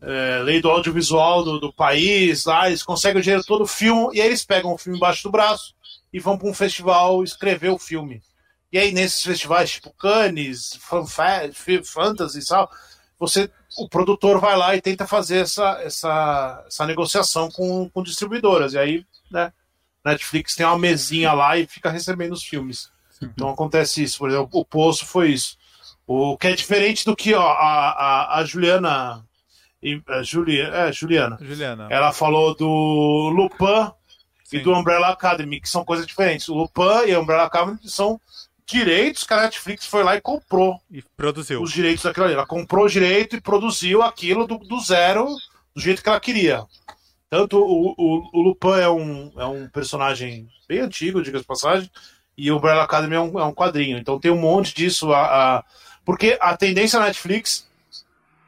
[0.00, 4.20] É, lei do audiovisual do, do país, lá eles conseguem o dinheiro todo, filme e
[4.20, 5.74] aí eles pegam o filme embaixo do braço
[6.12, 8.22] e vão para um festival escrever o filme.
[8.70, 10.78] E aí, nesses festivais tipo Cannes,
[11.84, 12.70] Fantasy e tal,
[13.18, 18.74] você, o produtor vai lá e tenta fazer essa, essa, essa negociação com, com distribuidoras.
[18.74, 19.52] E aí, né,
[20.04, 22.90] Netflix tem uma mesinha lá e fica recebendo os filmes.
[23.20, 24.18] Então acontece isso.
[24.18, 25.56] Por exemplo, o Poço foi isso.
[26.06, 29.24] O que é diferente do que ó, a, a, a Juliana.
[30.08, 31.38] A Juli, é, Juliana.
[31.40, 31.86] Juliana.
[31.90, 33.92] Ela falou do Lupin
[34.42, 34.56] Sim.
[34.56, 36.48] e do Umbrella Academy, que são coisas diferentes.
[36.48, 38.20] O Lupin e a Umbrella Academy são
[38.68, 40.78] direitos que a Netflix foi lá e comprou.
[40.90, 41.62] E produziu.
[41.62, 42.34] Os direitos daquilo ali.
[42.34, 45.26] Ela comprou o direito e produziu aquilo do, do zero,
[45.74, 46.64] do jeito que ela queria.
[47.30, 51.90] Tanto o, o, o Lupin é um, é um personagem bem antigo, diga-se de passagem,
[52.36, 53.98] e o Umbrella Academy é um, é um quadrinho.
[53.98, 55.12] Então tem um monte disso.
[55.12, 55.64] A, a...
[56.04, 57.66] Porque a tendência da Netflix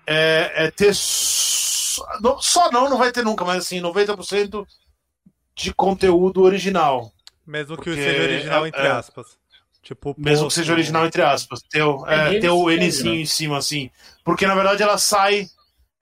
[0.07, 0.95] é, é ter.
[0.95, 4.67] Só não, não vai ter nunca, mas assim, 90%
[5.55, 7.11] de conteúdo original.
[7.47, 9.40] Mesmo que Porque, seja original, entre é, aspas.
[9.83, 11.63] Tipo, Mesmo que seja original, entre aspas.
[11.63, 13.21] Ter, é, é ter o Nzinho né?
[13.21, 13.91] em cima, assim.
[14.25, 15.49] Porque na verdade ela sai.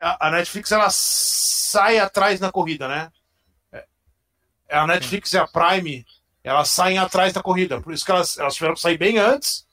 [0.00, 3.10] a, a Netflix ela sai atrás na corrida, né?
[3.72, 3.84] É,
[4.78, 6.04] a Netflix e a Prime
[6.42, 7.80] elas saem atrás da corrida.
[7.80, 9.66] Por isso que elas, elas tiveram que sair bem antes,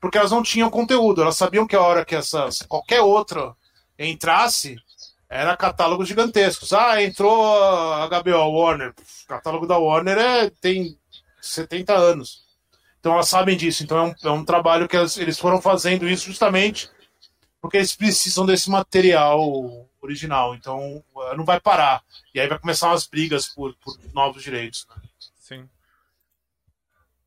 [0.00, 1.22] porque elas não tinham conteúdo.
[1.22, 3.54] Elas sabiam que a hora que essas, qualquer outra
[3.98, 4.76] entrasse,
[5.28, 6.72] era catálogos gigantescos.
[6.72, 8.90] Ah, entrou a HBO, Warner.
[8.90, 10.98] O catálogo da Warner é, tem
[11.40, 12.49] 70 anos.
[13.00, 13.82] Então elas sabem disso.
[13.82, 16.90] Então é um, é um trabalho que elas, eles foram fazendo isso justamente
[17.60, 20.54] porque eles precisam desse material original.
[20.54, 21.02] Então
[21.36, 22.02] não vai parar.
[22.34, 24.86] E aí vai começar umas brigas por, por novos direitos.
[24.88, 25.02] Né?
[25.38, 25.68] Sim.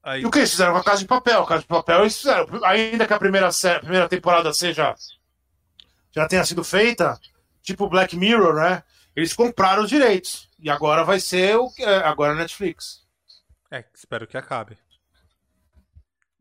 [0.02, 0.22] Aí...
[0.22, 1.42] E o que eles fizeram com a Casa de Papel?
[1.42, 2.48] A Casa de Papel eles fizeram.
[2.66, 3.50] Ainda que a primeira,
[3.82, 4.96] primeira temporada seja
[6.16, 7.20] já tenha sido feita,
[7.64, 8.84] tipo Black Mirror, né?
[9.16, 10.48] Eles compraram os direitos.
[10.60, 13.02] E agora vai ser o que é, agora a Netflix.
[13.72, 14.78] É, espero que acabe.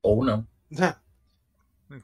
[0.03, 0.47] Ou não.
[0.79, 0.95] É.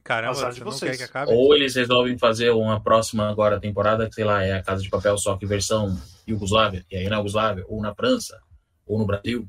[0.03, 1.31] Caramba, você não quer que acabe?
[1.31, 4.89] Ou eles resolvem fazer uma próxima agora temporada, que sei lá, é a Casa de
[4.89, 8.39] Papel, só que versão Yugoslávia, e aí na Yugoslávia, ou na França,
[8.85, 9.47] ou no Brasil.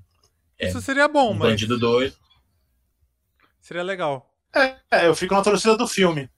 [0.58, 1.50] É, Isso seria bom, um mas.
[1.50, 2.16] Bandido doido.
[3.60, 4.34] Seria legal.
[4.54, 6.28] É, é, eu fico na torcida do filme.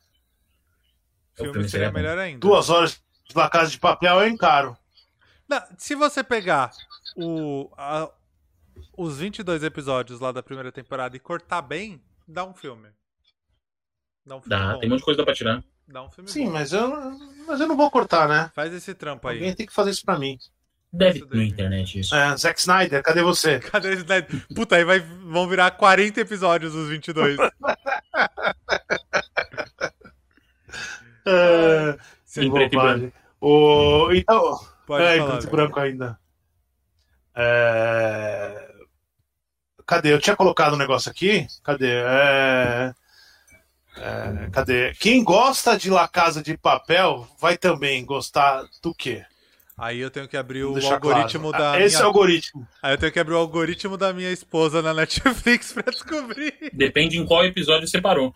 [1.34, 2.40] O filme, filme seria, seria melhor ainda.
[2.40, 3.00] Duas horas
[3.34, 4.76] da Casa de Papel é encaro.
[5.48, 6.72] Não, se você pegar
[7.16, 8.10] o, a,
[8.96, 12.88] os 22 episódios lá da primeira temporada e cortar bem, dá um filme.
[14.24, 15.64] Dá, um filme dá tem um monte de coisa pra tirar.
[15.88, 16.52] Dá um filme Sim, bom.
[16.52, 16.90] mas eu,
[17.46, 18.50] mas eu não vou cortar, né?
[18.54, 19.38] Faz esse trampo aí.
[19.38, 20.38] Alguém tem que fazer isso pra mim.
[20.92, 22.14] Deve ter na internet isso.
[22.14, 23.58] É, Zack Snyder, cadê você?
[23.72, 24.46] Cadê o Snyder?
[24.54, 27.38] Puta, aí vai, vão virar 40 episódios os 22.
[31.26, 33.12] é, Sim, preto e branco.
[33.40, 36.20] O, então, Pode é, falar, preto e branco ainda.
[37.34, 38.68] É...
[39.86, 40.12] Cadê?
[40.12, 41.46] Eu tinha colocado um negócio aqui.
[41.62, 41.90] Cadê?
[41.90, 42.94] É...
[43.96, 44.50] É...
[44.52, 44.92] Cadê?
[44.94, 49.24] Quem gosta de La Casa de Papel vai também gostar do quê?
[49.76, 51.64] Aí eu tenho que abrir o algoritmo claro.
[51.64, 51.80] da.
[51.80, 52.06] Esse minha...
[52.06, 52.68] algoritmo.
[52.82, 56.54] Aí eu tenho que abrir o algoritmo da minha esposa na Netflix pra descobrir.
[56.72, 58.34] Depende em qual episódio você parou.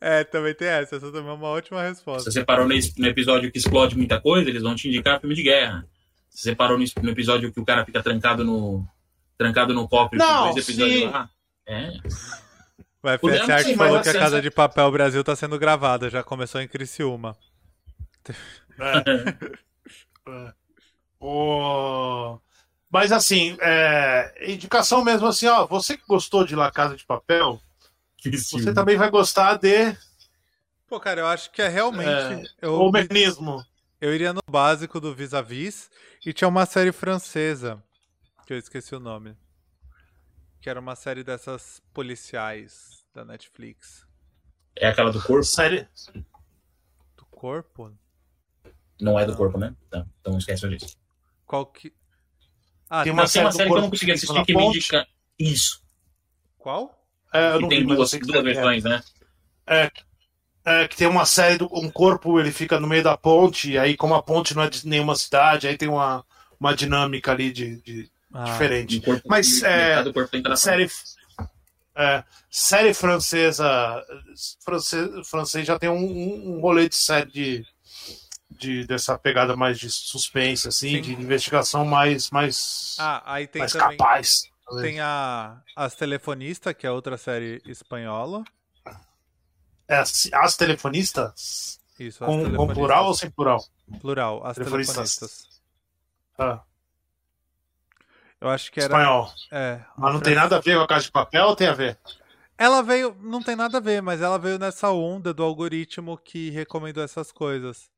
[0.00, 0.96] É, também tem essa.
[0.96, 2.30] Essa também é uma ótima resposta.
[2.30, 2.74] Se você parou no
[3.06, 5.86] episódio que explode muita coisa, eles vão te indicar filme de guerra.
[6.36, 8.86] Você parou no episódio que o cara fica trancado no.
[9.38, 11.08] trancado no copo Não, dois episódios sim.
[11.08, 11.30] lá.
[11.66, 11.92] É.
[13.02, 16.68] O FSR falou que a Casa de Papel Brasil tá sendo gravada, já começou em
[16.68, 17.36] Criciúma.
[18.78, 19.56] É.
[20.28, 20.52] É.
[21.20, 22.40] O...
[22.90, 24.52] Mas assim, é...
[24.52, 27.60] indicação mesmo assim, ó, você que gostou de La Casa de Papel,
[28.24, 29.96] você também vai gostar de.
[30.88, 32.08] Pô, cara, eu acho que é realmente.
[32.60, 32.66] É...
[32.66, 32.80] Eu...
[32.80, 33.64] O mecanismo.
[34.06, 35.90] Eu iria no básico do Vis-a-Vis
[36.24, 37.82] e tinha uma série francesa,
[38.46, 39.36] que eu esqueci o nome.
[40.60, 44.06] Que era uma série dessas policiais da Netflix.
[44.76, 45.42] É aquela do corpo?
[45.42, 45.88] Série.
[47.16, 47.98] Do corpo?
[49.00, 49.74] Não é do corpo, né?
[49.90, 50.96] Tá, então esquece disso.
[51.44, 51.92] Qual que.
[52.88, 55.08] Ah, tem uma, tem série, uma série que eu não consegui assistir que me indica
[55.36, 55.82] isso.
[56.56, 56.96] Qual?
[57.34, 59.02] É, eu não tem vi, duas, duas versões, né?
[59.66, 59.90] É,
[60.66, 63.78] é, que tem uma série do um corpo, ele fica no meio da ponte, e
[63.78, 66.24] aí como a ponte não é de nenhuma cidade, aí tem uma,
[66.58, 69.00] uma dinâmica ali de, de ah, diferente.
[69.00, 70.02] Corpo, Mas é,
[70.56, 70.90] série
[71.94, 74.04] é, série francesa,
[74.64, 77.66] francês, francês já tem um, um rolê de série de
[78.50, 81.00] de, dessa pegada mais de suspense, assim, Sim.
[81.02, 84.30] de investigação mais, mais, ah, aí tem mais também, capaz.
[84.80, 88.42] Tem a As Telefonistas, que é outra série espanhola.
[89.88, 91.80] É, as Telefonistas?
[91.98, 92.56] Isso, com, telefonistas.
[92.66, 93.64] com plural ou sem plural?
[94.00, 95.16] Plural, As Telefonistas.
[95.16, 95.62] telefonistas.
[96.38, 96.60] Ah.
[98.40, 98.86] Eu acho que era.
[98.94, 99.30] Espanhol.
[99.50, 99.80] É.
[99.96, 101.98] Mas não tem nada a ver com a Casa de Papel ou tem a ver?
[102.58, 103.16] Ela veio.
[103.20, 107.32] Não tem nada a ver, mas ela veio nessa onda do algoritmo que recomendou essas
[107.32, 107.90] coisas.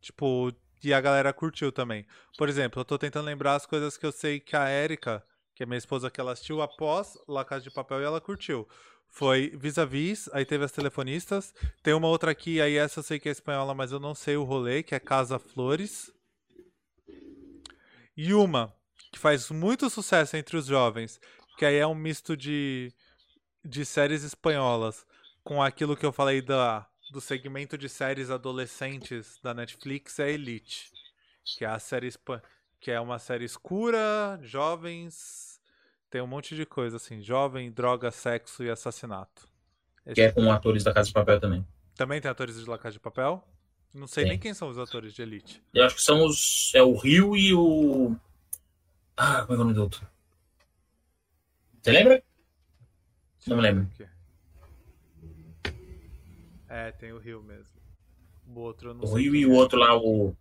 [0.00, 0.52] Tipo,
[0.84, 2.06] e a galera curtiu também.
[2.36, 5.24] Por exemplo, eu tô tentando lembrar as coisas que eu sei que a Erika,
[5.54, 8.68] que é minha esposa, que ela assistiu após La Casa de Papel e ela curtiu.
[9.12, 11.54] Foi Vis-a-Vis, aí teve as telefonistas.
[11.82, 14.38] Tem uma outra aqui, aí essa eu sei que é espanhola, mas eu não sei
[14.38, 16.10] o rolê, que é Casa Flores.
[18.16, 18.74] E uma,
[19.12, 21.20] que faz muito sucesso entre os jovens,
[21.58, 22.90] que aí é um misto de,
[23.62, 25.06] de séries espanholas
[25.44, 30.90] com aquilo que eu falei da do segmento de séries adolescentes da Netflix é Elite,
[31.44, 32.08] que é a série
[32.80, 35.51] que é uma série escura, jovens,
[36.12, 39.48] tem um monte de coisa assim, jovem, droga, sexo e assassinato.
[40.04, 41.66] Esse que é com atores da Casa de Papel também.
[41.94, 43.42] Também tem atores de La Casa de Papel?
[43.94, 45.62] Não sei nem quem são os atores de Elite.
[45.72, 48.14] Eu acho que são os é o Rio e o
[49.16, 50.06] Ah, como é, é o nome do outro?
[51.80, 52.22] Você lembra?
[53.46, 53.88] Não me lembro.
[56.68, 57.80] É, tem o Rio mesmo.
[58.46, 59.14] O outro eu não O.
[59.14, 59.46] Rio e é.
[59.46, 60.36] o outro lá, o.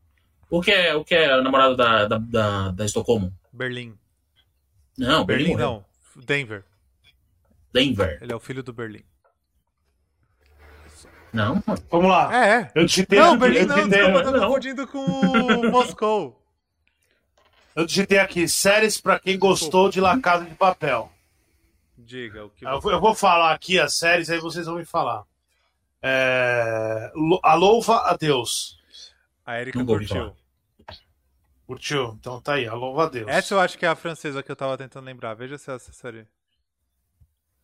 [0.50, 3.34] O que é o, que é o namorado da, da, da, da Estocolmo?
[3.54, 3.98] Berlim.
[5.02, 5.84] Não, Berlim, não.
[6.16, 6.64] Denver.
[7.74, 8.20] Denver.
[8.22, 9.04] Ele é o filho do Berlim.
[11.34, 12.46] Não, Vamos lá.
[12.46, 12.72] É, é.
[12.76, 14.48] Eu digitei Não, Berlim não, desculpa, eu tô não.
[14.48, 16.40] confundindo com o Moscou.
[17.76, 21.12] Eu digitei aqui, séries pra quem gostou de La Casa de Papel.
[21.98, 25.24] Diga o que Eu, eu vou falar aqui as séries, aí vocês vão me falar.
[26.02, 27.12] É...
[27.42, 28.78] A Louva a Deus.
[29.46, 30.36] A Erika curtiu.
[31.72, 32.18] Curtiu?
[32.20, 33.28] Então tá aí, a Louva a Deus.
[33.30, 35.34] Essa eu acho que é a francesa que eu tava tentando lembrar.
[35.36, 36.28] Veja se é essa série.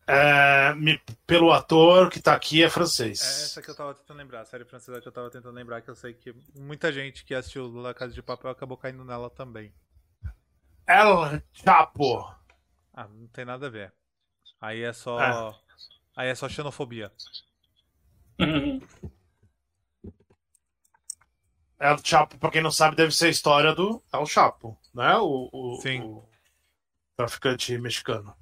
[0.06, 3.20] É, me- Pelo ator que tá aqui é É francês.
[3.20, 4.40] essa que eu tava tentando lembrar.
[4.40, 7.34] A série francesa que eu tava tentando lembrar, que eu sei que muita gente que
[7.34, 9.74] assistiu La Casa de Papel acabou caindo nela também.
[10.86, 12.34] El Chapo.
[12.94, 13.92] Ah, não tem nada a ver.
[14.58, 15.20] Aí é só.
[15.20, 15.54] É.
[16.16, 17.12] Aí é só xenofobia.
[21.80, 25.16] El Chapo, pra quem não sabe, deve ser a história do El Chapo, né?
[25.16, 26.00] O, o- Sim.
[26.02, 26.24] o
[27.16, 28.34] traficante mexicano.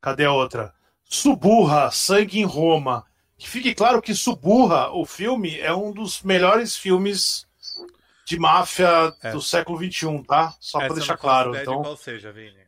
[0.00, 0.74] Cadê a outra?
[1.04, 3.04] Suburra, Sangue em Roma.
[3.36, 7.46] Que fique claro que Suburra, o filme, é um dos melhores filmes
[8.26, 9.32] de máfia É.
[9.32, 10.54] do século XXI, tá?
[10.60, 11.56] Só Essa pra eu deixar claro.
[11.56, 12.60] Então, qual seja, Vini.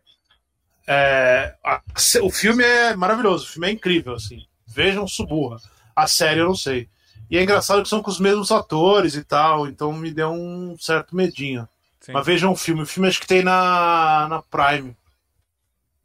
[0.87, 1.83] é, a-
[2.23, 4.47] o filme é maravilhoso, o filme é incrível, assim.
[4.67, 5.59] Vejam Suburra.
[5.95, 6.89] A série eu não sei.
[7.33, 10.77] E é engraçado que são com os mesmos atores e tal, então me deu um
[10.79, 11.67] certo medinho.
[11.99, 12.13] Sim.
[12.13, 12.83] Mas vejam o filme.
[12.83, 14.95] O filme acho que tem na, na Prime.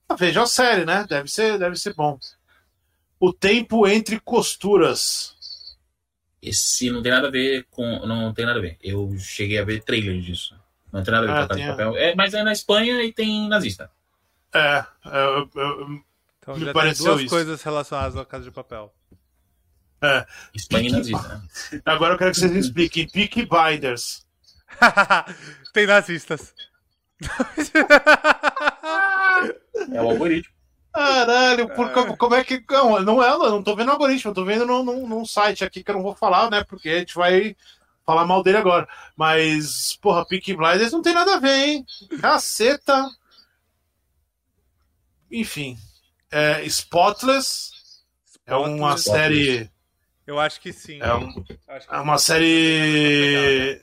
[0.07, 1.05] Ah, vejam a série, né?
[1.09, 2.17] Deve ser, deve ser bom.
[3.19, 5.35] O Tempo Entre Costuras.
[6.41, 8.05] Esse não tem nada a ver com.
[8.05, 8.77] Não tem nada a ver.
[8.81, 10.55] Eu cheguei a ver trailer disso.
[10.93, 11.97] Não tem nada a ver Ah, com a Casa de tem a- Papel.
[11.97, 13.91] É, mas é na Espanha e tem nazista.
[14.53, 14.59] É,
[15.05, 16.03] é, eu- eu-
[16.39, 17.29] Então me já tem pareceu duas isso.
[17.29, 18.93] coisas relacionadas à Casa de Papel.
[20.53, 21.27] Espanha e nazista.
[21.71, 21.81] né?
[21.85, 23.07] agora eu quero que vocês me expliquem.
[23.09, 24.25] Peaky Blinders.
[25.73, 26.53] tem nazistas.
[29.91, 30.53] É o algoritmo.
[30.93, 32.63] Caralho, por, co- como é que.
[32.69, 35.25] Não, não é, eu não tô vendo o algoritmo, eu tô vendo num, num, num
[35.25, 36.63] site aqui que eu não vou falar, né?
[36.63, 37.55] Porque a gente vai
[38.05, 38.87] falar mal dele agora.
[39.15, 41.85] Mas, porra, Peaky Blinders não tem nada a ver, hein?
[42.19, 43.07] Caceta.
[45.31, 45.77] Enfim.
[46.31, 47.71] É, Spotless
[48.45, 49.71] é uma Spotless, série.
[50.27, 50.99] Eu acho que sim.
[51.01, 53.81] É, um- Acho que é uma série.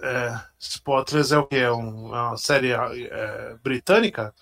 [0.00, 1.56] É, Spotless é o quê?
[1.56, 4.34] É um- é uma série é, britânica?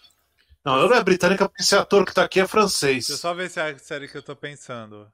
[0.65, 3.07] Não, não é britânica porque esse ator que tá aqui é francês.
[3.07, 5.11] Deixa eu só ver se é a série que eu tô pensando.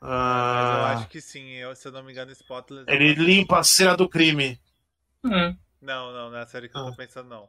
[0.00, 1.50] Mas eu Ah, acho que sim.
[1.54, 2.84] Eu, se eu não me engano, Spotless.
[2.88, 4.60] ele limpa a cena do crime.
[5.24, 5.56] Hum.
[5.80, 6.90] Não, não, não é a série que eu Ah.
[6.90, 7.48] tô pensando, não.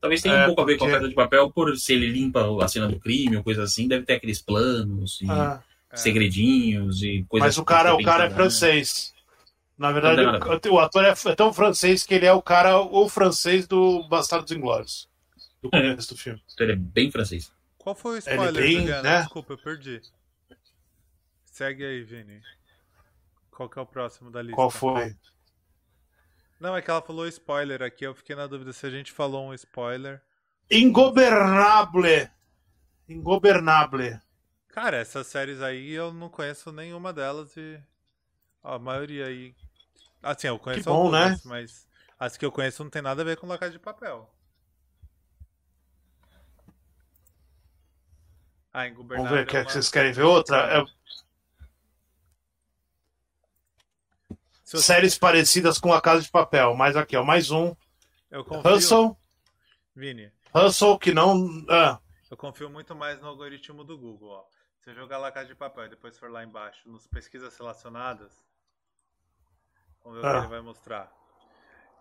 [0.00, 1.92] Talvez tenha É, um pouco a ver com a porque- Casa de Papel, por se
[1.92, 5.62] ele limpa a cena do crime ou coisa assim, deve ter aqueles planos e Ah,
[5.90, 5.96] É.
[5.96, 8.34] segredinhos e coisas mas o cara, o cara é né?
[8.34, 9.12] francês.
[9.76, 10.20] Na verdade,
[10.68, 14.06] o, o ator é, é tão francês que ele é o cara, o francês do
[14.08, 15.08] Bastardos Inglórios.
[15.62, 16.40] Do começo do filme.
[16.52, 17.52] Então ele é bem francês.
[17.76, 19.02] Qual foi o Ele spoiler, tem, Juliana?
[19.02, 19.18] né?
[19.20, 20.00] Desculpa, eu perdi.
[21.44, 22.40] Segue aí, Vini.
[23.50, 24.54] Qual que é o próximo da lista?
[24.56, 25.16] Qual foi?
[26.60, 28.04] Não, é que ela falou spoiler aqui.
[28.04, 30.20] Eu fiquei na dúvida se a gente falou um spoiler.
[30.70, 32.28] Ingobernable.
[33.08, 34.20] Ingobernable.
[34.68, 37.80] Cara, essas séries aí eu não conheço nenhuma delas e.
[38.62, 39.54] ó, a maioria aí.
[40.22, 43.24] Assim, eu conheço Que bom, algumas, mas as que eu conheço não tem nada a
[43.24, 44.28] ver com La Casa de Papel.
[48.72, 49.36] Ah, Vamos Ingobernável.
[49.38, 50.56] ver, quer é que uma- vocês querem ver outra?
[50.78, 50.84] É,
[54.76, 56.74] você- séries parecidas com A Casa de Papel.
[56.74, 57.74] Mas aqui, ó, mais um.
[58.30, 59.16] Eu confio, Hustle.
[59.96, 61.64] Vini, Hustle, que não.
[61.68, 61.98] Ah,
[62.30, 64.44] eu confio muito mais no algoritmo do Google, ó.
[64.80, 68.32] Se eu jogar La Casa de Papel e depois for lá embaixo, nos pesquisas relacionadas,
[70.04, 70.32] vamos ver o Ah.
[70.34, 71.12] que ele vai mostrar.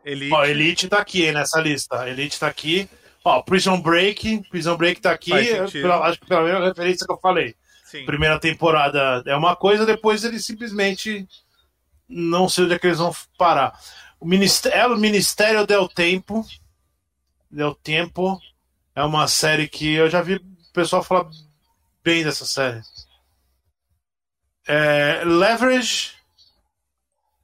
[0.05, 2.07] Elite, ó, Elite tá aqui hein, nessa lista.
[2.07, 2.89] Elite tá aqui.
[3.25, 4.43] Ó, Prison Break.
[4.49, 5.31] Prison Break tá aqui.
[5.71, 7.55] Pela- acho que pela mesma referência que eu falei.
[7.83, 8.05] sim.
[8.05, 11.27] Primeira temporada é uma coisa, depois eles simplesmente
[12.07, 13.79] não sei onde é que eles vão parar.
[14.19, 16.45] O Ministério, El Ministério del Tempo.
[17.51, 18.39] Del Tempo.
[18.95, 21.29] É uma série que eu já vi o pessoal falar
[22.03, 22.81] bem dessa série.
[24.67, 26.15] É, Leverage.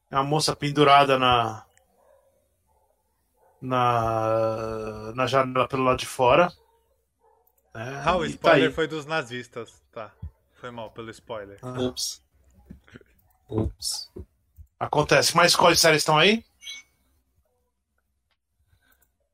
[0.10, 1.66] É uma moça pendurada na.
[3.62, 6.52] Na, na janela pelo lado de fora.
[7.74, 8.74] É, Ah, o tá spoiler aí.
[8.74, 9.82] foi dos nazistas.
[9.92, 10.12] Tá.
[10.56, 11.58] Foi mal pelo spoiler.
[11.62, 11.80] Ah.
[11.80, 12.22] Ups.
[13.50, 14.12] Ups.
[14.86, 15.36] Acontece.
[15.36, 16.44] Mas quais séries estão aí?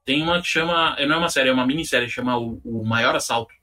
[0.06, 0.96] Tem uma que chama.
[1.06, 3.54] Não é uma série, é uma minissérie, chama O, o Maior Assalto.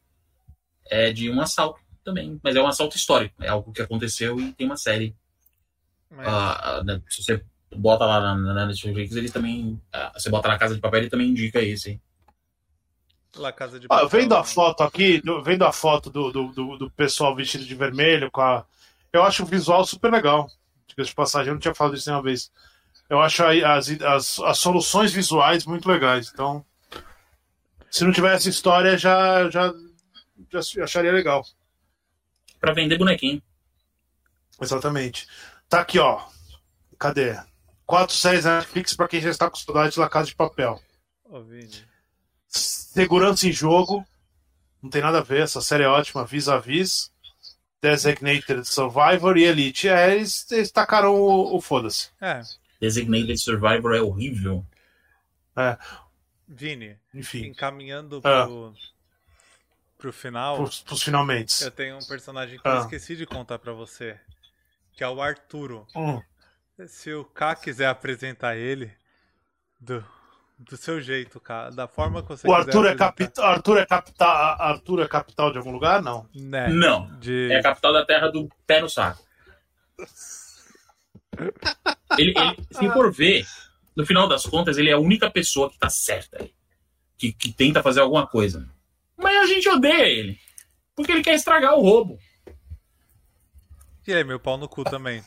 [0.88, 1.80] É de um assalto.
[2.04, 2.38] também.
[2.42, 3.42] Mas é um assalto histórico.
[3.42, 5.14] É algo que aconteceu e tem uma série.
[6.08, 7.44] Mas- Ah, ah, né, se você
[7.74, 9.80] bota lá na, na, Netflix, ele também.
[9.92, 11.90] ah, você bota na Casa de Papel, ele também indica esse.
[11.90, 12.00] hein?
[13.34, 14.44] La Casa de Ah, Papel, vendo a né?
[14.44, 18.40] foto aqui, do- vendo a foto do, do, do, do pessoal vestido de vermelho, com
[18.40, 18.64] a...
[19.12, 20.48] eu acho o visual super legal.
[20.97, 22.51] Diga-se de passagem, eu não tinha falado isso nenhuma vez.
[23.09, 26.31] Eu acho aí as, as, as soluções visuais muito legais.
[26.32, 26.64] Então,
[27.90, 29.73] se não tivesse história, já, já,
[30.51, 31.44] já acharia legal.
[32.59, 33.43] Pra vender bonequinho.
[34.60, 35.28] Exatamente.
[35.68, 36.24] Tá aqui, ó.
[36.98, 37.39] Cadê?
[37.85, 40.81] 4, 6 Netflix pra quem já está com saudade de La Casa de Papel.
[41.47, 41.85] Vini.
[42.48, 44.05] Segurança em jogo.
[44.82, 46.24] Não tem nada a ver, essa série é ótima.
[46.24, 47.12] Vis-a-vis.
[47.82, 49.88] Designated Survivor e Elite.
[49.88, 52.10] É, eles, eles tacaram o, o foda-se.
[52.20, 52.42] É,
[52.80, 54.64] Designated Survivor é horrível.
[56.48, 58.44] Vini, Enfim, encaminhando Ah.
[58.46, 58.74] pro,
[59.98, 61.62] pro final, pros, pros finalmente.
[61.64, 62.80] eu tenho um personagem que eu Ah.
[62.80, 64.18] esqueci de contar pra você,
[64.92, 65.86] que é o Arturo.
[65.96, 66.20] Hum.
[66.86, 68.92] Se o K quiser apresentar ele,
[69.80, 70.04] do,
[70.58, 72.90] do seu jeito, K, da forma que você O quiser Arthur é.
[73.42, 74.60] Arthur, é capital...
[74.60, 76.02] Arthur é capital de algum lugar?
[76.02, 76.28] Não.
[76.34, 77.18] Né, Não.
[77.18, 77.52] de...
[77.52, 79.22] É a capital da terra do pé no saco.
[82.18, 83.44] Ele, ele, se for ver,
[83.94, 86.54] no final das contas, ele é a única pessoa que tá certa aí.
[87.18, 88.68] Que, que tenta fazer alguma coisa.
[89.16, 90.38] Mas a gente odeia ele.
[90.94, 92.18] Porque ele quer estragar o roubo.
[94.06, 95.22] E aí, meu pau no cu também.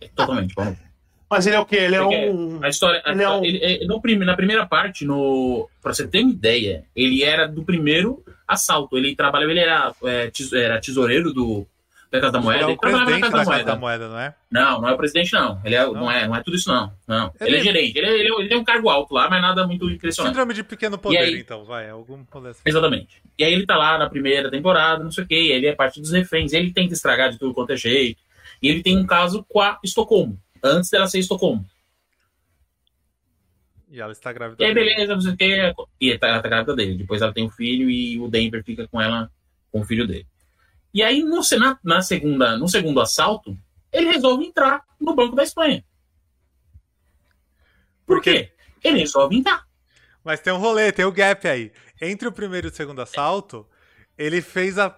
[0.00, 0.54] É Totalmente.
[0.54, 0.89] vamos.
[1.30, 1.76] Mas ele é o quê?
[1.76, 2.58] Ele é Porque um.
[2.62, 3.00] A história.
[3.04, 6.30] a- Ele é um- ele- é, no na primeira parte, no, pra você ter uma
[6.32, 8.98] ideia, ele era do primeiro assalto.
[8.98, 11.64] Ele trabalhava, ele era, é, tes- era tesoureiro do,
[12.10, 12.62] da Casa da Moeda.
[12.62, 13.64] Ele é Ele trabalhava na Casa da da Moeda.
[13.64, 14.34] da Moeda, não é?
[14.50, 15.60] Não, não é o presidente, não.
[15.64, 15.92] Ele é, não.
[15.92, 16.10] Não?
[16.10, 16.92] é, não é tudo isso, não.
[17.06, 17.32] não.
[17.40, 17.96] Ele Ele, é é- gerente.
[17.98, 20.32] Ele, é- ele, é- ele tem um cargo alto lá, mas nada muito impressionante.
[20.32, 21.38] Síndrome de pequeno poder, aí?
[21.38, 21.88] então, vai.
[21.88, 22.62] Algum poder assim.
[22.66, 23.22] Exatamente.
[23.38, 26.00] E aí ele tá lá na primeira temporada, não sei o quê, ele é parte
[26.00, 26.52] dos reféns.
[26.52, 28.20] Ele tenta estragar de tudo quanto é jeito.
[28.60, 31.64] E ele tem um caso com a Estocolmo, antes dela ser Estocolmo.
[33.88, 34.62] E ela está grávida.
[34.62, 34.90] E aí, dele.
[34.90, 35.74] beleza, não sei o quê.
[36.00, 36.94] E tá- ela tá grávida dele.
[36.98, 39.30] Depois ela tem um filho e o Denver fica com ela,
[39.72, 40.26] com o filho dele.
[40.94, 43.56] E aí, no, na, na segunda, no segundo assalto,
[43.92, 45.84] ele resolve entrar no Banco da Espanha.
[48.06, 48.52] Por quê?
[48.82, 49.64] Ele resolve entrar.
[50.24, 51.72] Mas tem um rolê, tem o gap aí.
[52.00, 53.66] Entre o primeiro e o segundo assalto,
[54.16, 54.96] ele fez a-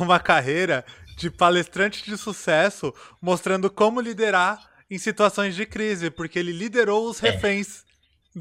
[0.00, 0.84] uma carreira
[1.16, 7.22] de palestrante de sucesso, mostrando como liderar em situações de crise, porque ele liderou os
[7.22, 7.30] É.
[7.30, 7.84] reféns.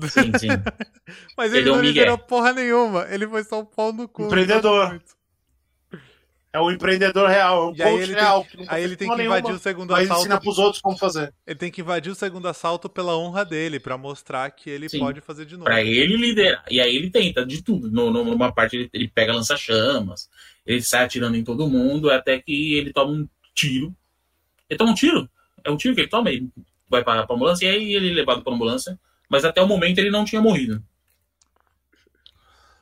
[0.09, 0.47] Sim, sim.
[1.37, 3.07] Mas Ele ele, não liderou porra nenhuma.
[3.09, 4.25] Ele foi só um pau no cu.
[4.25, 5.01] Empreendedor.
[6.53, 8.45] É um empreendedor real, é um E aí coach ele tem, real.
[8.45, 10.21] que nunca aí ele tem que invadir nenhuma, o segundo Mas assalto.
[10.21, 11.31] ensina pros outros como fazer.
[11.45, 14.99] Ele tem que invadir o segundo assalto pela honra dele, pra mostrar que ele Sim.
[14.99, 15.65] pode fazer de novo.
[15.65, 16.63] Pra ele liderar.
[16.71, 17.91] E aí ele tenta de tudo.
[17.91, 20.29] No, no- numa parte ele, ele pega lança-chamas,
[20.65, 23.95] ele sai atirando em todo mundo, até que ele toma um tiro.
[24.69, 25.29] Ele toma um tiro?
[25.63, 26.49] É um tiro que ele toma, ele
[26.89, 28.99] vai pra, pra ambulância, e aí ele é levado pra ambulância.
[29.29, 30.81] Mas até o momento ele não tinha morrido.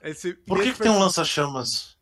[0.03, 1.95] Esse- Por que, que tem um lança-chamas?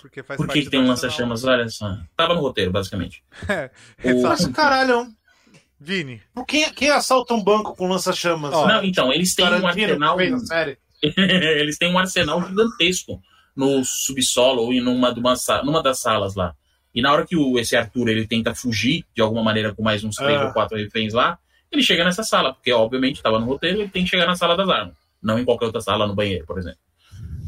[0.00, 1.44] Porque faz Por parte que, que tem um lança-chamas?
[1.44, 1.96] Olha só.
[2.16, 3.22] Tava no roteiro, basicamente.
[3.48, 3.70] É,
[4.14, 5.06] O- Mas caralho,
[5.78, 8.52] Vini, por quem, quem assalta um banco com lança-chamas?
[8.52, 10.18] Ó, Não, então, eles têm um arsenal.
[10.18, 10.22] a
[11.02, 13.22] eles têm um arsenal gigantesco
[13.54, 16.54] no subsolo ou em numa, de uma sa- numa das salas lá.
[16.94, 20.02] E na hora que o, esse Arthur ele tenta fugir de alguma maneira com mais
[20.02, 20.46] uns três Ah.
[20.46, 21.38] ou quatro reféns lá,
[21.70, 24.56] ele chega nessa sala, porque obviamente estava no roteiro, ele tem que chegar na sala
[24.56, 26.80] das armas, não em qualquer outra sala no banheiro, por exemplo.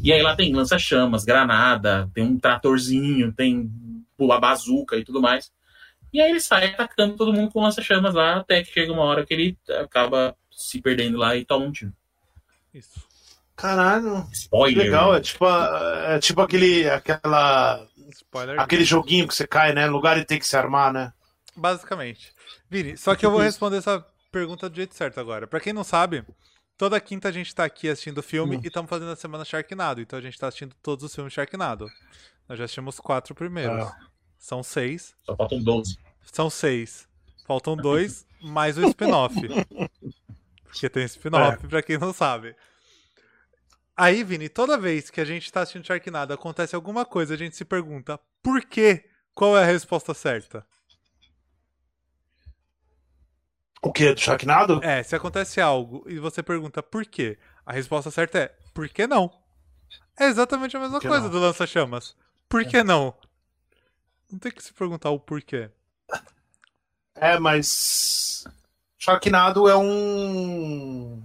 [0.01, 3.69] E aí lá tem lança-chamas, granada, tem um tratorzinho, tem
[4.17, 5.51] pula bazuca e tudo mais.
[6.11, 9.25] E aí ele sai atacando todo mundo com lança-chamas lá, até que chega uma hora
[9.25, 11.91] que ele acaba se perdendo lá e toma um tiro.
[12.73, 13.01] isso.
[13.55, 14.27] Caralho.
[14.31, 14.85] Spoiler.
[14.85, 18.59] legal, é tipo, é tipo aquele, aquela, Spoiler.
[18.59, 19.85] aquele joguinho que você cai, né?
[19.87, 21.13] Lugar e tem que se armar, né?
[21.55, 22.33] Basicamente.
[22.69, 25.45] Vini, só que eu vou responder essa pergunta do jeito certo agora.
[25.47, 26.25] Pra quem não sabe,
[26.77, 28.61] toda quinta a gente tá aqui assistindo o filme Hum.
[28.63, 30.01] e estamos fazendo a semana Sharknado.
[30.01, 31.87] Então a gente tá assistindo todos os filmes Sharknado.
[32.49, 33.83] Nós já assistimos quatro primeiros.
[33.83, 33.97] Ah.
[34.37, 35.15] São seis.
[35.25, 35.97] Só faltam 12.
[36.23, 37.07] São seis.
[37.45, 39.35] Faltam dois, mais o spin-off.
[40.63, 42.55] Porque tem spin-off, pra quem não sabe.
[43.95, 47.55] Aí, Vini, toda vez que a gente tá assistindo Sharknado, acontece alguma coisa, a gente
[47.55, 49.09] se pergunta por quê?
[49.35, 50.65] Qual é a resposta certa?
[53.81, 54.13] O que?
[54.13, 54.83] Do Sharknado?
[54.83, 59.05] É, se acontece algo e você pergunta por quê, a resposta certa é por que
[59.05, 59.31] não?
[60.17, 61.29] É exatamente a mesma coisa não?
[61.29, 62.15] do lança-chamas.
[62.47, 63.13] Por que não?
[64.31, 65.69] Não tem que se perguntar o porquê.
[67.15, 68.45] É, mas.
[68.97, 71.23] Sharknado é um.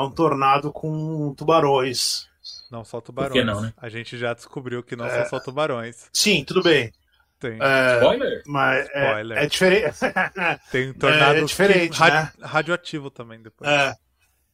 [0.00, 2.28] É um tornado com tubarões.
[2.70, 3.32] Não só tubarões.
[3.32, 3.72] Por que não, né?
[3.76, 5.10] A gente já descobriu que não É.
[5.22, 6.08] são só tubarões.
[6.12, 6.92] Sim, tudo bem.
[7.38, 8.42] Tem, É, Spoiler?
[8.46, 9.38] mas é, Spoiler.
[9.38, 9.96] é diferente.
[10.70, 12.32] tem tornado é diferente, que- né?
[12.42, 13.68] radioativo também depois.
[13.70, 13.94] É,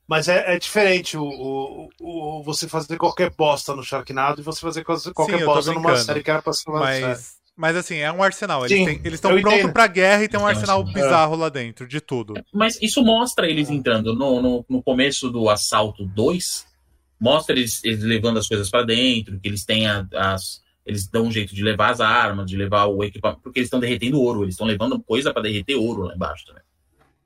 [0.06, 4.60] mas é, é diferente o, o, o- você fazer qualquer bosta no Sharknado e você
[4.60, 7.18] fazer qualquer tô bosta numa série que era pra ser uma série.
[7.56, 8.66] Mas, assim, é um arsenal.
[8.66, 11.88] Eles Sim, têm- eles estão prontos pra guerra e tem um arsenal bizarro lá dentro,
[11.88, 12.34] de tudo.
[12.52, 16.66] Mas isso mostra eles entrando no, no, no começo do assalto 2.
[17.18, 20.60] Mostra eles, eles levando as coisas pra dentro, que eles têm a- as.
[20.84, 23.40] Eles dão um jeito de levar as armas, de levar o equipamento.
[23.42, 26.62] Porque eles estão derretendo ouro, eles estão levando coisa pra derreter ouro lá embaixo também.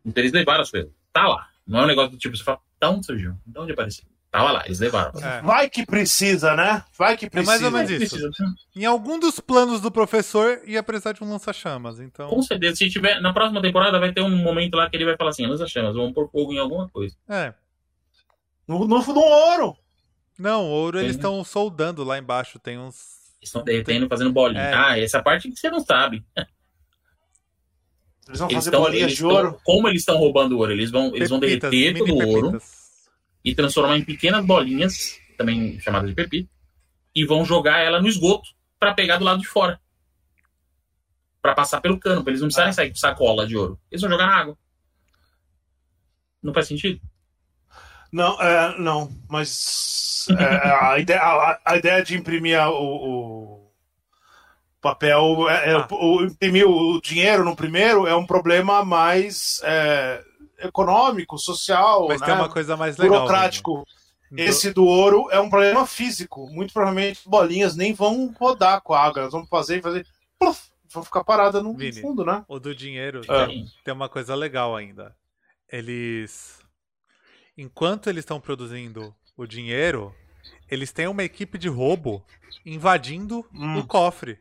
[0.07, 0.91] Então eles levaram as coisas.
[1.13, 1.47] Tá lá.
[1.67, 3.35] Não é um negócio do tipo, você fala, da onde surgiu?
[3.45, 4.05] Da onde apareceu?
[4.31, 5.11] Tava lá, eles levaram.
[5.21, 5.43] É.
[5.43, 6.85] Vai que precisa, né?
[6.97, 7.51] Vai que precisa.
[7.51, 8.17] mais ou menos isso.
[8.17, 12.29] Precisa- Em algum dos planos do professor ia precisar de um lança-chamas, então.
[12.31, 13.21] Com certeza, se tiver.
[13.21, 15.97] Na próxima temporada vai ter um momento lá que ele vai falar assim: lança chamas,
[15.97, 17.17] vamos pôr fogo em alguma coisa.
[17.29, 17.53] É.
[18.69, 19.77] No, no, no ouro.
[20.39, 21.17] Não, ouro eles Tem.
[21.19, 23.19] estão soldando lá embaixo, tem uns.
[23.41, 24.63] Eles estão derretendo, fazendo bolinha.
[24.63, 24.75] É.
[24.75, 26.25] Ah, essa parte que você não sabe.
[28.29, 29.61] Eles vão Eles fazer tão- bolinhas de tão- ouro.
[29.65, 30.71] como eles estão roubando ouro?
[30.71, 32.80] Eles vão, eles vão pepitas, derreter todo o ouro pepitas.
[33.45, 36.49] E transformar em pequenas bolinhas, também chamadas de pepita,
[37.15, 39.81] e vão jogar ela no esgoto pra pegar do lado de fora.
[41.43, 42.75] Pra passar pelo cano, pra eles não precisarem Ah.
[42.75, 43.81] sair com sacola de ouro.
[43.91, 44.59] Eles vão jogar na água.
[46.43, 47.01] Não faz sentido?
[48.13, 50.45] Não, é, não, mas é,
[50.85, 53.73] a, ideia, a, a ideia de imprimir o, o
[54.81, 55.89] papel, é, é, Ah.
[55.91, 60.23] o, imprimir o dinheiro no primeiro é um problema mais é,
[60.61, 63.21] econômico, social, Mas né, tem uma coisa mais legal.
[63.21, 63.87] burocrático.
[64.37, 66.49] Esse do ouro é um problema físico.
[66.51, 70.07] Muito provavelmente bolinhas nem vão rodar com a água, elas vão fazer e fazer.
[70.39, 72.01] pluf, vão ficar paradas no Vini.
[72.01, 72.45] fundo, né?
[72.49, 73.47] O do dinheiro Ah.
[73.47, 75.15] tem, tem uma coisa legal ainda.
[75.69, 76.61] Eles.
[77.59, 80.15] Enquanto eles estão produzindo o dinheiro,
[80.71, 82.25] eles têm uma equipe de roubo
[82.65, 83.79] invadindo Hum.
[83.79, 84.39] o cofre.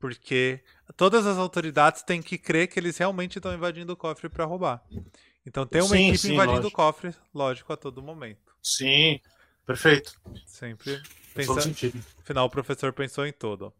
[0.00, 0.60] Porque
[0.96, 4.82] todas as autoridades têm que crer que eles realmente estão invadindo o cofre para roubar.
[5.46, 6.68] Então tem uma Sim, equipe sim, invadindo lógico.
[6.82, 8.52] o cofre, lógico, a todo momento.
[8.62, 9.20] Sim,
[9.66, 10.18] perfeito.
[10.46, 11.00] Sempre
[11.34, 11.60] pensando.
[11.62, 12.02] sentido.
[12.18, 13.72] Afinal, o professor pensou em tudo.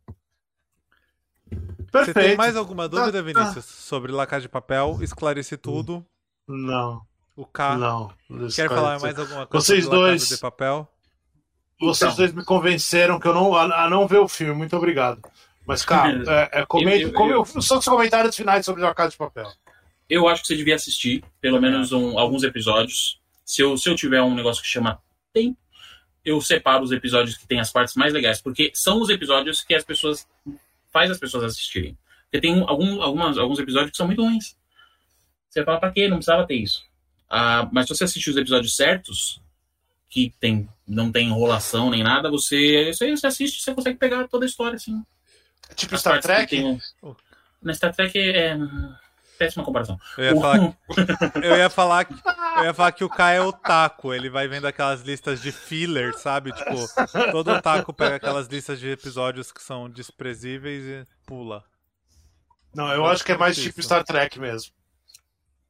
[1.50, 2.20] Você Perfeito.
[2.20, 3.40] tem mais alguma dúvida, Tá, tá.
[3.42, 4.98] Vinícius, sobre La Casa de Papel?
[5.02, 6.06] Esclareci tudo.
[6.46, 7.02] Não,
[7.34, 7.76] O K.
[7.76, 8.12] não.
[8.54, 10.86] Quer falar mais alguma coisa Vocês sobre dois- de Papel?
[11.80, 12.16] Vocês Então.
[12.24, 14.54] dois me convenceram que eu não, a, a não ver o filme.
[14.54, 15.20] Muito obrigado.
[15.70, 16.22] Mas, cara,
[16.52, 19.50] é, é, comente, Eu- eu- eu- os comentários finais sobre a Casa de Papel.
[20.08, 23.20] Eu acho que você devia assistir, pelo menos um- alguns episódios.
[23.44, 25.00] Se eu, se eu tiver um negócio que chama
[25.32, 25.56] tempo,
[26.24, 29.74] eu separo os episódios que tem as partes mais legais, porque são os episódios que
[29.74, 30.26] as pessoas
[30.92, 31.96] faz as pessoas assistirem.
[32.24, 34.56] Porque tem algum, algumas, alguns episódios que são muito ruins.
[35.48, 36.08] Você fala, pra quê?
[36.08, 36.84] Não precisava ter isso.
[37.28, 39.40] Ah, mas se você assistir os episódios certos,
[40.08, 44.44] que tem, não tem enrolação nem nada, você, você, você assiste você consegue pegar toda
[44.44, 45.00] a história, assim.
[45.74, 46.48] Tipo As Star Trek?
[46.48, 46.80] tem-
[47.62, 48.56] Na Star Trek é.
[49.38, 49.98] Péssima comparação.
[50.18, 50.76] Eu ia, falar que,
[51.46, 52.14] eu, ia falar que,
[52.58, 54.12] eu ia falar que o K é o taco.
[54.12, 56.52] Ele vai vendo aquelas listas de filler, sabe?
[56.52, 56.76] Tipo,
[57.32, 61.64] todo taco pega aquelas listas de episódios que são desprezíveis e pula.
[62.74, 63.68] Não, eu acho que é mais Isso.
[63.68, 64.72] tipo Star Trek mesmo.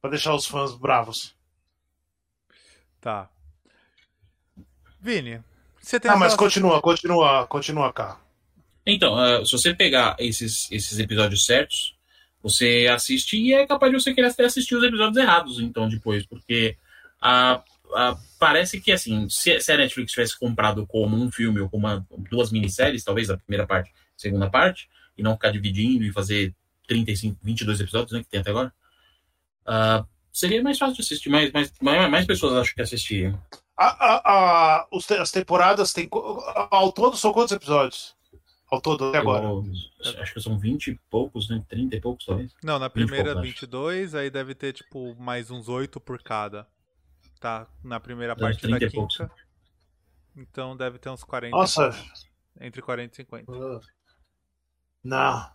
[0.01, 1.33] Pra deixar os fãs bravos.
[2.99, 3.29] Tá.
[4.99, 5.41] Vini,
[5.81, 8.17] você tem Ah, mas continua, continua, continua cá.
[8.85, 11.95] Então, ah, se você pegar esses, esses episódios certos,
[12.41, 16.25] você assiste e é capaz de você querer até assistir os episódios errados, então, depois,
[16.25, 16.75] porque
[17.21, 17.61] ah,
[17.93, 21.85] ah, parece que, assim, se, se a Netflix tivesse comprado como um filme ou como
[21.87, 26.11] uma, duas minisséries, talvez a primeira parte, a segunda parte, e não ficar dividindo e
[26.11, 26.53] fazer
[26.87, 28.73] 35, 22 episódios, né, que tem até agora,
[29.65, 30.03] ah,
[30.33, 33.39] seria mais fácil de assistir, mais, mais, mais, mais pessoas acho que assistiriam.
[33.77, 34.87] A- a- a-
[35.21, 36.07] as temporadas têm.
[36.69, 38.15] Ao todo são quantos episódios?
[38.71, 39.45] Ao todo até agora.
[39.45, 39.63] Eu,
[40.21, 42.55] acho que são 20 e poucos, né, 30 e poucos, talvez.
[42.63, 43.49] Não, na 20 primeira pouco, acho.
[43.49, 46.65] 22, aí deve ter, tipo, mais uns 8 por cada.
[47.41, 47.67] Tá?
[47.83, 49.17] Na primeira Uns parte da 30 e poucos.
[49.17, 49.31] quinta.
[50.37, 51.55] Então deve ter uns 40.
[51.55, 51.89] Nossa.
[52.61, 53.51] Entre 40 e 50.
[55.03, 55.51] Não.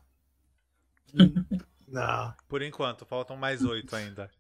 [1.89, 2.35] Não.
[2.49, 4.31] Por enquanto, faltam mais 8 ainda.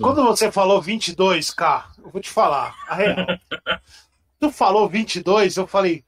[0.00, 2.76] Quando você falou 22k, eu vou te falar.
[2.86, 3.16] A real.
[4.38, 6.04] tu falou 22, eu falei.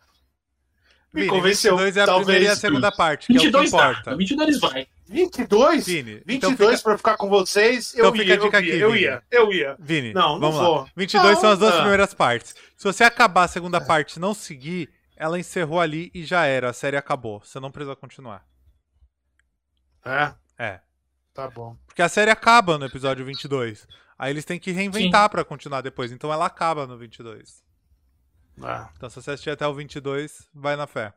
[1.15, 1.77] Me Vini, convenceu.
[1.77, 2.27] 22 é a Talvez.
[2.27, 4.17] primeira e a segunda parte, que é o que 22 dá, importa.
[4.17, 4.89] 22 vai.
[5.07, 5.87] 22?
[5.87, 8.59] Vini, 22 então fica, pra ficar com vocês, eu Então fica ia, a dica eu
[8.59, 9.03] aqui, ia, eu Vini.
[9.05, 9.77] ia, eu ia.
[9.79, 10.77] Vini, Não, não vamos vou.
[10.81, 10.87] lá.
[10.97, 11.83] 22 são as duas Não, ah.
[11.83, 12.55] primeiras partes.
[12.77, 16.71] Se você acabar a segunda parte e não seguir, ela encerrou ali e já era.
[16.71, 17.41] A série acabou.
[17.45, 18.45] Você não precisa continuar.
[20.05, 20.81] É, É.
[21.33, 21.77] tá bom.
[21.87, 23.87] Porque a série acaba no episódio 22.
[24.19, 26.13] Aí eles têm que reinventar pra continuar depois.
[26.13, 27.64] Então ela acaba no 22.
[28.63, 31.13] Ah, Então se você assistir até o 22, vai na fé.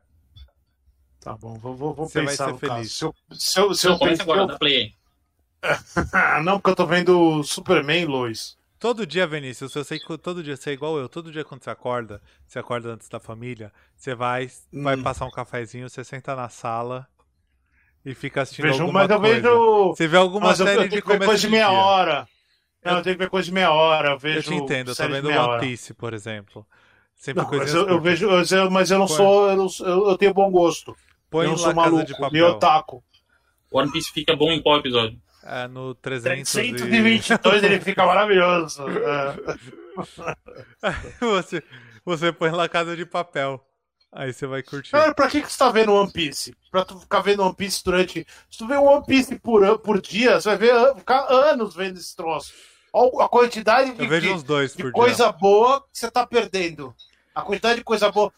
[1.20, 2.92] tá bom, vou, vou, vou Você vai pensar ser no feliz.
[2.92, 2.92] caso.
[2.92, 4.94] Se eu, se eu, se Não, eu pensar- agora, dá play aí.
[6.12, 8.56] Ah, não, porque eu tô vendo Superman, Lois.
[8.78, 11.08] Todo dia, Vinícius, eu sei que todo dia você é igual eu.
[11.08, 15.02] Todo dia quando você acorda, você acorda antes da família, você vai, vai Hum.
[15.02, 17.08] passar um cafezinho, você senta na sala
[18.04, 19.42] e fica assistindo Vejo, alguma mas eu coisa.
[19.42, 19.90] vejo.
[19.94, 21.70] Você vê alguma Mas eu, eu série tenho de que ver começo coisa de meia
[21.70, 21.72] dia.
[21.72, 22.28] hora.
[22.84, 24.10] Não, eu tenho que ver coisa de meia hora.
[24.10, 24.42] Eu Eu vejo.
[24.42, 25.58] te entendo, eu tô série vendo One.
[25.58, 26.66] Piece, por exemplo.
[27.18, 29.16] Sempre Não, mas eu, eu vejo, eu, eu- mas eu não Põe.
[29.16, 30.96] sou, eu, eu, eu tenho bom gosto.
[31.28, 32.46] Põe eu não sou Casa maluco, de Papel.
[32.46, 33.04] otaku.
[33.70, 35.20] One Piece fica bom em qual episódio?
[35.44, 36.72] É, no 300 e...
[36.74, 38.84] 322 ele fica maravilhoso.
[38.88, 39.36] É.
[41.20, 41.62] você,
[42.04, 43.62] você põe La Casa de Papel.
[44.10, 44.90] Aí você vai curtir.
[44.92, 46.54] Cara, pra que, que você tá vendo One Piece?
[46.70, 48.26] Pra tu ficar vendo One Piece durante.
[48.50, 52.16] Se tu vê One Piece por, por dia, você vai ver, ficar anos vendo esse
[52.16, 52.52] troço.
[52.90, 56.10] Olha a quantidade de, Eu vejo de- uns dois de por coisa boa que você
[56.10, 56.94] tá perdendo.
[57.38, 58.32] A quantidade de coisa boa.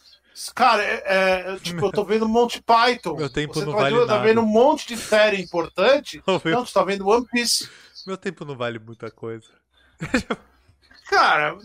[0.54, 3.16] Cara, é, é, tipo, eu tô vendo Monty Python.
[3.16, 4.26] Meu tempo você não tá, vale vendo- tá nada.
[4.26, 6.22] vendo um monte de série importante.
[6.44, 7.68] Meu, Não, você tá vendo One Piece.
[8.06, 9.46] meu tempo não vale muita coisa.
[11.08, 11.56] Cara,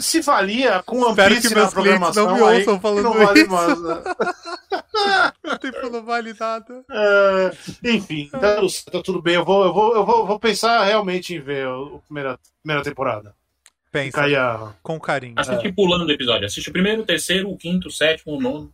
[0.00, 2.76] se valia com One Espero Piece que na meus clientes programação, não me aí ouçam
[2.76, 3.50] que falando não vale isso.
[3.50, 4.02] mais, né?
[5.42, 6.84] Meu tempo não vale nada.
[6.90, 7.50] É,
[7.84, 8.38] enfim, tá,
[8.92, 9.34] tá tudo bem.
[9.36, 13.34] Eu vou, eu vou, eu vou, vou pensar realmente em ver a primeira, primeira temporada.
[13.92, 14.72] Pensa, a...
[14.82, 15.34] com carinho.
[15.36, 16.46] Assiste pulando o episódio.
[16.46, 18.72] Assiste o primeiro, o terceiro, o quinto, o sétimo, o nono.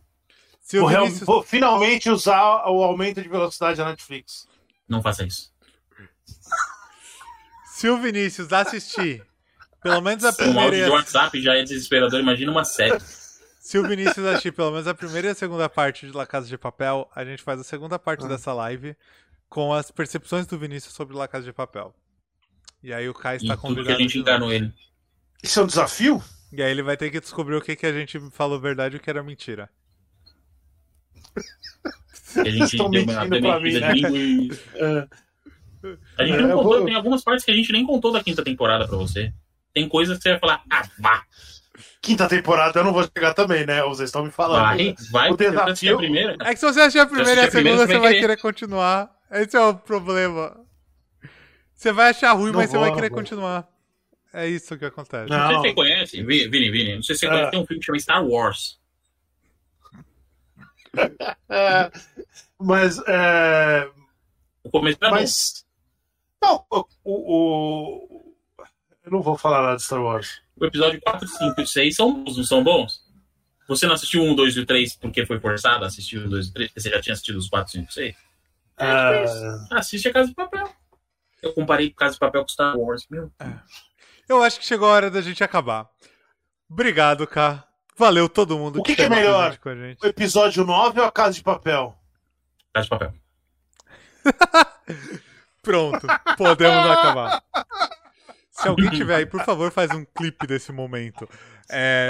[0.61, 1.25] Se o vou, real- Vinícius...
[1.27, 4.47] vou finalmente usar o aumento de velocidade da Netflix.
[4.87, 5.51] Não faça isso.
[7.75, 9.25] Se o Vinícius assistir
[9.81, 10.91] pelo menos a Um áudio primeira e de a...
[10.91, 12.19] WhatsApp já é desesperador.
[12.19, 12.99] Imagina uma série.
[13.59, 16.47] Se o Vinícius assistir pelo menos a primeira e a segunda parte de La Casa
[16.47, 18.27] de Papel, a gente faz a segunda parte Ah.
[18.27, 18.95] dessa live
[19.47, 21.93] com as percepções do Vinícius sobre La Casa de Papel.
[22.83, 23.95] E aí o Kai E está tudo que convidado.
[23.95, 24.73] a gente enganou ele.
[25.43, 26.23] Isso é um desafio?
[26.51, 28.97] E aí ele vai ter que descobrir o que, que a gente falou verdade e
[28.97, 29.69] o que era mentira.
[32.37, 33.93] A gente Estão deu uma mentindo pra mim, né?
[35.81, 35.87] É,
[36.17, 38.21] A gente É, não contou, vou- tem algumas partes que a gente nem contou da
[38.21, 39.31] quinta temporada pra você.
[39.73, 41.23] Tem coisas que você vai falar, ah, vá,
[42.01, 43.81] quinta temporada eu não vou chegar também, né?
[43.83, 44.61] Vocês estão me falando.
[44.63, 46.35] vai, vai, O você desafio- a primeira.
[46.41, 47.99] É que se você assistir a primeira e a assistir a primeira, segunda, você você
[47.99, 49.09] vai vai querer continuar.
[49.31, 50.59] Esse é o problema.
[51.73, 53.17] Você vai achar ruim, Não mas você vou, vai querer vou.
[53.19, 53.65] continuar.
[54.33, 55.29] É isso que acontece.
[55.29, 55.37] Não.
[55.37, 57.29] Não sei se você conhece, Vi- Vini, Vini, não sei se você Ah.
[57.31, 58.79] conhece, tem um filme que chama Star Wars.
[61.49, 61.91] É,
[62.59, 63.89] mas, é,
[64.63, 65.15] O começo era bom.
[65.19, 65.65] mas...
[66.41, 68.35] Não, o, o-
[69.03, 70.41] Eu não vou falar nada de Star Wars.
[70.55, 73.03] O episódio 4, 5 e 6 são bons, não são bons?
[73.67, 76.53] Você não assistiu um, 2 e 3 porque foi forçado a assistir o 2 e
[76.53, 76.69] 3?
[76.69, 78.15] Porque você já tinha assistido os 4, 5 e 6?
[78.77, 79.25] É,
[79.71, 80.69] Assiste a Casa de Papel.
[81.41, 83.07] Eu comparei Casa de Papel com Star Wars.
[83.09, 83.31] Meu,
[84.29, 85.89] Eu acho que chegou a hora da gente acabar.
[86.69, 87.67] Obrigado, K.
[87.97, 89.57] Valeu todo mundo O que que é melhor?
[89.57, 90.05] presente com a gente.
[90.05, 91.97] o episódio 9 ou a Casa de Papel?
[92.71, 93.13] Casa de Papel.
[95.63, 96.05] Pronto,
[96.37, 97.43] podemos acabar.
[98.51, 101.27] Se alguém tiver aí, por favor, faz um clipe desse momento.
[101.69, 102.09] É...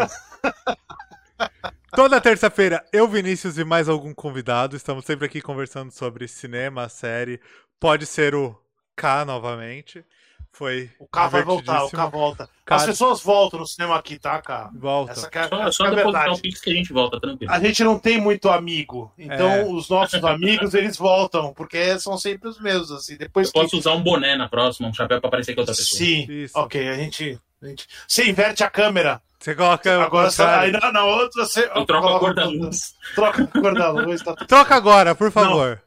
[1.95, 7.39] Toda terça-feira, eu, Vinícius e mais algum convidado, estamos sempre aqui conversando sobre cinema, série.
[7.79, 8.61] Pode ser o
[8.95, 10.05] K novamente.
[10.51, 11.89] Foi O K vai voltar, o.
[11.89, 12.49] K volta.
[12.65, 14.69] Cara- As pessoas voltam no cinema aqui, tá, K?
[14.75, 15.13] Volta.
[15.13, 16.29] Essa que é, Só, só que é a depositar verdade.
[16.31, 17.51] um pix que a gente volta, tranquilo.
[17.51, 19.63] A gente não tem muito amigo, então É.
[19.63, 23.15] os nossos amigos eles voltam, porque são sempre os mesmos, assim.
[23.15, 23.77] Depois Eu posso que...
[23.77, 25.97] usar um boné na próxima, um chapéu pra parecer que é outra pessoa.
[25.97, 26.57] Sim, Isso.
[26.59, 27.87] ok, a gente, a gente.
[28.07, 29.21] Você inverte a câmera.
[29.39, 30.03] Você coloca.
[30.03, 31.61] Agora só, aí na, na outra você.
[31.73, 32.93] Eu troco a coloca- cor da luz.
[33.15, 34.21] Troca a cor da luz.
[34.21, 34.33] Tá...
[34.35, 35.81] Troca agora, por favor.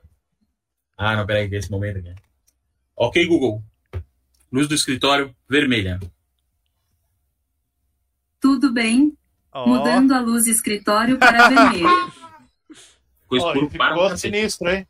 [0.97, 2.14] Ah, não, peraí, esse momento aqui.
[2.97, 3.62] Ok, Google.
[4.53, 5.99] Luz do escritório, vermelha.
[8.39, 9.16] Tudo bem,
[9.51, 11.89] Ó, mudando a luz escritório para vermelho.
[13.23, 14.87] Ficou escuro um ficou sinistro, hein?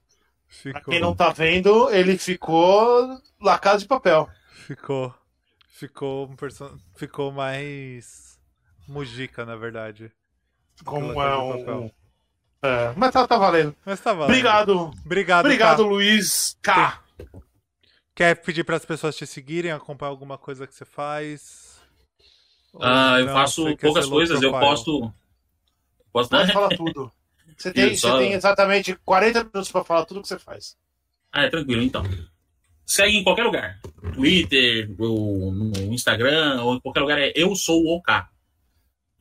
[0.63, 4.29] Pra ficou, quem não tá vendo, ele ficou La Casa de Papel.
[4.67, 5.15] ficou.
[5.69, 6.77] Ficou um person...
[6.97, 8.39] Ficou mais.
[8.89, 10.11] Mujica, na verdade.
[10.85, 11.59] Como é um.
[11.59, 11.95] Papel.
[12.63, 13.75] É, mas tá, tá valendo.
[13.85, 14.31] Mas tá valendo.
[14.31, 14.91] Obrigado.
[15.05, 15.45] Obrigado.
[15.47, 15.89] Obrigado, Ká.
[15.89, 17.03] Luiz K.
[18.15, 21.81] Quer pedir para as pessoas te seguirem, acompanhar alguma coisa que você faz?
[22.81, 25.13] Ah, eu não, faço poucas coisas, eu posto.
[26.13, 27.11] Posto Pode falar tudo.
[27.57, 30.77] Você tem, só- você tem exatamente 40 minutos pra falar tudo que você faz.
[31.31, 32.03] Ah, é tranquilo, então.
[32.85, 33.81] Segue em qualquer lugar.
[34.15, 38.15] Twitter, ou no Instagram, ou em qualquer lugar é Eu Sou o OK.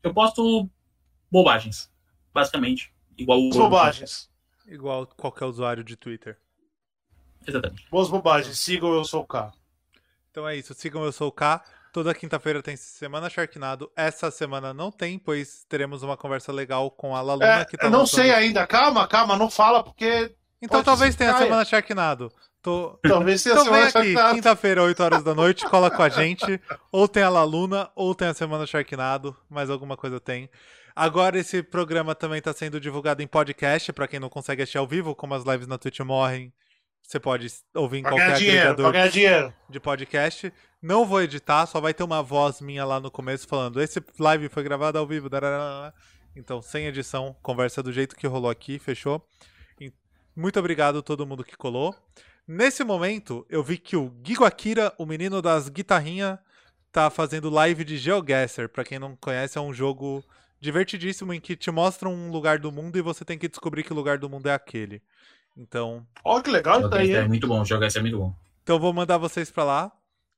[0.03, 0.69] Eu posto
[1.29, 1.89] bobagens,
[2.33, 2.91] basicamente.
[3.17, 3.49] Igual o.
[3.49, 4.29] Bobagens.
[4.65, 6.37] Igual qualquer usuário de Twitter.
[7.47, 7.87] Exatamente.
[7.89, 8.57] Boas bobagens.
[8.59, 9.51] Sigam Eu Sou o K.
[10.29, 10.73] Então é isso.
[10.73, 11.63] Sigam Eu Sou o K.
[11.93, 13.91] Toda quinta-feira tem Semana Sharknado.
[13.97, 17.87] Essa semana não tem, pois teremos uma conversa legal com a Laluna É, que tá
[17.87, 18.65] eu não lançando- sei ainda.
[18.65, 21.43] Calma, calma, não fala, porque Então talvez tenha caia.
[21.43, 22.31] Semana Sharknado.
[22.61, 22.97] Tô...
[23.03, 24.35] talvez seja Então vem semana aqui, Sharknado.
[24.35, 26.61] quinta-feira, 8 horas da noite, cola com a gente.
[26.93, 30.49] Ou tem a Laluna, ou tem a Semana Sharknado, mais alguma coisa tem.
[30.95, 34.87] Agora esse programa também está sendo divulgado em podcast, pra quem não consegue assistir ao
[34.87, 36.53] vivo, como as lives na Twitch morrem.
[37.01, 39.53] Você pode ouvir em Pra qualquer dinheiro, agregador dinheiro.
[39.69, 40.53] de podcast.
[40.81, 44.47] Não vou editar, só vai ter uma voz minha lá no começo falando: esse live
[44.49, 45.29] foi gravado ao vivo.
[45.29, 45.93] dararara.
[46.35, 49.25] Então, sem edição, conversa do jeito que rolou aqui, fechou?
[50.33, 51.93] Muito obrigado a todo mundo que colou.
[52.47, 56.39] Nesse momento, eu vi que o Gigo Akira, o menino das guitarrinhas,
[56.89, 58.69] tá fazendo live de GeoGuessr.
[58.69, 60.23] Pra quem não conhece, é um jogo
[60.61, 63.93] divertidíssimo em que te mostra um lugar do mundo e você tem que descobrir que
[63.93, 65.01] lugar do mundo é aquele.
[65.55, 68.33] Então, Olha que legal isso daí, esse é muito bom, jogar esse é muito bom.
[68.63, 69.91] então vou mandar vocês pra lá.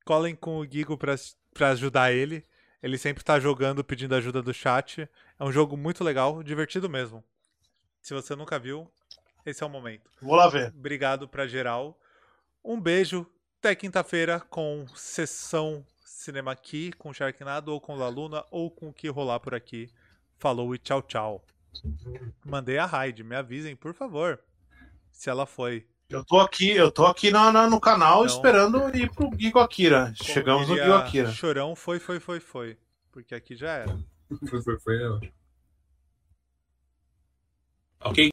[0.05, 1.15] Colhem com o Gigo pra,
[1.53, 2.45] pra ajudar ele.
[2.81, 5.07] Ele sempre tá jogando, pedindo ajuda do chat.
[5.39, 7.23] É um jogo muito legal, divertido mesmo.
[8.01, 8.91] Se você nunca viu,
[9.45, 10.09] esse é o momento.
[10.21, 10.73] Vou lá ver.
[10.77, 11.97] Obrigado pra geral.
[12.63, 13.25] Um beijo.
[13.59, 15.85] Até quinta-feira com sessão
[16.23, 19.89] Cinema aqui, com Sharknado, ou com Laluna, ou com o que rolar por aqui.
[20.37, 21.43] Falou e tchau, tchau.
[22.45, 24.39] Mandei a raid, me avisem, por favor.
[25.13, 25.87] Se ela foi.
[26.09, 29.59] Eu tô aqui, eu tô aqui na, na- no canal Então- esperando ir pro Gigo
[29.59, 30.13] Akira.
[30.17, 31.31] Como Chegamos no Gigo Akira.
[31.31, 32.77] Chorão foi, foi, foi, foi.
[33.11, 33.97] Porque aqui já era.
[34.49, 35.31] Foi, foi, foi.
[38.01, 38.31] Ok?